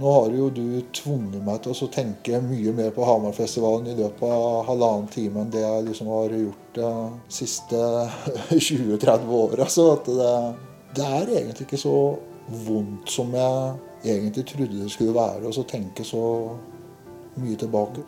Nå 0.02 0.12
har 0.16 0.32
jo 0.34 0.48
du 0.50 0.80
tvunget 0.96 1.44
meg 1.44 1.60
til 1.62 1.74
å 1.76 1.88
tenke 1.92 2.40
mye 2.42 2.72
mer 2.74 2.90
på 2.96 3.04
Hamarfestivalen 3.06 3.90
i 3.92 3.96
løpet 3.98 4.24
av 4.24 4.64
halvannen 4.70 5.06
time 5.12 5.42
enn 5.44 5.50
det 5.52 5.60
jeg 5.62 5.84
liksom 5.90 6.08
har 6.10 6.32
gjort 6.32 6.78
de 6.78 6.90
siste 7.28 7.82
20-30 8.56 9.28
åra. 9.36 9.68
Så 9.70 9.86
det, 10.08 10.32
det 10.96 11.06
er 11.06 11.34
egentlig 11.36 11.68
ikke 11.68 11.82
så 11.84 11.94
vondt 12.66 13.12
som 13.12 13.30
jeg 13.36 13.76
egentlig 14.05 14.46
trodde 14.48 14.82
det 14.82 14.90
skulle 14.92 15.14
være, 15.16 15.46
og 15.46 15.55
så 15.55 15.64
tenke 15.68 16.05
så 16.07 16.22
mye 17.38 17.59
tilbake. 17.59 18.05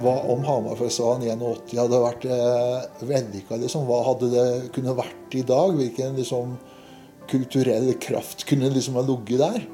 Hva 0.00 0.14
om 0.32 0.44
Hamarfestivalen 0.46 1.26
81 1.28 1.74
hadde 1.76 2.00
vært 2.00 2.24
eh, 2.24 3.04
vellykka? 3.04 3.58
Liksom? 3.60 3.84
Hva 3.88 4.00
hadde 4.06 4.30
det 4.32 4.46
kunne 4.76 4.96
vært 4.96 5.36
i 5.36 5.44
dag? 5.44 5.74
Hvilken 5.76 6.16
liksom, 6.16 6.54
kulturell 7.28 7.92
kraft 8.00 8.46
kunne 8.48 8.72
liksom 8.72 8.96
ha 8.96 9.04
ligget 9.04 9.44
der? 9.44 9.68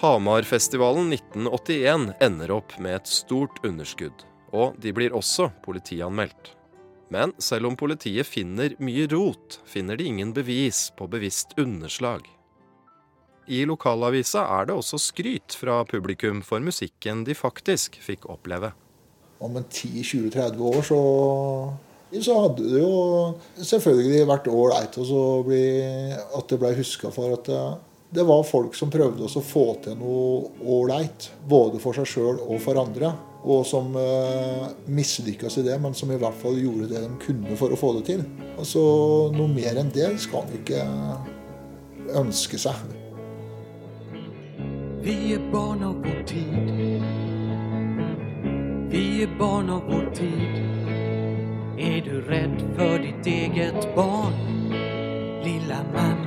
Hamarfestivalen 0.00 1.12
1981 1.12 2.12
ender 2.24 2.50
opp 2.56 2.72
med 2.80 2.94
et 3.02 3.08
stort 3.12 3.58
underskudd, 3.62 4.22
og 4.52 4.78
de 4.82 4.92
blir 4.94 5.14
også 5.16 5.50
politianmeldt. 5.64 6.54
Men 7.10 7.32
selv 7.42 7.66
om 7.66 7.76
politiet 7.78 8.28
finner 8.28 8.76
mye 8.78 9.08
rot, 9.10 9.58
finner 9.66 9.98
de 9.98 10.06
ingen 10.06 10.30
bevis 10.34 10.88
på 10.96 11.08
bevisst 11.10 11.56
underslag. 11.58 12.22
I 13.50 13.64
lokalavisa 13.66 14.44
er 14.60 14.68
det 14.68 14.76
også 14.78 14.98
skryt 15.02 15.56
fra 15.58 15.80
publikum 15.88 16.38
for 16.46 16.62
musikken 16.62 17.24
de 17.26 17.34
faktisk 17.34 17.98
fikk 17.98 18.28
oppleve. 18.30 18.70
Om 19.42 19.56
en 19.58 19.64
10-20-30 19.66 20.60
år 20.70 20.82
så, 20.86 21.00
så 22.22 22.36
hadde 22.44 22.68
det 22.70 22.82
jo 22.84 22.92
selvfølgelig 23.58 24.26
vært 24.30 24.50
ålreit 24.52 24.98
at 25.00 26.52
det 26.52 26.60
ble 26.60 26.74
huska 26.78 27.10
for 27.14 27.34
at 27.34 27.48
det, 27.48 27.62
det 28.10 28.26
var 28.26 28.46
folk 28.46 28.74
som 28.78 28.90
prøvde 28.92 29.26
å 29.26 29.42
få 29.42 29.64
til 29.82 29.98
noe 29.98 30.50
ålreit. 30.62 31.30
Både 31.46 31.82
for 31.82 31.96
seg 31.96 32.06
sjøl 32.10 32.40
og 32.42 32.58
for 32.62 32.78
andre. 32.78 33.12
Og 33.40 33.64
som 33.64 33.94
eh, 33.96 34.66
mislykkes 34.92 35.56
i 35.60 35.64
det, 35.64 35.78
men 35.80 35.94
som 35.96 36.10
i 36.12 36.18
hvert 36.20 36.36
fall 36.42 36.58
gjorde 36.60 36.90
det 36.90 37.04
de 37.06 37.10
kunne 37.22 37.56
for 37.56 37.72
å 37.72 37.78
få 37.80 37.94
det 37.98 38.04
til. 38.10 38.24
Altså, 38.58 38.82
Noe 39.32 39.48
mer 39.48 39.80
enn 39.80 39.92
det 39.94 40.12
skal 40.20 40.44
han 40.44 40.58
ikke 40.60 40.82
ønske 42.20 42.60
seg. 42.60 42.82
Vi 45.00 45.16
er 45.32 45.44
barn 45.52 45.86
av 45.86 45.96
vår 46.04 46.22
tid. 46.28 47.06
Vi 48.92 49.04
er 49.24 49.36
barn 49.38 49.70
av 49.72 49.88
vår 49.88 50.10
tid. 50.18 50.60
Er 51.80 52.02
du 52.04 52.18
redd 52.28 52.60
for 52.76 53.00
ditt 53.00 53.26
eget 53.26 53.88
barn, 53.96 54.36
lilla 55.40 55.80
mamma? 55.94 56.19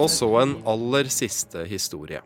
Og 0.00 0.08
så 0.08 0.28
en 0.40 0.54
aller 0.68 1.10
siste 1.12 1.66
historie. 1.68 2.22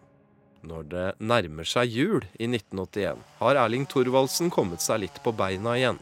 Når 0.65 0.85
det 0.89 1.07
nærmer 1.19 1.67
seg 1.69 1.91
jul 1.91 2.23
i 2.39 2.47
1981, 2.47 3.19
har 3.41 3.59
Erling 3.61 3.85
Thorvaldsen 3.91 4.53
kommet 4.55 4.85
seg 4.85 5.03
litt 5.03 5.19
på 5.25 5.33
beina 5.37 5.75
igjen. 5.77 5.99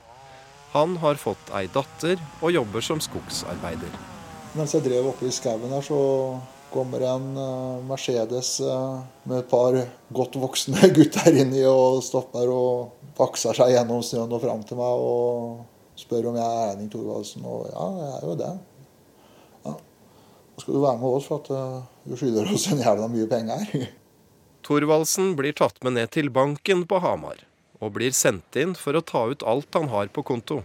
Han 0.75 0.99
har 1.03 1.21
fått 1.21 1.51
ei 1.57 1.67
datter 1.73 2.21
og 2.41 2.53
jobber 2.55 2.85
som 2.85 3.01
skogsarbeider. 3.03 3.97
Mens 4.53 4.77
jeg 4.77 4.85
drev 4.85 5.09
oppe 5.11 5.27
i 5.29 5.33
skauen 5.33 5.73
her, 5.73 5.85
så 5.85 5.99
kommer 6.73 7.05
en 7.09 7.27
eh, 7.37 7.83
Mercedes 7.89 8.55
eh, 8.65 9.01
med 9.29 9.43
et 9.43 9.51
par 9.51 9.77
godt 10.13 10.37
voksne 10.41 10.89
gutter 10.97 11.41
inni 11.41 11.65
og 11.69 12.03
stopper 12.05 12.53
og 12.53 13.13
pakser 13.17 13.57
seg 13.57 13.75
gjennom 13.75 14.05
snøen 14.05 14.33
og 14.33 14.45
fram 14.45 14.65
til 14.69 14.81
meg 14.81 15.07
og 15.09 15.99
spør 16.01 16.31
om 16.31 16.39
jeg 16.41 16.49
er 16.49 16.71
Erling 16.71 16.93
Thorvaldsen. 16.93 17.49
Og 17.49 17.67
ja, 17.73 17.89
jeg 17.99 18.13
er 18.13 18.29
jo 18.29 18.39
det. 18.41 18.53
Skal 20.63 20.77
du 20.77 20.83
være 20.85 20.99
med 21.01 21.17
oss, 21.17 21.25
for 21.27 21.43
at 21.43 21.49
eh, 21.51 21.79
du 22.07 22.15
skylder 22.15 22.51
oss 22.55 22.69
en 22.71 22.83
jævla 22.83 23.09
mye 23.11 23.27
penger. 23.31 23.65
Thorvaldsen 24.67 25.33
blir 25.35 25.57
tatt 25.59 25.81
med 25.83 25.97
ned 25.97 26.13
til 26.15 26.29
banken 26.31 26.85
på 26.87 27.01
Hamar, 27.03 27.41
og 27.83 27.97
blir 27.97 28.15
sendt 28.15 28.55
inn 28.61 28.77
for 28.79 28.95
å 28.95 29.03
ta 29.03 29.25
ut 29.33 29.43
alt 29.43 29.75
han 29.75 29.91
har 29.91 30.13
på 30.15 30.23
konto. 30.29 30.61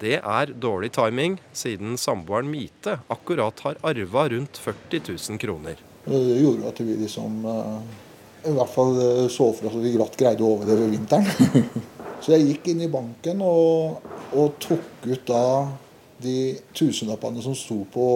Det 0.00 0.16
er 0.18 0.50
dårlig 0.58 0.90
timing, 0.96 1.36
siden 1.54 1.94
samboeren 2.00 2.48
Mite 2.50 2.96
akkurat 3.12 3.62
har 3.62 3.78
arva 3.86 4.24
rundt 4.32 4.58
40 4.58 5.04
000 5.06 5.38
kroner. 5.38 5.78
Det 6.06 6.20
gjorde 6.40 6.72
at 6.72 6.80
vi 6.82 6.96
liksom 6.98 7.44
eh, 7.46 7.76
i 8.50 8.54
hvert 8.56 8.72
fall 8.72 8.96
eh, 9.04 9.28
så 9.30 9.52
for 9.54 9.68
oss 9.68 9.76
at 9.76 9.84
vi 9.84 9.92
glatt 9.94 10.16
greide 10.18 10.42
å 10.42 10.56
overleve 10.56 10.88
vinteren. 10.96 11.78
Så 12.20 12.34
jeg 12.34 12.50
gikk 12.50 12.66
inn 12.68 12.82
i 12.84 12.90
banken 12.92 13.38
og, 13.40 14.02
og 14.36 14.58
tok 14.60 15.06
ut 15.06 15.22
da 15.24 15.44
de 16.20 16.34
tusenlappene 16.76 17.40
som 17.40 17.54
sto 17.56 17.78
på 17.88 18.08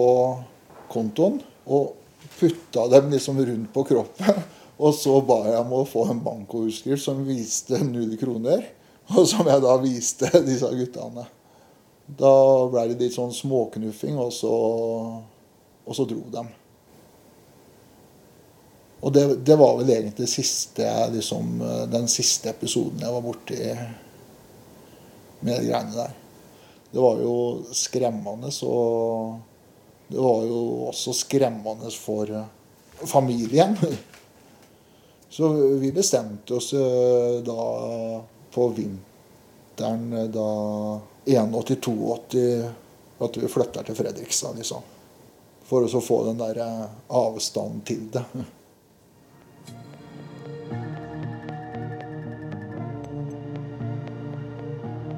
kontoen, 0.91 1.39
og 1.65 1.93
putta 2.39 2.87
dem 2.91 3.11
liksom 3.13 3.39
rundt 3.45 3.73
på 3.73 3.83
kroppen. 3.83 4.43
Og 4.75 4.91
så 4.91 5.21
ba 5.23 5.37
jeg 5.47 5.59
om 5.61 5.69
å 5.77 5.85
få 5.87 6.01
en 6.11 6.19
bankoutskrift 6.19 7.05
som 7.05 7.21
viste 7.23 7.77
null 7.79 8.17
kroner, 8.19 8.65
og 9.07 9.23
som 9.29 9.47
jeg 9.47 9.61
da 9.63 9.75
viste 9.79 10.27
disse 10.49 10.67
guttene. 10.67 11.23
Da 12.05 12.33
ble 12.67 12.83
det 12.89 12.97
litt 12.99 13.15
sånn 13.15 13.31
småknuffing, 13.31 14.17
og 14.19 14.33
så, 14.35 14.51
og 15.85 15.95
så 15.95 16.05
dro 16.09 16.19
de. 16.33 16.43
Og 19.05 19.13
det, 19.15 19.23
det, 19.47 19.55
var 19.55 19.79
vel 19.79 19.93
egentlig 19.95 20.27
siste, 20.27 20.85
liksom, 21.13 21.59
den 21.91 22.07
siste 22.11 22.51
episoden 22.51 23.03
jeg 23.05 23.15
var 23.15 23.23
borti 23.23 23.59
med 25.45 25.55
de 25.55 25.67
greiene 25.69 25.95
der. 25.95 26.15
Det 26.91 27.03
var 27.03 27.19
jo 27.23 27.35
skremmende, 27.75 28.51
og 28.67 29.39
det 30.07 30.21
var 30.21 30.43
jo 30.45 30.59
også 30.89 31.13
skremmende 31.13 31.91
for 31.91 32.29
familien. 33.05 33.77
Så 35.29 35.49
vi 35.53 35.91
bestemte 35.91 36.55
oss 36.55 36.73
eh, 36.73 37.43
da 37.43 38.23
på 38.53 38.67
vinteren 38.67 40.13
eh, 40.13 40.29
da 40.31 40.49
81-82 41.25 42.69
at 43.17 43.37
vi 43.37 43.47
flytter 43.47 43.83
til 43.83 43.97
Fredrikstad, 43.97 44.55
liksom. 44.55 44.85
For 45.65 45.83
å 45.83 46.01
få 46.03 46.21
den 46.29 46.39
der 46.39 46.61
eh, 46.63 46.85
avstanden 47.19 47.81
til 47.87 48.05
det. 48.13 48.23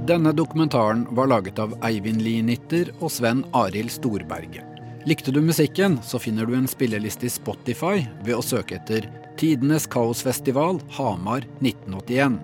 Denne 0.07 0.31
dokumentaren 0.31 1.03
var 1.11 1.27
laget 1.27 1.59
av 1.59 1.75
Eivind 1.83 2.23
Lienitter 2.23 2.93
og 3.01 3.11
Sven 3.11 3.43
Arild 3.51 3.91
Storberget. 3.91 4.76
Likte 5.07 5.31
du 5.31 5.41
musikken, 5.41 5.99
så 6.03 6.19
finner 6.19 6.45
du 6.45 6.55
en 6.55 6.65
spilleliste 6.67 7.25
i 7.25 7.29
Spotify 7.31 8.01
ved 8.25 8.33
å 8.35 8.43
søke 8.43 8.75
etter 8.75 9.05
'Tidenes 9.39 9.85
kaosfestival 9.87 10.81
Hamar 10.97 11.45
1981'. 11.61 12.35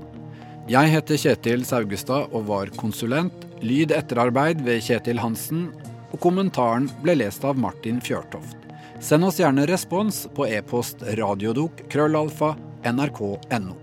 Jeg 0.72 0.93
heter 0.93 1.20
Kjetil 1.20 1.66
Saugestad 1.68 2.32
og 2.32 2.45
var 2.47 2.72
konsulent. 2.80 3.36
Lyd 3.59 3.91
etterarbeid 3.91 4.64
ved 4.64 4.80
Kjetil 4.80 5.20
Hansen. 5.20 5.74
Og 6.14 6.22
kommentaren 6.24 6.88
ble 7.03 7.18
lest 7.20 7.43
av 7.43 7.59
Martin 7.59 7.99
Fjørtoft. 7.99 8.55
Send 9.03 9.28
oss 9.28 9.43
gjerne 9.43 9.68
respons 9.68 10.24
på 10.32 10.47
e-post 10.47 11.03
radiodok 11.20 11.84
krøllalfa 11.91 12.55
nrk.no. 12.88 13.76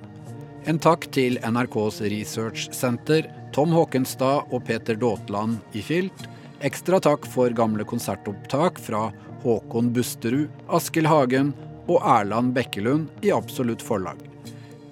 En 0.64 0.80
takk 0.80 1.10
til 1.12 1.36
NRKs 1.44 2.00
researchsenter, 2.00 3.28
Tom 3.52 3.76
Håkenstad 3.76 4.48
og 4.48 4.64
Peter 4.64 4.96
Daatland 4.96 5.60
i 5.76 5.84
Filt. 5.84 6.30
Ekstra 6.61 7.00
takk 7.00 7.24
for 7.26 7.50
gamle 7.56 7.84
konsertopptak 7.88 8.78
fra 8.78 9.06
Håkon 9.42 9.92
Busterud, 9.92 10.48
Askild 10.68 11.08
Hagen 11.08 11.54
og 11.88 12.02
Erland 12.04 12.52
Bekkelund 12.52 13.08
i 13.24 13.32
Absolutt 13.32 13.80
Forlag. 13.82 14.18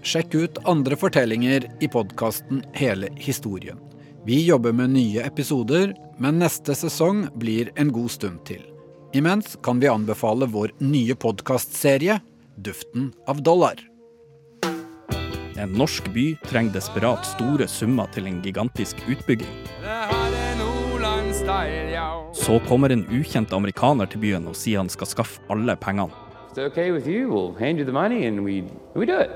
Sjekk 0.00 0.34
ut 0.34 0.60
andre 0.64 0.96
fortellinger 0.96 1.66
i 1.84 1.90
podkasten 1.92 2.62
Hele 2.72 3.10
historien. 3.20 3.76
Vi 4.24 4.40
jobber 4.46 4.72
med 4.72 4.94
nye 4.96 5.26
episoder, 5.28 5.92
men 6.16 6.40
neste 6.40 6.72
sesong 6.74 7.26
blir 7.36 7.68
en 7.76 7.92
god 7.92 8.16
stund 8.16 8.40
til. 8.48 8.64
Imens 9.12 9.56
kan 9.62 9.80
vi 9.80 9.92
anbefale 9.92 10.48
vår 10.48 10.72
nye 10.80 11.16
podkastserie 11.20 12.20
Duften 12.56 13.12
av 13.28 13.44
dollar. 13.44 13.76
En 15.58 15.72
norsk 15.74 16.08
by 16.14 16.30
trenger 16.46 16.78
desperat 16.78 17.26
store 17.26 17.68
summer 17.68 18.08
til 18.14 18.28
en 18.30 18.40
gigantisk 18.44 19.00
utbygging. 19.10 19.52
Så 22.32 22.60
kommer 22.68 22.92
en 22.92 23.04
ukjent 23.10 23.52
amerikaner 23.52 24.08
til 24.10 24.20
byen 24.22 24.46
og 24.48 24.56
sier 24.56 24.82
han 24.82 24.88
skal 24.92 25.06
skaffe 25.10 25.40
alle 25.50 25.76
pengene. 25.76 26.14
okay 26.58 26.90
with 26.90 27.06
you, 27.06 27.28
we'll 27.30 27.54
hand 27.58 27.78
you 27.78 27.84
the 27.84 27.92
money 27.92 28.26
and 28.26 28.40
we, 28.44 28.64
we 28.94 29.06
do 29.06 29.18
it. 29.20 29.30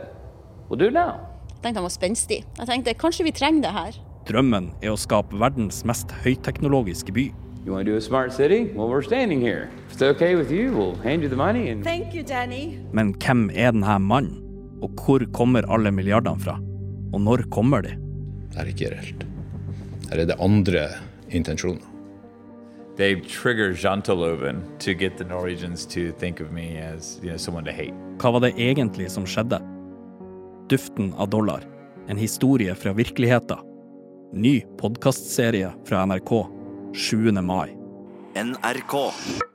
We'll 0.68 0.78
do 0.78 0.86
it 0.86 0.94
now. 0.94 1.20
Jeg 1.48 1.62
tenkte 1.62 1.78
han 1.78 1.86
var 1.86 1.94
spenstig. 1.94 2.38
Jeg 2.58 2.66
tenkte 2.66 2.94
kanskje 2.98 3.24
vi 3.24 3.32
trenger 3.32 3.62
det 3.62 3.72
her. 3.72 3.98
Drømmen 4.26 4.72
er 4.82 4.90
å 4.90 4.98
skape 4.98 5.36
verdens 5.38 5.84
mest 5.86 6.10
høyteknologiske 6.24 7.14
by. 7.14 7.28
You 7.64 7.72
want 7.72 7.86
to 7.86 7.92
do 7.92 7.96
a 7.96 8.00
smart 8.00 8.32
city? 8.32 8.72
Well, 8.74 8.88
we're 8.90 9.06
standing 9.06 9.40
here. 9.40 9.68
If 9.86 9.94
it's 9.94 10.02
okay 10.02 10.34
with 10.34 10.50
you, 10.50 10.72
we'll 10.74 10.96
hand 11.04 11.22
you 11.22 11.28
the 11.28 11.36
money 11.36 11.70
and 11.70 11.84
Thank 11.84 12.14
you, 12.14 12.24
Danny. 12.24 12.78
Men 12.92 13.14
hvem 13.14 13.50
er 13.54 13.70
denne 13.70 13.98
mannen? 14.02 14.40
Og 14.82 14.90
hvor 14.98 15.22
kommer 15.30 15.62
alle 15.70 15.92
milliardene 15.94 16.42
fra? 16.42 16.56
Og 17.14 17.20
når 17.22 17.46
kommer 17.54 17.86
de? 17.86 17.94
Det 18.50 18.58
er 18.58 18.72
ikke 18.74 18.90
reelt. 18.96 19.22
Her 20.10 20.24
er 20.24 20.30
det 20.32 20.40
andre 20.42 20.88
intensjoner. 21.30 21.91
They 22.96 23.20
trigger 23.20 23.72
janteloven 23.72 24.78
to 24.78 24.92
get 24.94 25.16
the 25.16 25.24
Norwegians 25.24 25.86
to 25.86 26.12
think 26.12 26.40
of 26.40 26.52
me 26.52 26.76
as 26.76 27.18
you 27.22 27.30
know, 27.30 27.38
someone 27.38 27.64
to 27.64 27.72
hate. 27.72 27.94
Hva 28.20 28.32
var 28.32 28.44
det 28.44 28.52
egentlig 28.60 29.10
som 29.10 29.24
skjedde? 29.26 29.60
Duften 30.68 31.14
av 31.16 31.30
dollar. 31.32 31.64
En 32.08 32.16
historie 32.16 32.74
fra 32.74 32.92
virkeligheten. 32.92 33.58
Ny 34.32 34.60
podkastserie 34.80 35.72
fra 35.88 36.04
NRK 36.06 36.46
7. 36.92 37.32
mai. 37.42 37.70
NRK. 38.36 39.51